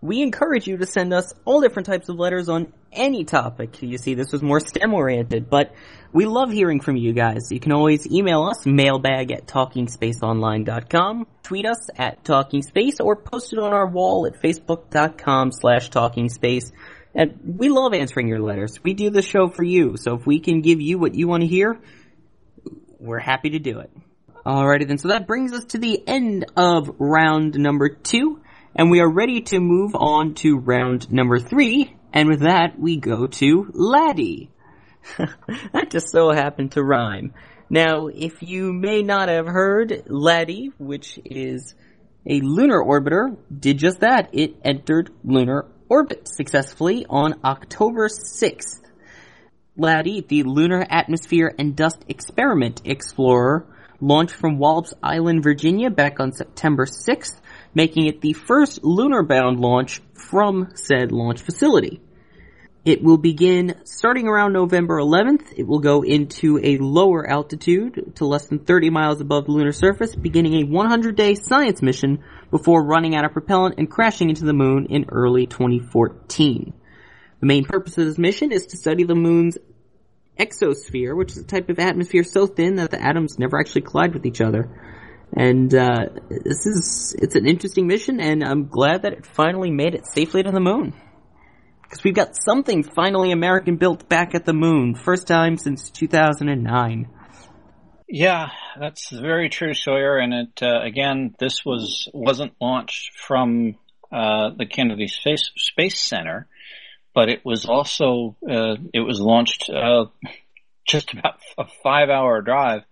we 0.00 0.22
encourage 0.22 0.66
you 0.66 0.78
to 0.78 0.86
send 0.86 1.12
us 1.12 1.34
all 1.44 1.60
different 1.60 1.86
types 1.86 2.08
of 2.08 2.16
letters 2.18 2.48
on 2.48 2.72
any 2.92 3.24
topic. 3.24 3.82
You 3.82 3.98
see, 3.98 4.14
this 4.14 4.32
was 4.32 4.42
more 4.42 4.60
STEM 4.60 4.94
oriented, 4.94 5.48
but 5.48 5.74
we 6.12 6.26
love 6.26 6.50
hearing 6.50 6.80
from 6.80 6.96
you 6.96 7.12
guys. 7.12 7.50
You 7.50 7.60
can 7.60 7.72
always 7.72 8.10
email 8.10 8.42
us, 8.44 8.66
mailbag 8.66 9.30
at 9.30 9.46
talkingspaceonline.com, 9.46 11.26
tweet 11.42 11.66
us 11.66 11.88
at 11.96 12.24
talkingspace, 12.24 13.00
or 13.00 13.16
post 13.16 13.52
it 13.52 13.58
on 13.58 13.72
our 13.72 13.86
wall 13.86 14.26
at 14.26 14.40
facebook.com 14.42 15.52
slash 15.52 15.90
talkingspace. 15.90 16.72
And 17.14 17.56
we 17.58 17.68
love 17.68 17.94
answering 17.94 18.28
your 18.28 18.40
letters. 18.40 18.82
We 18.82 18.94
do 18.94 19.10
the 19.10 19.22
show 19.22 19.48
for 19.48 19.64
you, 19.64 19.96
so 19.96 20.14
if 20.14 20.26
we 20.26 20.40
can 20.40 20.60
give 20.60 20.80
you 20.80 20.98
what 20.98 21.14
you 21.14 21.28
want 21.28 21.42
to 21.42 21.48
hear, 21.48 21.80
we're 22.98 23.18
happy 23.18 23.50
to 23.50 23.58
do 23.58 23.80
it. 23.80 23.90
Alrighty 24.44 24.88
then, 24.88 24.98
so 24.98 25.08
that 25.08 25.26
brings 25.26 25.52
us 25.52 25.64
to 25.66 25.78
the 25.78 26.02
end 26.06 26.46
of 26.56 26.90
round 26.98 27.58
number 27.58 27.88
two. 27.88 28.40
And 28.74 28.90
we 28.90 29.00
are 29.00 29.10
ready 29.10 29.42
to 29.42 29.58
move 29.58 29.94
on 29.94 30.34
to 30.34 30.56
round 30.56 31.12
number 31.12 31.38
three. 31.38 31.94
And 32.12 32.28
with 32.28 32.40
that, 32.40 32.78
we 32.78 32.96
go 32.96 33.26
to 33.26 33.70
LADEE. 33.72 34.50
that 35.72 35.90
just 35.90 36.10
so 36.10 36.30
happened 36.30 36.72
to 36.72 36.82
rhyme. 36.82 37.32
Now, 37.68 38.08
if 38.08 38.42
you 38.42 38.72
may 38.72 39.02
not 39.02 39.28
have 39.28 39.46
heard, 39.46 40.04
LADEE, 40.06 40.72
which 40.78 41.18
is 41.24 41.74
a 42.26 42.40
lunar 42.40 42.82
orbiter, 42.82 43.36
did 43.56 43.78
just 43.78 44.00
that. 44.00 44.30
It 44.32 44.56
entered 44.64 45.10
lunar 45.24 45.66
orbit 45.88 46.28
successfully 46.28 47.06
on 47.08 47.40
October 47.44 48.08
6th. 48.08 48.80
LADEE, 49.76 50.26
the 50.28 50.42
Lunar 50.42 50.84
Atmosphere 50.90 51.54
and 51.58 51.74
Dust 51.74 52.04
Experiment 52.08 52.82
Explorer, 52.84 53.66
launched 54.00 54.34
from 54.34 54.58
Wallops 54.58 54.92
Island, 55.02 55.42
Virginia 55.42 55.90
back 55.90 56.20
on 56.20 56.32
September 56.32 56.86
6th 56.86 57.40
making 57.74 58.06
it 58.06 58.20
the 58.20 58.32
first 58.32 58.82
lunar 58.82 59.22
bound 59.22 59.60
launch 59.60 60.00
from 60.30 60.68
said 60.74 61.10
launch 61.12 61.42
facility. 61.42 62.00
It 62.84 63.02
will 63.02 63.18
begin 63.18 63.74
starting 63.84 64.26
around 64.26 64.54
November 64.54 64.98
11th. 64.98 65.52
It 65.54 65.66
will 65.66 65.80
go 65.80 66.02
into 66.02 66.58
a 66.62 66.78
lower 66.78 67.28
altitude 67.28 68.12
to 68.16 68.24
less 68.24 68.46
than 68.46 68.60
30 68.60 68.88
miles 68.88 69.20
above 69.20 69.44
the 69.44 69.52
lunar 69.52 69.72
surface, 69.72 70.14
beginning 70.14 70.54
a 70.54 70.64
100 70.64 71.14
day 71.14 71.34
science 71.34 71.82
mission 71.82 72.24
before 72.50 72.82
running 72.82 73.14
out 73.14 73.26
of 73.26 73.32
propellant 73.32 73.74
and 73.76 73.90
crashing 73.90 74.30
into 74.30 74.46
the 74.46 74.54
moon 74.54 74.86
in 74.86 75.04
early 75.10 75.46
2014. 75.46 76.72
The 77.40 77.46
main 77.46 77.64
purpose 77.64 77.98
of 77.98 78.06
this 78.06 78.18
mission 78.18 78.50
is 78.50 78.66
to 78.66 78.78
study 78.78 79.04
the 79.04 79.14
moon's 79.14 79.58
exosphere, 80.38 81.14
which 81.14 81.32
is 81.32 81.38
a 81.38 81.44
type 81.44 81.68
of 81.68 81.78
atmosphere 81.78 82.24
so 82.24 82.46
thin 82.46 82.76
that 82.76 82.90
the 82.90 83.02
atoms 83.02 83.38
never 83.38 83.60
actually 83.60 83.82
collide 83.82 84.14
with 84.14 84.24
each 84.24 84.40
other. 84.40 84.70
And 85.32 85.72
uh, 85.74 86.06
this 86.28 86.66
is 86.66 87.14
it's 87.18 87.36
an 87.36 87.46
interesting 87.46 87.86
mission, 87.86 88.20
and 88.20 88.42
I'm 88.42 88.66
glad 88.66 89.02
that 89.02 89.12
it 89.12 89.26
finally 89.26 89.70
made 89.70 89.94
it 89.94 90.06
safely 90.06 90.42
to 90.42 90.50
the 90.50 90.60
moon. 90.60 90.92
Because 91.82 92.04
we've 92.04 92.14
got 92.14 92.36
something 92.36 92.82
finally 92.82 93.32
American 93.32 93.76
built 93.76 94.08
back 94.08 94.34
at 94.34 94.44
the 94.44 94.52
moon, 94.52 94.94
first 94.94 95.26
time 95.26 95.56
since 95.56 95.90
2009. 95.90 97.08
Yeah, 98.08 98.48
that's 98.78 99.10
very 99.10 99.48
true, 99.48 99.72
Sawyer. 99.72 100.18
And 100.18 100.34
it 100.34 100.62
uh, 100.62 100.80
again, 100.82 101.34
this 101.38 101.64
was 101.64 102.08
wasn't 102.12 102.54
launched 102.60 103.16
from 103.16 103.76
uh, 104.10 104.50
the 104.56 104.66
Kennedy 104.66 105.06
Space 105.06 105.50
Space 105.56 106.00
Center, 106.00 106.48
but 107.14 107.28
it 107.28 107.44
was 107.44 107.66
also 107.66 108.36
uh, 108.48 108.74
it 108.92 109.00
was 109.00 109.20
launched 109.20 109.70
uh, 109.70 110.06
just 110.88 111.12
about 111.12 111.38
a 111.56 111.66
five-hour 111.84 112.42
drive 112.42 112.82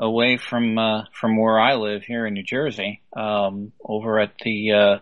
away 0.00 0.38
from 0.38 0.78
uh, 0.78 1.04
from 1.12 1.36
where 1.36 1.60
I 1.60 1.74
live 1.74 2.02
here 2.02 2.26
in 2.26 2.34
New 2.34 2.42
Jersey, 2.42 3.02
um, 3.14 3.72
over 3.84 4.18
at 4.18 4.32
the 4.42 4.72
uh, 4.72 4.98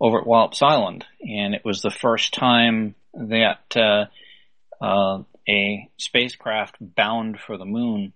over 0.00 0.20
at 0.20 0.26
Wallops 0.26 0.62
Island, 0.62 1.04
and 1.20 1.54
it 1.54 1.64
was 1.64 1.82
the 1.82 1.90
first 1.90 2.32
time 2.34 2.94
that 3.12 3.76
uh, 3.76 4.06
uh 4.82 5.22
a 5.46 5.90
spacecraft 5.98 6.76
bound 6.80 7.38
for 7.38 7.58
the 7.58 7.66
moon 7.66 8.14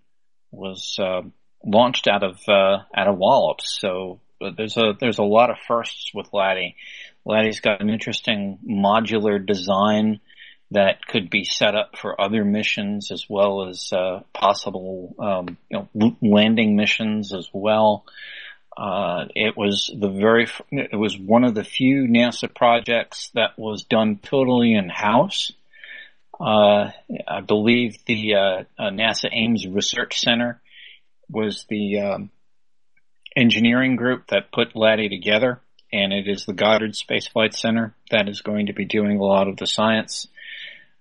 was 0.50 0.96
uh, 0.98 1.20
launched 1.62 2.08
out 2.08 2.22
of 2.22 2.38
uh, 2.48 2.78
out 2.94 3.08
of 3.08 3.18
Wallops. 3.18 3.78
So 3.78 4.20
there's 4.40 4.76
a 4.78 4.94
there's 4.98 5.18
a 5.18 5.24
lot 5.24 5.50
of 5.50 5.56
firsts 5.66 6.12
with 6.14 6.32
LADEE. 6.32 6.74
LADEE's 7.26 7.60
got 7.60 7.82
an 7.82 7.90
interesting 7.90 8.58
modular 8.66 9.44
design 9.44 10.20
that 10.70 11.06
could 11.06 11.30
be 11.30 11.44
set 11.44 11.74
up 11.74 11.96
for 11.96 12.20
other 12.20 12.44
missions 12.44 13.10
as 13.10 13.24
well 13.28 13.68
as 13.68 13.90
uh, 13.92 14.20
possible 14.34 15.14
um, 15.18 15.56
you 15.70 15.88
know, 15.94 16.16
landing 16.20 16.76
missions 16.76 17.32
as 17.32 17.48
well. 17.52 18.04
Uh, 18.76 19.24
it 19.34 19.56
was 19.56 19.90
the 19.98 20.08
very 20.08 20.46
it 20.70 20.96
was 20.96 21.18
one 21.18 21.42
of 21.42 21.54
the 21.54 21.64
few 21.64 22.06
NASA 22.06 22.54
projects 22.54 23.30
that 23.34 23.58
was 23.58 23.82
done 23.84 24.20
totally 24.22 24.74
in 24.74 24.88
house. 24.88 25.52
Uh, 26.38 26.90
I 27.26 27.40
believe 27.44 27.96
the 28.06 28.34
uh, 28.34 28.62
uh, 28.78 28.90
NASA 28.90 29.28
Ames 29.32 29.66
Research 29.66 30.20
Center 30.20 30.60
was 31.28 31.66
the 31.68 32.00
um, 32.00 32.30
engineering 33.36 33.96
group 33.96 34.28
that 34.28 34.52
put 34.52 34.76
LADEE 34.76 35.08
together, 35.08 35.60
and 35.92 36.12
it 36.12 36.28
is 36.28 36.46
the 36.46 36.52
Goddard 36.52 36.94
Space 36.94 37.26
Flight 37.26 37.54
Center 37.54 37.96
that 38.12 38.28
is 38.28 38.42
going 38.42 38.66
to 38.66 38.72
be 38.72 38.84
doing 38.84 39.18
a 39.18 39.24
lot 39.24 39.48
of 39.48 39.56
the 39.56 39.66
science 39.66 40.28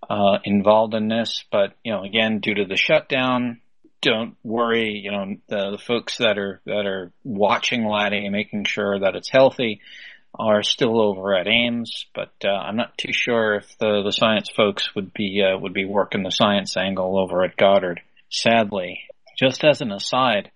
uh, 0.09 0.39
involved 0.43 0.93
in 0.93 1.07
this. 1.07 1.43
But 1.51 1.73
you 1.83 1.91
know, 1.91 2.03
again, 2.03 2.39
due 2.39 2.55
to 2.55 2.65
the 2.65 2.77
shutdown, 2.77 3.61
don't 4.01 4.35
worry. 4.43 5.01
You 5.03 5.11
know, 5.11 5.25
the, 5.47 5.71
the 5.71 5.83
folks 5.85 6.17
that 6.17 6.37
are 6.37 6.61
that 6.65 6.85
are 6.85 7.11
watching 7.23 7.85
LADEE 7.85 8.25
and 8.25 8.31
making 8.31 8.65
sure 8.65 8.99
that 8.99 9.15
it's 9.15 9.29
healthy 9.29 9.81
are 10.37 10.61
still 10.61 11.01
over 11.01 11.35
at 11.35 11.47
Ames, 11.47 12.05
but 12.13 12.31
uh, 12.45 12.49
I'm 12.49 12.75
not 12.75 12.97
too 12.97 13.11
sure 13.11 13.55
if 13.55 13.77
the 13.79 14.03
the 14.03 14.11
science 14.11 14.49
folks 14.49 14.93
would 14.95 15.13
be 15.13 15.43
uh, 15.43 15.57
would 15.57 15.73
be 15.73 15.85
working 15.85 16.23
the 16.23 16.31
science 16.31 16.77
angle 16.77 17.17
over 17.19 17.43
at 17.43 17.57
Goddard. 17.57 18.01
Sadly, 18.29 18.99
just 19.39 19.63
as 19.63 19.81
an 19.81 19.91
aside, 19.91 20.51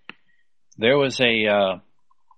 there 0.78 0.97
was 0.97 1.20
a 1.20 1.47
uh, 1.47 1.80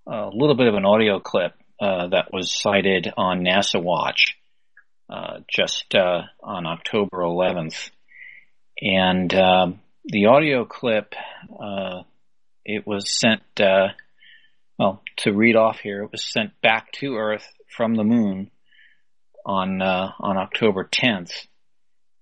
a 0.07 0.29
little 0.33 0.55
bit 0.55 0.67
of 0.67 0.75
an 0.75 0.85
audio 0.85 1.19
clip 1.19 1.53
uh, 1.81 2.07
that 2.09 2.31
was 2.31 2.51
cited 2.51 3.11
on 3.17 3.43
NASA 3.43 3.81
Watch 3.81 4.37
uh, 5.13 5.41
just 5.47 5.93
uh, 5.93 6.23
on 6.41 6.65
October 6.65 7.19
11th, 7.19 7.91
and 8.81 9.31
um, 9.35 9.79
the 10.05 10.25
audio 10.25 10.65
clip 10.65 11.13
uh, 11.61 12.01
it 12.65 12.87
was 12.87 13.11
sent. 13.11 13.43
Uh, 13.59 13.89
well, 14.79 15.03
to 15.17 15.31
read 15.31 15.55
off 15.55 15.77
here, 15.77 16.01
it 16.01 16.11
was 16.11 16.25
sent 16.25 16.59
back 16.61 16.91
to 16.93 17.15
Earth 17.15 17.45
from 17.67 17.93
the 17.93 18.03
moon 18.03 18.49
on 19.45 19.83
on 19.83 20.37
October 20.37 20.89
10th, 20.91 21.45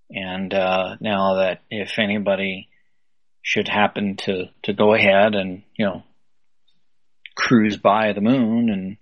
and 0.10 0.50
now 0.52 1.36
that 1.36 1.62
if 1.70 1.98
anybody 1.98 2.68
should 3.42 3.70
happen 3.70 4.18
to 4.18 4.48
to 4.64 4.74
go 4.74 4.94
ahead 4.94 5.34
and 5.34 5.64
you 5.78 5.86
know 5.86 6.04
cruise 7.36 7.78
by 7.78 8.12
the 8.12 8.22
moon 8.22 8.70
and 8.70 8.98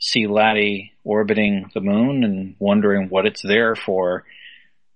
see 0.00 0.26
LADEE 0.26 0.90
orbiting 1.08 1.70
the 1.72 1.80
moon 1.80 2.22
and 2.22 2.54
wondering 2.58 3.08
what 3.08 3.24
it's 3.24 3.40
there 3.40 3.74
for. 3.74 4.24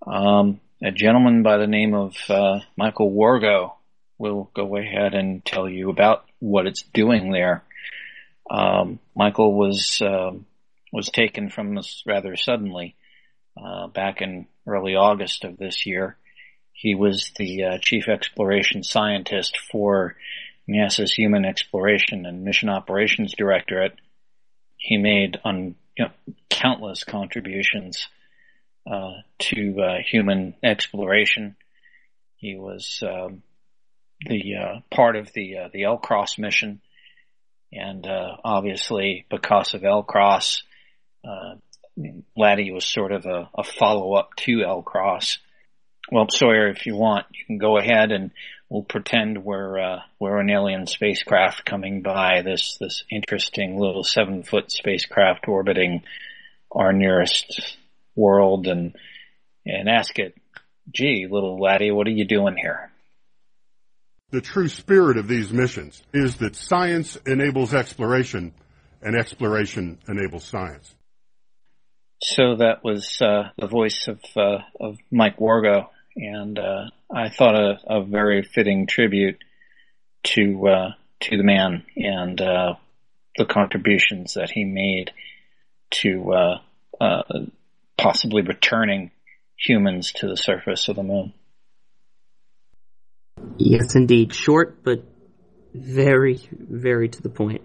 Um, 0.06 0.60
a 0.82 0.90
gentleman 0.90 1.42
by 1.42 1.56
the 1.56 1.66
name 1.66 1.94
of 1.94 2.14
uh, 2.28 2.60
Michael 2.76 3.10
Wargo 3.10 3.72
will 4.18 4.50
go 4.54 4.76
ahead 4.76 5.14
and 5.14 5.42
tell 5.42 5.66
you 5.66 5.88
about 5.88 6.26
what 6.38 6.66
it's 6.66 6.82
doing 6.82 7.32
there. 7.32 7.64
Um, 8.50 8.98
Michael 9.16 9.54
was 9.54 10.02
uh, 10.02 10.32
was 10.92 11.08
taken 11.08 11.48
from 11.48 11.78
us 11.78 12.02
rather 12.06 12.36
suddenly 12.36 12.94
uh, 13.56 13.86
back 13.86 14.20
in 14.20 14.46
early 14.66 14.94
August 14.94 15.44
of 15.44 15.56
this 15.56 15.86
year. 15.86 16.18
He 16.72 16.94
was 16.94 17.30
the 17.38 17.64
uh, 17.64 17.78
chief 17.80 18.08
exploration 18.08 18.82
scientist 18.82 19.56
for 19.70 20.16
NASA's 20.68 21.14
Human 21.14 21.46
Exploration 21.46 22.26
and 22.26 22.44
Mission 22.44 22.68
Operations 22.68 23.34
Directorate 23.34 23.98
he 24.76 24.98
made 24.98 25.38
on 25.44 25.76
you 25.96 26.04
know, 26.04 26.34
countless 26.50 27.04
contributions 27.04 28.08
uh, 28.90 29.12
to 29.38 29.80
uh, 29.80 29.98
human 30.04 30.54
exploration. 30.62 31.56
He 32.36 32.56
was 32.56 33.02
um, 33.06 33.42
the 34.26 34.54
uh, 34.56 34.80
part 34.94 35.16
of 35.16 35.32
the 35.32 35.58
uh, 35.58 35.68
the 35.72 35.82
LCROSS 35.82 36.38
mission, 36.38 36.80
and 37.72 38.06
uh, 38.06 38.36
obviously 38.44 39.26
because 39.30 39.74
of 39.74 39.82
LCROSS, 39.82 40.62
uh, 41.24 41.54
LADEE 42.36 42.72
was 42.72 42.84
sort 42.84 43.12
of 43.12 43.26
a, 43.26 43.48
a 43.56 43.62
follow 43.62 44.14
up 44.14 44.30
to 44.38 44.58
LCROSS. 44.58 45.38
Well, 46.10 46.26
Sawyer, 46.28 46.68
if 46.68 46.86
you 46.86 46.96
want, 46.96 47.26
you 47.32 47.44
can 47.46 47.58
go 47.58 47.78
ahead 47.78 48.10
and 48.10 48.32
we'll 48.72 48.82
pretend 48.82 49.44
we're 49.44 49.78
uh, 49.78 49.98
we're 50.18 50.40
an 50.40 50.48
alien 50.48 50.86
spacecraft 50.86 51.66
coming 51.66 52.00
by 52.00 52.40
this 52.42 52.78
this 52.80 53.04
interesting 53.10 53.78
little 53.78 54.02
seven 54.02 54.42
foot 54.42 54.72
spacecraft 54.72 55.46
orbiting 55.46 56.02
our 56.70 56.92
nearest 56.92 57.76
world 58.16 58.66
and 58.66 58.96
and 59.66 59.88
ask 59.88 60.18
it, 60.18 60.34
gee, 60.90 61.28
little 61.30 61.60
laddie, 61.60 61.92
what 61.92 62.06
are 62.06 62.10
you 62.10 62.24
doing 62.24 62.56
here? 62.56 62.90
The 64.30 64.40
true 64.40 64.68
spirit 64.68 65.18
of 65.18 65.28
these 65.28 65.52
missions 65.52 66.02
is 66.14 66.36
that 66.36 66.56
science 66.56 67.16
enables 67.26 67.74
exploration 67.74 68.54
and 69.02 69.14
exploration 69.14 69.98
enables 70.08 70.44
science. 70.44 70.94
So 72.22 72.56
that 72.56 72.82
was 72.82 73.20
uh, 73.20 73.50
the 73.58 73.66
voice 73.66 74.08
of 74.08 74.20
uh, 74.34 74.62
of 74.80 74.96
Mike 75.10 75.36
Wargo, 75.36 75.88
and 76.16 76.58
uh, 76.58 76.84
I 77.10 77.28
thought 77.28 77.54
a, 77.54 77.78
a, 77.86 78.04
very 78.04 78.42
fitting 78.42 78.86
tribute 78.86 79.38
to 80.24 80.68
uh, 80.68 80.88
to 81.20 81.36
the 81.36 81.42
man 81.42 81.84
and 81.96 82.40
uh, 82.40 82.74
the 83.36 83.46
contributions 83.46 84.34
that 84.34 84.50
he 84.50 84.64
made 84.64 85.12
to 85.90 86.58
uh, 87.00 87.22
possibly 87.96 88.42
returning 88.42 89.10
humans 89.56 90.12
to 90.12 90.28
the 90.28 90.36
surface 90.36 90.88
of 90.88 90.96
the 90.96 91.02
moon. 91.02 91.32
Yes, 93.58 93.94
indeed. 93.94 94.34
Short, 94.34 94.82
but 94.82 95.04
very, 95.74 96.40
very 96.52 97.08
to 97.08 97.22
the 97.22 97.28
point. 97.28 97.62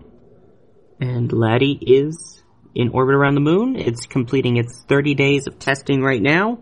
And 1.00 1.32
LADEE 1.32 1.80
is 1.82 2.44
in 2.74 2.90
orbit 2.90 3.16
around 3.16 3.36
the 3.36 3.42
moon. 3.42 3.76
It's 3.76 4.06
completing 4.06 4.58
its 4.58 4.84
30 4.88 5.16
days 5.16 5.48
of 5.48 5.60
testing 5.60 6.02
right 6.02 6.22
now. 6.22 6.60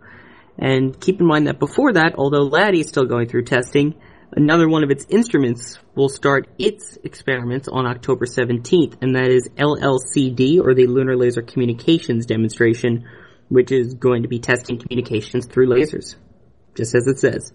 And 0.58 0.99
keep 0.99 1.20
in 1.20 1.28
mind 1.28 1.47
that 1.47 1.60
before 1.60 1.93
that, 1.93 2.16
although 2.18 2.43
LADEE 2.43 2.82
is 2.82 2.88
still 2.88 3.06
going 3.06 3.28
through 3.28 3.43
testing, 3.43 3.95
another 4.32 4.70
one 4.70 4.84
of 4.84 4.91
its 4.91 5.06
instruments 5.10 5.80
will 5.95 6.10
start 6.10 6.47
its 6.58 6.97
experiments 7.03 7.68
on 7.68 7.86
October 7.86 8.26
17th, 8.26 9.01
and 9.01 9.16
that 9.16 9.30
is 9.30 9.49
LLCD, 9.58 10.62
or 10.62 10.74
the 10.74 10.88
Lunar 10.88 11.18
Laser 11.18 11.41
Communications 11.41 12.26
Demonstration, 12.26 13.06
which 13.49 13.72
is 13.72 13.93
going 13.95 14.24
to 14.24 14.30
be 14.30 14.39
testing 14.39 14.80
communications 14.80 15.45
through 15.45 15.68
lasers, 15.68 16.16
just 16.76 16.95
as 16.95 17.08
it 17.08 17.20
says. 17.20 17.53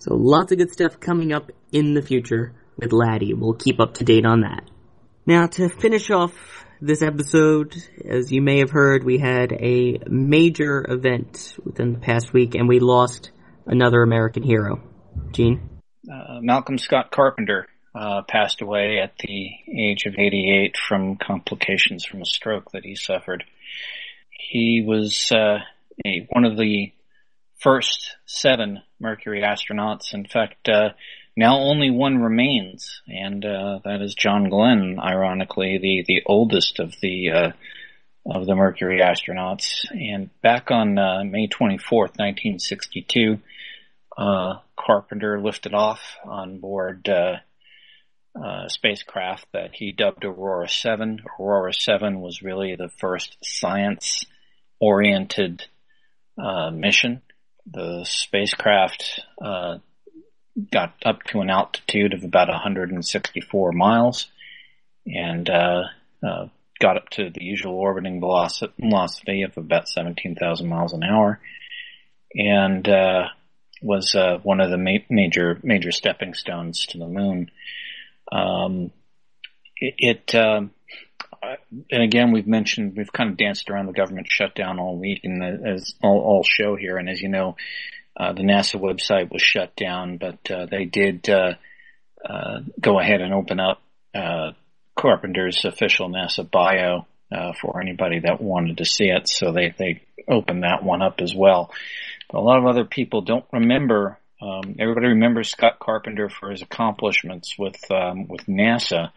So 0.00 0.14
lots 0.14 0.52
of 0.52 0.58
good 0.58 0.72
stuff 0.72 1.00
coming 1.00 1.32
up 1.32 1.50
in 1.72 1.94
the 1.94 2.02
future 2.02 2.54
with 2.76 2.92
LADEE. 2.92 3.34
We'll 3.34 3.54
keep 3.54 3.80
up 3.80 3.94
to 3.94 4.04
date 4.04 4.24
on 4.24 4.40
that. 4.42 4.62
Now 5.26 5.46
to 5.46 5.68
finish 5.68 6.10
off 6.10 6.32
this 6.80 7.02
episode, 7.02 7.76
as 8.04 8.30
you 8.30 8.40
may 8.40 8.58
have 8.58 8.70
heard, 8.70 9.04
we 9.04 9.18
had 9.18 9.52
a 9.52 9.98
major 10.06 10.84
event 10.88 11.56
within 11.64 11.92
the 11.92 11.98
past 11.98 12.32
week 12.32 12.54
and 12.54 12.68
we 12.68 12.78
lost 12.78 13.30
another 13.66 14.02
American 14.02 14.42
hero. 14.42 14.80
Gene? 15.32 15.68
Uh, 16.10 16.40
Malcolm 16.40 16.78
Scott 16.78 17.10
Carpenter 17.10 17.66
uh, 17.94 18.22
passed 18.28 18.62
away 18.62 19.00
at 19.02 19.12
the 19.18 19.50
age 19.76 20.06
of 20.06 20.14
88 20.18 20.76
from 20.76 21.16
complications 21.16 22.04
from 22.04 22.22
a 22.22 22.26
stroke 22.26 22.70
that 22.72 22.84
he 22.84 22.94
suffered. 22.94 23.44
He 24.30 24.84
was 24.86 25.30
uh, 25.32 25.58
a, 26.06 26.26
one 26.30 26.44
of 26.44 26.56
the 26.56 26.92
first 27.60 28.16
seven 28.26 28.82
Mercury 29.00 29.42
astronauts. 29.42 30.14
In 30.14 30.26
fact, 30.26 30.68
uh, 30.68 30.90
now 31.38 31.60
only 31.60 31.88
one 31.88 32.18
remains, 32.18 33.00
and 33.06 33.44
uh, 33.44 33.78
that 33.84 34.02
is 34.02 34.16
John 34.16 34.48
Glenn, 34.50 34.98
ironically, 34.98 35.78
the, 35.78 36.04
the 36.04 36.22
oldest 36.26 36.80
of 36.80 36.96
the 37.00 37.30
uh, 37.30 37.52
of 38.26 38.44
the 38.44 38.56
Mercury 38.56 38.98
astronauts. 38.98 39.84
And 39.92 40.30
back 40.42 40.72
on 40.72 40.98
uh, 40.98 41.22
May 41.22 41.46
24th, 41.46 42.18
1962, 42.18 43.38
uh, 44.18 44.54
Carpenter 44.76 45.40
lifted 45.40 45.74
off 45.74 46.00
on 46.24 46.58
board 46.58 47.08
uh, 47.08 47.36
uh, 48.34 48.66
spacecraft 48.66 49.46
that 49.52 49.70
he 49.74 49.92
dubbed 49.92 50.24
Aurora 50.24 50.68
7. 50.68 51.20
Aurora 51.38 51.72
7 51.72 52.20
was 52.20 52.42
really 52.42 52.74
the 52.74 52.90
first 52.98 53.36
science 53.44 54.26
oriented 54.80 55.66
mission 56.72 57.22
the 57.70 58.04
spacecraft 58.04 59.20
got 60.72 60.94
up 61.04 61.22
to 61.24 61.40
an 61.40 61.50
altitude 61.50 62.14
of 62.14 62.24
about 62.24 62.48
164 62.48 63.72
miles 63.72 64.28
and 65.06 65.48
uh, 65.48 65.82
uh, 66.26 66.46
got 66.80 66.96
up 66.96 67.08
to 67.10 67.30
the 67.30 67.42
usual 67.44 67.74
orbiting 67.74 68.20
velocity 68.20 69.42
of 69.42 69.56
about 69.56 69.88
17,000 69.88 70.68
miles 70.68 70.92
an 70.92 71.02
hour, 71.02 71.40
and 72.34 72.88
uh, 72.88 73.24
was 73.82 74.14
uh, 74.14 74.38
one 74.42 74.60
of 74.60 74.70
the 74.70 74.78
ma- 74.78 75.04
major 75.08 75.58
major 75.62 75.92
stepping 75.92 76.34
stones 76.34 76.86
to 76.86 76.98
the 76.98 77.06
moon. 77.06 77.50
Um, 78.30 78.92
it, 79.76 79.94
it 79.98 80.34
um, 80.34 80.72
and 81.90 82.02
again, 82.02 82.32
we've 82.32 82.46
mentioned 82.46 82.94
we've 82.96 83.12
kind 83.12 83.30
of 83.30 83.36
danced 83.36 83.70
around 83.70 83.86
the 83.86 83.92
government 83.92 84.26
shutdown 84.28 84.78
all 84.78 84.98
week, 84.98 85.20
and 85.24 85.66
as 85.66 85.94
all, 86.02 86.20
all 86.20 86.44
show 86.44 86.76
here. 86.76 86.96
And 86.96 87.08
as 87.08 87.20
you 87.20 87.28
know, 87.28 87.56
uh, 88.16 88.32
the 88.32 88.42
NASA 88.42 88.80
website 88.80 89.30
was 89.30 89.42
shut 89.42 89.76
down, 89.76 90.18
but 90.18 90.50
uh, 90.50 90.66
they 90.66 90.84
did 90.84 91.28
uh, 91.28 91.54
uh 92.28 92.60
go 92.80 92.98
ahead 92.98 93.20
and 93.20 93.32
open 93.32 93.60
up 93.60 93.80
uh, 94.14 94.52
Carpenter's 94.96 95.64
official 95.64 96.08
NASA 96.08 96.48
bio 96.48 97.06
uh, 97.30 97.52
for 97.60 97.80
anybody 97.80 98.20
that 98.20 98.40
wanted 98.40 98.78
to 98.78 98.84
see 98.84 99.08
it. 99.08 99.28
So 99.28 99.52
they 99.52 99.74
they 99.78 100.02
opened 100.28 100.64
that 100.64 100.82
one 100.82 101.02
up 101.02 101.20
as 101.20 101.34
well. 101.34 101.70
But 102.30 102.38
a 102.38 102.42
lot 102.42 102.58
of 102.58 102.66
other 102.66 102.84
people 102.84 103.22
don't 103.22 103.46
remember. 103.52 104.18
Um, 104.40 104.76
everybody 104.78 105.08
remembers 105.08 105.50
Scott 105.50 105.78
Carpenter 105.80 106.28
for 106.28 106.50
his 106.50 106.62
accomplishments 106.62 107.54
with 107.58 107.78
um, 107.90 108.28
with 108.28 108.46
NASA. 108.46 109.10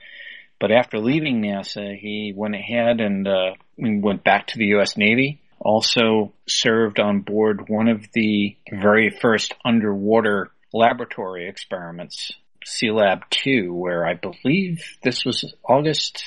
But 0.59 0.71
after 0.71 0.99
leaving 0.99 1.41
NASA, 1.41 1.97
he 1.97 2.33
went 2.35 2.55
ahead 2.55 3.01
and 3.01 3.27
uh, 3.27 3.53
went 3.77 4.23
back 4.23 4.47
to 4.47 4.57
the 4.57 4.67
U.S. 4.67 4.95
Navy. 4.95 5.40
Also 5.63 6.33
served 6.47 6.99
on 6.99 7.21
board 7.21 7.69
one 7.69 7.87
of 7.87 8.03
the 8.13 8.57
very 8.71 9.11
first 9.21 9.53
underwater 9.63 10.49
laboratory 10.73 11.47
experiments, 11.47 12.31
Sealab 12.65 13.21
2, 13.29 13.71
where 13.71 14.05
I 14.05 14.15
believe 14.15 14.83
this 15.03 15.23
was 15.23 15.53
August. 15.63 16.23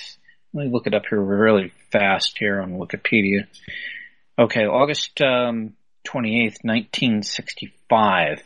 Let 0.53 0.67
me 0.67 0.73
look 0.73 0.87
it 0.87 0.95
up 0.95 1.03
here 1.11 1.21
really 1.21 1.73
fast 1.91 2.39
here 2.39 2.61
on 2.61 2.79
Wikipedia. 2.79 3.49
Okay, 4.39 4.67
August 4.67 5.21
um, 5.21 5.75
28th, 6.07 6.63
1965. 6.63 8.43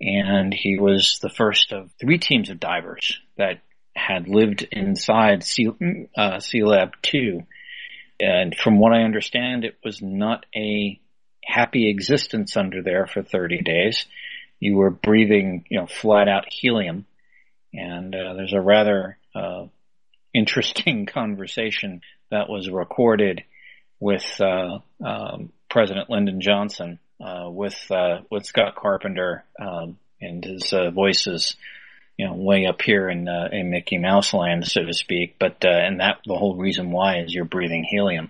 And 0.00 0.52
he 0.52 0.76
was 0.78 1.20
the 1.22 1.30
first 1.30 1.72
of 1.72 1.90
three 2.00 2.18
teams 2.18 2.50
of 2.50 2.58
divers 2.58 3.20
that 3.36 3.60
had 3.94 4.28
lived 4.28 4.66
inside 4.72 5.44
C, 5.44 5.68
uh, 5.68 6.38
Sealab 6.38 6.94
2. 7.02 7.42
And 8.20 8.54
from 8.54 8.78
what 8.78 8.92
I 8.92 9.02
understand, 9.02 9.64
it 9.64 9.78
was 9.82 10.02
not 10.02 10.44
a 10.54 11.00
happy 11.44 11.88
existence 11.88 12.56
under 12.56 12.82
there 12.82 13.06
for 13.06 13.22
30 13.22 13.62
days. 13.62 14.06
You 14.58 14.76
were 14.76 14.90
breathing, 14.90 15.64
you 15.70 15.80
know, 15.80 15.86
flat 15.86 16.28
out 16.28 16.44
helium. 16.50 17.06
And 17.72 18.14
uh, 18.14 18.34
there's 18.34 18.52
a 18.52 18.60
rather 18.60 19.16
uh, 19.34 19.66
interesting 20.34 21.06
conversation 21.06 22.02
that 22.30 22.48
was 22.48 22.70
recorded 22.70 23.42
with 23.98 24.40
uh, 24.40 24.78
um, 25.04 25.52
President 25.68 26.08
Lyndon 26.08 26.40
Johnson, 26.40 26.98
uh, 27.20 27.48
with 27.50 27.78
uh, 27.90 28.20
with 28.30 28.46
Scott 28.46 28.74
Carpenter, 28.76 29.44
um, 29.60 29.98
and 30.20 30.44
his 30.44 30.72
uh, 30.72 30.90
voices 30.90 31.56
you 32.20 32.26
know, 32.26 32.34
way 32.34 32.66
up 32.66 32.82
here 32.82 33.08
in 33.08 33.26
uh, 33.26 33.48
in 33.50 33.70
Mickey 33.70 33.96
Mouse 33.96 34.34
land, 34.34 34.66
so 34.66 34.84
to 34.84 34.92
speak. 34.92 35.36
But 35.38 35.64
uh, 35.64 35.70
and 35.70 36.00
that 36.00 36.18
the 36.26 36.36
whole 36.36 36.54
reason 36.54 36.90
why 36.90 37.20
is 37.20 37.32
you're 37.32 37.46
breathing 37.46 37.82
helium. 37.82 38.28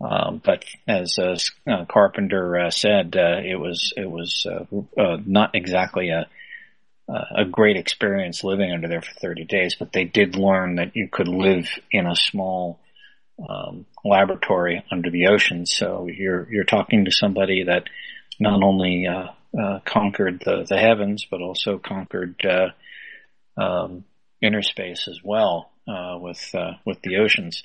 Um, 0.00 0.40
but 0.44 0.64
as 0.86 1.18
uh, 1.18 1.36
uh 1.68 1.84
Carpenter 1.86 2.60
uh, 2.60 2.70
said, 2.70 3.16
uh, 3.16 3.40
it 3.44 3.56
was 3.58 3.92
it 3.96 4.08
was 4.08 4.46
not 5.26 5.56
exactly 5.56 6.10
a 6.10 6.28
a 7.08 7.44
great 7.44 7.76
experience 7.76 8.44
living 8.44 8.70
under 8.70 8.86
there 8.86 9.02
for 9.02 9.12
30 9.20 9.46
days. 9.46 9.74
But 9.74 9.92
they 9.92 10.04
did 10.04 10.36
learn 10.36 10.76
that 10.76 10.94
you 10.94 11.08
could 11.10 11.26
live 11.26 11.68
in 11.90 12.06
a 12.06 12.14
small 12.14 12.78
um, 13.48 13.84
laboratory 14.04 14.84
under 14.92 15.10
the 15.10 15.26
ocean. 15.26 15.66
So 15.66 16.06
you're 16.06 16.46
you're 16.52 16.62
talking 16.62 17.06
to 17.06 17.10
somebody 17.10 17.64
that 17.64 17.88
not 18.38 18.62
only 18.62 19.08
conquered 19.84 20.40
the, 20.44 20.64
the 20.68 20.78
heavens, 20.78 21.26
but 21.28 21.40
also 21.40 21.78
conquered 21.78 22.36
um, 23.56 24.04
inner 24.40 24.62
space 24.62 25.08
as 25.08 25.20
well 25.22 25.70
uh, 25.88 26.18
with 26.18 26.54
uh, 26.54 26.72
with 26.84 27.00
the 27.02 27.16
oceans. 27.16 27.62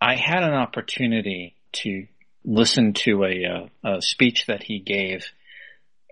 I 0.00 0.16
had 0.16 0.42
an 0.42 0.54
opportunity 0.54 1.54
to 1.72 2.06
listen 2.44 2.94
to 2.94 3.24
a, 3.24 3.44
uh, 3.84 3.96
a 3.96 4.02
speech 4.02 4.46
that 4.46 4.62
he 4.62 4.78
gave 4.78 5.26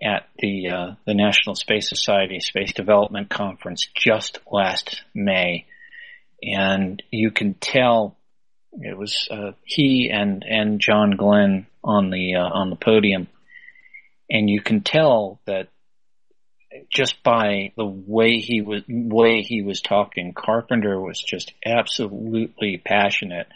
at 0.01 0.29
the 0.37 0.69
uh, 0.69 0.95
the 1.05 1.13
National 1.13 1.55
Space 1.55 1.89
Society 1.89 2.39
Space 2.39 2.73
Development 2.73 3.29
Conference 3.29 3.87
just 3.93 4.39
last 4.49 5.03
May, 5.13 5.65
and 6.41 7.01
you 7.11 7.31
can 7.31 7.55
tell 7.55 8.15
it 8.73 8.97
was 8.97 9.27
uh, 9.31 9.51
he 9.63 10.09
and 10.13 10.43
and 10.47 10.79
John 10.79 11.11
Glenn 11.17 11.67
on 11.83 12.11
the 12.11 12.35
uh, 12.35 12.47
on 12.47 12.69
the 12.69 12.75
podium, 12.75 13.27
and 14.29 14.49
you 14.49 14.61
can 14.61 14.81
tell 14.81 15.39
that 15.45 15.67
just 16.89 17.23
by 17.23 17.71
the 17.75 17.85
way 17.85 18.37
he 18.37 18.61
was 18.61 18.83
way 18.87 19.41
he 19.41 19.61
was 19.61 19.81
talking, 19.81 20.33
Carpenter 20.33 20.99
was 20.99 21.19
just 21.19 21.53
absolutely 21.65 22.77
passionate 22.77 23.47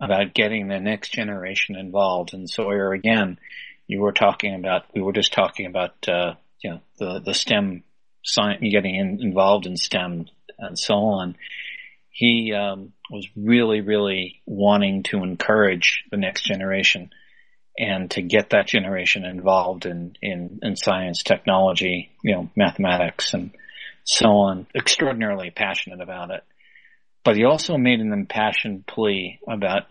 about 0.00 0.34
getting 0.34 0.68
the 0.68 0.80
next 0.80 1.12
generation 1.12 1.76
involved. 1.76 2.34
And 2.34 2.50
Sawyer, 2.50 2.92
again, 2.92 3.38
you 3.86 4.00
were 4.00 4.12
talking 4.12 4.54
about 4.54 4.86
we 4.94 5.02
were 5.02 5.12
just 5.12 5.32
talking 5.32 5.66
about 5.66 5.94
uh, 6.08 6.34
you 6.62 6.70
know 6.70 6.80
the 6.98 7.20
the 7.24 7.34
STEM 7.34 7.84
science, 8.24 8.60
getting 8.70 8.94
in, 8.94 9.18
involved 9.20 9.66
in 9.66 9.76
STEM 9.76 10.26
and 10.58 10.78
so 10.78 10.94
on. 10.94 11.36
he 12.10 12.52
um, 12.52 12.92
was 13.10 13.26
really, 13.36 13.80
really 13.80 14.40
wanting 14.46 15.02
to 15.02 15.22
encourage 15.22 16.04
the 16.10 16.16
next 16.16 16.42
generation 16.42 17.10
and 17.78 18.10
to 18.12 18.22
get 18.22 18.50
that 18.50 18.66
generation 18.66 19.24
involved 19.24 19.86
in, 19.86 20.16
in, 20.20 20.60
in 20.62 20.76
science, 20.76 21.22
technology, 21.22 22.10
you 22.22 22.34
know, 22.34 22.50
mathematics 22.54 23.32
and 23.34 23.52
so 24.04 24.26
on. 24.26 24.66
Extraordinarily 24.74 25.50
passionate 25.50 26.00
about 26.00 26.30
it. 26.30 26.42
But 27.24 27.36
he 27.36 27.44
also 27.44 27.76
made 27.76 28.00
an 28.00 28.12
impassioned 28.12 28.86
plea 28.86 29.38
about 29.48 29.82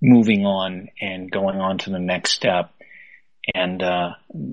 moving 0.00 0.44
on 0.44 0.88
and 1.00 1.30
going 1.30 1.58
on 1.58 1.78
to 1.78 1.90
the 1.90 1.98
next 1.98 2.32
step. 2.32 2.70
And 3.54 3.82
uh, 3.82 4.10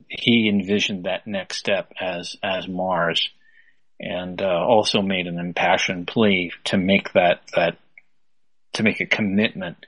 he 0.07 0.49
envisioned 0.49 1.05
that 1.05 1.27
next 1.27 1.57
step 1.57 1.93
as 1.99 2.36
as 2.43 2.67
Mars 2.67 3.29
and 3.99 4.41
uh, 4.41 4.45
also 4.45 5.01
made 5.01 5.27
an 5.27 5.39
impassioned 5.39 6.07
plea 6.07 6.51
to 6.65 6.77
make 6.77 7.13
that 7.13 7.41
that 7.55 7.77
to 8.73 8.84
make 8.84 8.99
a 8.99 9.05
commitment 9.05 9.86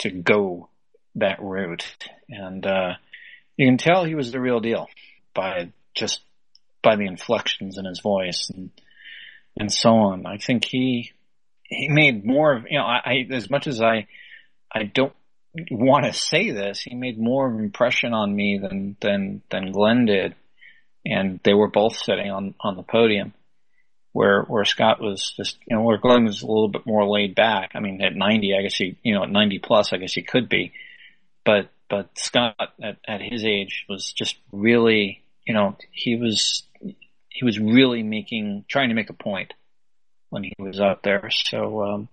to 0.00 0.10
go 0.10 0.68
that 1.16 1.40
route. 1.40 1.86
And 2.28 2.66
uh, 2.66 2.94
you 3.56 3.66
can 3.66 3.78
tell 3.78 4.04
he 4.04 4.14
was 4.14 4.32
the 4.32 4.40
real 4.40 4.60
deal 4.60 4.88
by 5.34 5.72
just 5.94 6.20
by 6.82 6.96
the 6.96 7.06
inflections 7.06 7.78
in 7.78 7.84
his 7.84 8.00
voice 8.00 8.50
and 8.54 8.70
and 9.56 9.72
so 9.72 9.90
on. 9.90 10.26
I 10.26 10.38
think 10.38 10.64
he 10.64 11.12
he 11.62 11.88
made 11.88 12.24
more 12.24 12.54
of 12.54 12.64
you 12.68 12.78
know 12.78 12.84
I, 12.84 13.00
I 13.04 13.26
as 13.32 13.50
much 13.50 13.66
as 13.66 13.80
I 13.80 14.06
I 14.72 14.84
don't 14.84 15.14
want 15.70 16.04
to 16.04 16.12
say 16.12 16.50
this, 16.50 16.82
he 16.82 16.94
made 16.94 17.18
more 17.18 17.46
of 17.48 17.54
an 17.54 17.64
impression 17.64 18.12
on 18.12 18.34
me 18.34 18.58
than 18.60 18.96
than 19.00 19.42
than 19.50 19.72
Glenn 19.72 20.06
did, 20.06 20.34
and 21.04 21.40
they 21.44 21.54
were 21.54 21.70
both 21.70 21.96
sitting 21.96 22.30
on 22.30 22.54
on 22.60 22.76
the 22.76 22.82
podium 22.82 23.32
where 24.14 24.42
where 24.42 24.64
Scott 24.64 25.00
was 25.00 25.34
just 25.36 25.58
you 25.68 25.76
know 25.76 25.82
where 25.82 25.98
Glenn 25.98 26.24
was 26.24 26.42
a 26.42 26.46
little 26.46 26.68
bit 26.68 26.86
more 26.86 27.06
laid 27.06 27.34
back. 27.34 27.72
I 27.74 27.80
mean, 27.80 28.00
at 28.00 28.14
90, 28.14 28.56
I 28.56 28.62
guess 28.62 28.76
he 28.76 28.96
you 29.02 29.14
know 29.14 29.24
at 29.24 29.30
90 29.30 29.58
plus, 29.58 29.92
I 29.92 29.98
guess 29.98 30.12
he 30.12 30.22
could 30.22 30.48
be, 30.48 30.72
but 31.44 31.70
but 31.88 32.18
Scott 32.18 32.56
at, 32.82 32.96
at 33.06 33.20
his 33.20 33.44
age 33.44 33.84
was 33.88 34.12
just 34.12 34.36
really 34.52 35.22
you 35.46 35.54
know 35.54 35.76
he 35.90 36.16
was 36.16 36.62
he 37.28 37.44
was 37.44 37.58
really 37.58 38.02
making 38.02 38.64
trying 38.68 38.88
to 38.88 38.94
make 38.94 39.10
a 39.10 39.14
point 39.14 39.54
when 40.30 40.44
he 40.44 40.52
was 40.58 40.80
out 40.80 41.02
there. 41.02 41.30
So 41.30 41.82
um, 41.82 42.08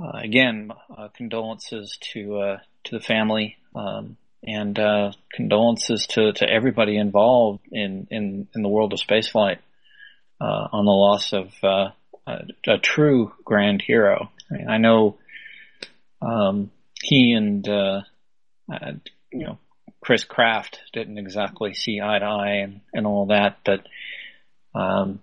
uh, 0.00 0.18
again, 0.18 0.70
uh, 0.96 1.08
condolences 1.14 1.98
to 2.12 2.38
uh, 2.38 2.58
to 2.84 2.98
the 2.98 3.04
family. 3.04 3.56
Um, 3.74 4.16
and 4.46 4.78
uh, 4.78 5.12
condolences 5.32 6.06
to, 6.06 6.32
to 6.32 6.48
everybody 6.48 6.96
involved 6.96 7.66
in, 7.72 8.06
in, 8.10 8.48
in 8.54 8.62
the 8.62 8.68
world 8.68 8.92
of 8.92 9.00
spaceflight 9.00 9.58
uh, 10.40 10.68
on 10.72 10.84
the 10.84 10.92
loss 10.92 11.32
of 11.32 11.52
uh, 11.62 11.90
a, 12.26 12.46
a, 12.66 12.78
true 12.78 13.32
grand 13.44 13.82
hero. 13.82 14.30
I, 14.50 14.54
mean, 14.54 14.68
I 14.68 14.78
know 14.78 15.18
um, 16.22 16.70
he 17.02 17.32
and 17.32 17.68
uh, 17.68 18.00
uh, 18.72 18.92
you 19.32 19.46
know 19.46 19.58
Chris 20.00 20.24
Kraft 20.24 20.80
didn't 20.92 21.18
exactly 21.18 21.74
see 21.74 22.00
eye 22.00 22.18
to 22.18 22.24
eye 22.24 22.60
and, 22.62 22.80
and 22.92 23.06
all 23.06 23.26
that, 23.26 23.58
but 23.64 23.86
um, 24.74 25.20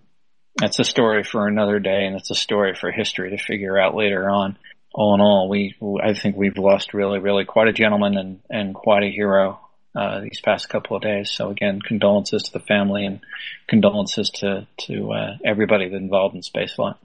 that's 0.57 0.79
a 0.79 0.83
story 0.83 1.23
for 1.23 1.47
another 1.47 1.79
day, 1.79 2.05
and 2.05 2.15
it's 2.15 2.31
a 2.31 2.35
story 2.35 2.75
for 2.79 2.91
history 2.91 3.31
to 3.31 3.43
figure 3.43 3.77
out 3.77 3.95
later 3.95 4.29
on. 4.29 4.57
All 4.93 5.15
in 5.15 5.21
all, 5.21 5.49
we 5.49 5.75
I 6.01 6.13
think 6.13 6.37
we've 6.37 6.57
lost 6.57 6.93
really, 6.93 7.19
really 7.19 7.45
quite 7.45 7.67
a 7.67 7.73
gentleman 7.73 8.17
and, 8.17 8.39
and 8.49 8.73
quite 8.73 9.03
a 9.03 9.11
hero 9.11 9.59
uh, 9.95 10.21
these 10.21 10.39
past 10.41 10.69
couple 10.69 10.95
of 10.95 11.03
days. 11.03 11.31
So 11.31 11.49
again, 11.49 11.81
condolences 11.81 12.43
to 12.43 12.53
the 12.53 12.65
family 12.65 13.05
and 13.05 13.19
condolences 13.67 14.29
to 14.35 14.67
to 14.87 15.11
uh, 15.11 15.37
everybody 15.43 15.85
involved 15.85 16.35
in 16.35 16.41
spaceflight. 16.41 16.97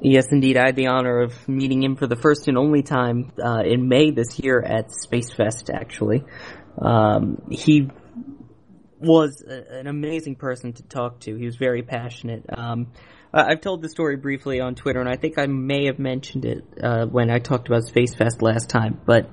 Yes, 0.00 0.26
indeed. 0.30 0.56
I 0.56 0.66
had 0.66 0.76
the 0.76 0.88
honor 0.88 1.22
of 1.22 1.48
meeting 1.48 1.82
him 1.82 1.96
for 1.96 2.06
the 2.06 2.16
first 2.16 2.48
and 2.48 2.58
only 2.58 2.82
time 2.82 3.32
uh, 3.42 3.62
in 3.64 3.88
May 3.88 4.10
this 4.10 4.38
year 4.38 4.60
at 4.60 4.92
Space 4.92 5.32
Fest. 5.32 5.70
Actually, 5.70 6.24
um, 6.80 7.42
he 7.50 7.88
was 9.00 9.42
a, 9.46 9.78
an 9.78 9.86
amazing 9.86 10.36
person 10.36 10.72
to 10.74 10.82
talk 10.82 11.20
to. 11.20 11.36
He 11.36 11.46
was 11.46 11.56
very 11.56 11.82
passionate. 11.82 12.44
Um, 12.48 12.88
I've 13.32 13.60
told 13.60 13.82
the 13.82 13.88
story 13.88 14.16
briefly 14.16 14.60
on 14.60 14.76
Twitter, 14.76 15.00
and 15.00 15.08
I 15.08 15.16
think 15.16 15.38
I 15.38 15.46
may 15.46 15.86
have 15.86 15.98
mentioned 15.98 16.44
it 16.44 16.64
uh, 16.80 17.06
when 17.06 17.30
I 17.30 17.38
talked 17.38 17.66
about 17.66 17.82
Space 17.82 18.14
Fest 18.14 18.42
last 18.42 18.68
time. 18.68 19.00
But 19.04 19.28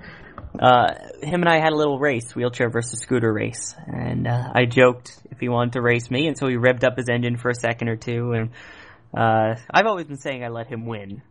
uh, 0.59 0.95
him 1.21 1.41
and 1.41 1.49
I 1.49 1.59
had 1.59 1.71
a 1.71 1.75
little 1.75 1.99
race, 1.99 2.35
wheelchair 2.35 2.69
versus 2.69 2.99
scooter 2.99 3.31
race, 3.31 3.75
and 3.85 4.27
uh, 4.27 4.51
I 4.53 4.65
joked 4.65 5.21
if 5.29 5.39
he 5.39 5.49
wanted 5.49 5.73
to 5.73 5.81
race 5.81 6.09
me, 6.09 6.27
and 6.27 6.37
so 6.37 6.47
he 6.47 6.55
revved 6.55 6.83
up 6.83 6.97
his 6.97 7.09
engine 7.09 7.37
for 7.37 7.49
a 7.49 7.55
second 7.55 7.89
or 7.89 7.95
two, 7.95 8.31
and 8.31 8.49
uh, 9.15 9.55
I've 9.69 9.85
always 9.85 10.05
been 10.05 10.17
saying 10.17 10.43
I 10.43 10.49
let 10.49 10.67
him 10.67 10.85
win, 10.85 11.21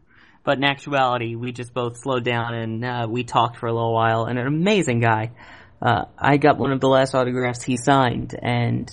but 0.45 0.59
in 0.59 0.65
actuality, 0.65 1.35
we 1.35 1.53
just 1.53 1.73
both 1.73 1.99
slowed 1.99 2.25
down 2.25 2.55
and 2.55 2.85
uh, 2.85 3.07
we 3.09 3.25
talked 3.25 3.59
for 3.59 3.67
a 3.67 3.73
little 3.73 3.95
while, 3.95 4.25
and 4.25 4.39
an 4.39 4.47
amazing 4.47 5.01
guy. 5.01 5.33
Uh, 5.81 6.05
I 6.19 6.37
got 6.37 6.59
one 6.59 6.73
of 6.73 6.81
the 6.81 6.89
last 6.89 7.15
autographs 7.15 7.63
he 7.63 7.77
signed, 7.77 8.39
and 8.41 8.91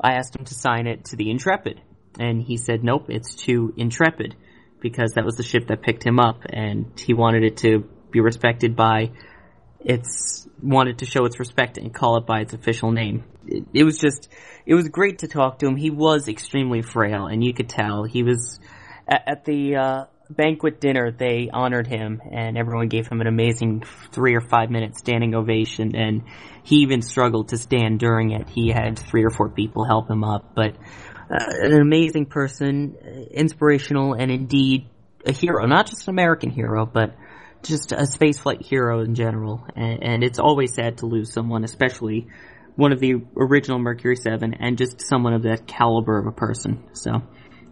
I 0.00 0.14
asked 0.14 0.34
him 0.34 0.44
to 0.46 0.54
sign 0.54 0.86
it 0.86 1.06
to 1.06 1.16
the 1.16 1.30
Intrepid, 1.30 1.80
and 2.18 2.42
he 2.42 2.56
said, 2.56 2.82
"Nope, 2.82 3.06
it's 3.08 3.34
to 3.46 3.72
Intrepid." 3.76 4.36
Because 4.80 5.12
that 5.12 5.24
was 5.24 5.36
the 5.36 5.42
ship 5.42 5.68
that 5.68 5.80
picked 5.80 6.04
him 6.04 6.20
up, 6.20 6.42
and 6.44 6.92
he 7.00 7.14
wanted 7.14 7.42
it 7.42 7.56
to 7.58 7.88
be 8.10 8.20
respected 8.20 8.76
by 8.76 9.12
it's 9.80 10.48
wanted 10.62 10.98
to 10.98 11.06
show 11.06 11.24
its 11.24 11.38
respect 11.38 11.78
and 11.78 11.94
call 11.94 12.16
it 12.16 12.26
by 12.26 12.40
its 12.40 12.54
official 12.54 12.90
name. 12.90 13.24
It, 13.46 13.64
it, 13.72 13.84
was 13.84 13.98
just, 13.98 14.28
it 14.66 14.74
was 14.74 14.88
great 14.88 15.20
to 15.20 15.28
talk 15.28 15.58
to 15.60 15.66
him. 15.66 15.76
He 15.76 15.90
was 15.90 16.28
extremely 16.28 16.82
frail, 16.82 17.26
and 17.26 17.42
you 17.44 17.54
could 17.54 17.68
tell 17.68 18.04
he 18.04 18.22
was 18.22 18.58
at, 19.08 19.22
at 19.26 19.44
the 19.44 19.76
uh, 19.76 20.04
banquet 20.30 20.80
dinner. 20.80 21.10
They 21.10 21.50
honored 21.52 21.86
him, 21.86 22.20
and 22.30 22.56
everyone 22.56 22.88
gave 22.88 23.06
him 23.08 23.20
an 23.20 23.26
amazing 23.26 23.84
three 24.12 24.34
or 24.34 24.40
five 24.40 24.70
minute 24.70 24.96
standing 24.96 25.34
ovation. 25.34 25.94
And 25.94 26.22
he 26.62 26.76
even 26.76 27.02
struggled 27.02 27.48
to 27.48 27.58
stand 27.58 28.00
during 28.00 28.32
it. 28.32 28.48
He 28.48 28.70
had 28.70 28.98
three 28.98 29.24
or 29.24 29.30
four 29.30 29.50
people 29.50 29.84
help 29.84 30.10
him 30.10 30.24
up, 30.24 30.54
but 30.54 30.76
uh, 31.30 31.44
an 31.62 31.80
amazing 31.80 32.26
person, 32.26 32.96
inspirational, 33.30 34.14
and 34.14 34.30
indeed 34.30 34.88
a 35.26 35.32
hero. 35.32 35.66
Not 35.66 35.86
just 35.86 36.06
an 36.06 36.14
American 36.14 36.50
hero, 36.50 36.86
but 36.86 37.14
just 37.62 37.92
a 37.92 38.02
spaceflight 38.02 38.62
hero 38.62 39.00
in 39.00 39.14
general, 39.14 39.66
and, 39.74 40.02
and, 40.02 40.24
it's 40.24 40.38
always 40.38 40.74
sad 40.74 40.98
to 40.98 41.06
lose 41.06 41.32
someone, 41.32 41.64
especially 41.64 42.26
one 42.76 42.92
of 42.92 43.00
the 43.00 43.14
original 43.36 43.78
Mercury 43.78 44.16
7, 44.16 44.54
and 44.54 44.76
just 44.76 45.00
someone 45.00 45.32
of 45.32 45.42
that 45.42 45.66
caliber 45.66 46.18
of 46.18 46.26
a 46.26 46.32
person. 46.32 46.84
So, 46.92 47.22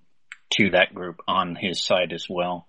to 0.54 0.70
that 0.70 0.94
group 0.94 1.20
on 1.28 1.54
his 1.54 1.82
site 1.82 2.12
as 2.12 2.26
well. 2.28 2.66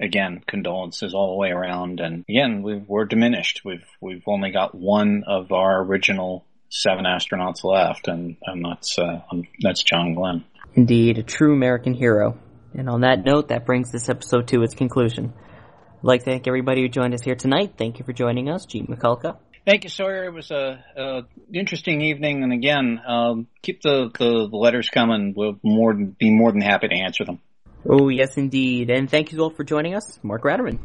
Again, 0.00 0.42
condolences 0.46 1.14
all 1.14 1.30
the 1.30 1.38
way 1.38 1.50
around, 1.50 2.00
and 2.00 2.24
again, 2.28 2.62
we 2.62 2.82
are 2.90 3.04
diminished. 3.04 3.60
We've 3.64 3.86
we've 4.00 4.24
only 4.26 4.50
got 4.50 4.74
one 4.74 5.22
of 5.28 5.52
our 5.52 5.84
original 5.84 6.44
seven 6.68 7.04
astronauts 7.04 7.62
left, 7.62 8.08
and, 8.08 8.36
and 8.42 8.64
that's 8.64 8.98
uh, 8.98 9.20
that's 9.60 9.84
John 9.84 10.14
Glenn. 10.14 10.44
Indeed, 10.74 11.18
a 11.18 11.22
true 11.22 11.54
American 11.54 11.94
hero. 11.94 12.36
And 12.74 12.88
on 12.88 13.02
that 13.02 13.24
note, 13.24 13.48
that 13.48 13.66
brings 13.66 13.92
this 13.92 14.08
episode 14.08 14.48
to 14.48 14.62
its 14.62 14.74
conclusion. 14.74 15.32
I'd 15.34 16.04
like 16.04 16.24
to 16.24 16.30
thank 16.30 16.46
everybody 16.46 16.82
who 16.82 16.88
joined 16.88 17.14
us 17.14 17.22
here 17.22 17.34
tonight. 17.34 17.74
Thank 17.78 17.98
you 17.98 18.04
for 18.04 18.12
joining 18.12 18.50
us, 18.50 18.66
Gene 18.66 18.86
Mikulka. 18.86 19.36
Thank 19.66 19.84
you, 19.84 19.90
Sawyer. 19.90 20.24
It 20.24 20.34
was 20.34 20.50
a, 20.50 20.84
a 20.96 21.22
interesting 21.52 22.02
evening, 22.02 22.42
and 22.42 22.52
again, 22.52 23.00
um, 23.06 23.46
keep 23.62 23.80
the, 23.80 24.10
the, 24.18 24.48
the, 24.50 24.56
letters 24.56 24.90
coming. 24.90 25.32
We'll 25.34 25.58
more 25.62 25.94
be 25.94 26.30
more 26.30 26.52
than 26.52 26.60
happy 26.60 26.88
to 26.88 26.94
answer 26.94 27.24
them. 27.24 27.40
Oh 27.88 28.08
yes, 28.10 28.36
indeed. 28.36 28.90
And 28.90 29.10
thank 29.10 29.32
you 29.32 29.40
all 29.40 29.50
for 29.50 29.64
joining 29.64 29.94
us, 29.94 30.18
Mark 30.22 30.42
Ratterman. 30.42 30.80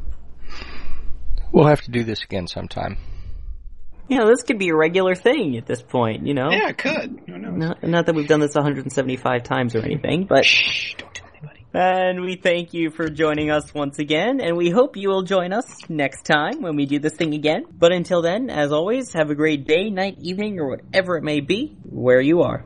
We'll 1.51 1.67
have 1.67 1.81
to 1.81 1.91
do 1.91 2.03
this 2.03 2.23
again 2.23 2.47
sometime 2.47 2.97
you 4.09 4.17
know, 4.17 4.27
this 4.27 4.43
could 4.43 4.57
be 4.57 4.69
a 4.69 4.75
regular 4.75 5.15
thing 5.15 5.55
at 5.55 5.67
this 5.67 5.81
point, 5.81 6.25
you 6.25 6.33
know? 6.33 6.49
Yeah, 6.49 6.69
it 6.69 6.77
could. 6.77 7.27
Not, 7.27 7.83
not, 7.83 8.05
that 8.07 8.15
we've 8.15 8.27
done 8.27 8.39
this 8.39 8.55
175 8.55 9.43
times 9.43 9.75
or 9.75 9.79
anything, 9.79 10.25
but. 10.25 10.43
Shh, 10.43 10.95
don't 10.97 11.13
tell 11.13 11.27
anybody. 11.27 11.28
And 11.73 12.21
we 12.21 12.35
thank 12.35 12.73
you 12.73 12.89
for 12.89 13.09
joining 13.09 13.51
us 13.51 13.73
once 13.75 13.99
again, 13.99 14.41
and 14.41 14.57
we 14.57 14.71
hope 14.71 14.97
you 14.97 15.09
will 15.09 15.21
join 15.21 15.53
us 15.53 15.65
next 15.87 16.23
time 16.23 16.63
when 16.63 16.75
we 16.75 16.87
do 16.87 16.97
this 16.97 17.13
thing 17.13 17.35
again. 17.35 17.65
But 17.71 17.91
until 17.91 18.23
then, 18.23 18.49
as 18.49 18.71
always, 18.71 19.13
have 19.13 19.29
a 19.29 19.35
great 19.35 19.67
day, 19.67 19.91
night, 19.91 20.17
evening, 20.19 20.59
or 20.59 20.69
whatever 20.69 21.15
it 21.15 21.23
may 21.23 21.41
be, 21.41 21.77
where 21.83 22.21
you 22.21 22.41
are. 22.41 22.65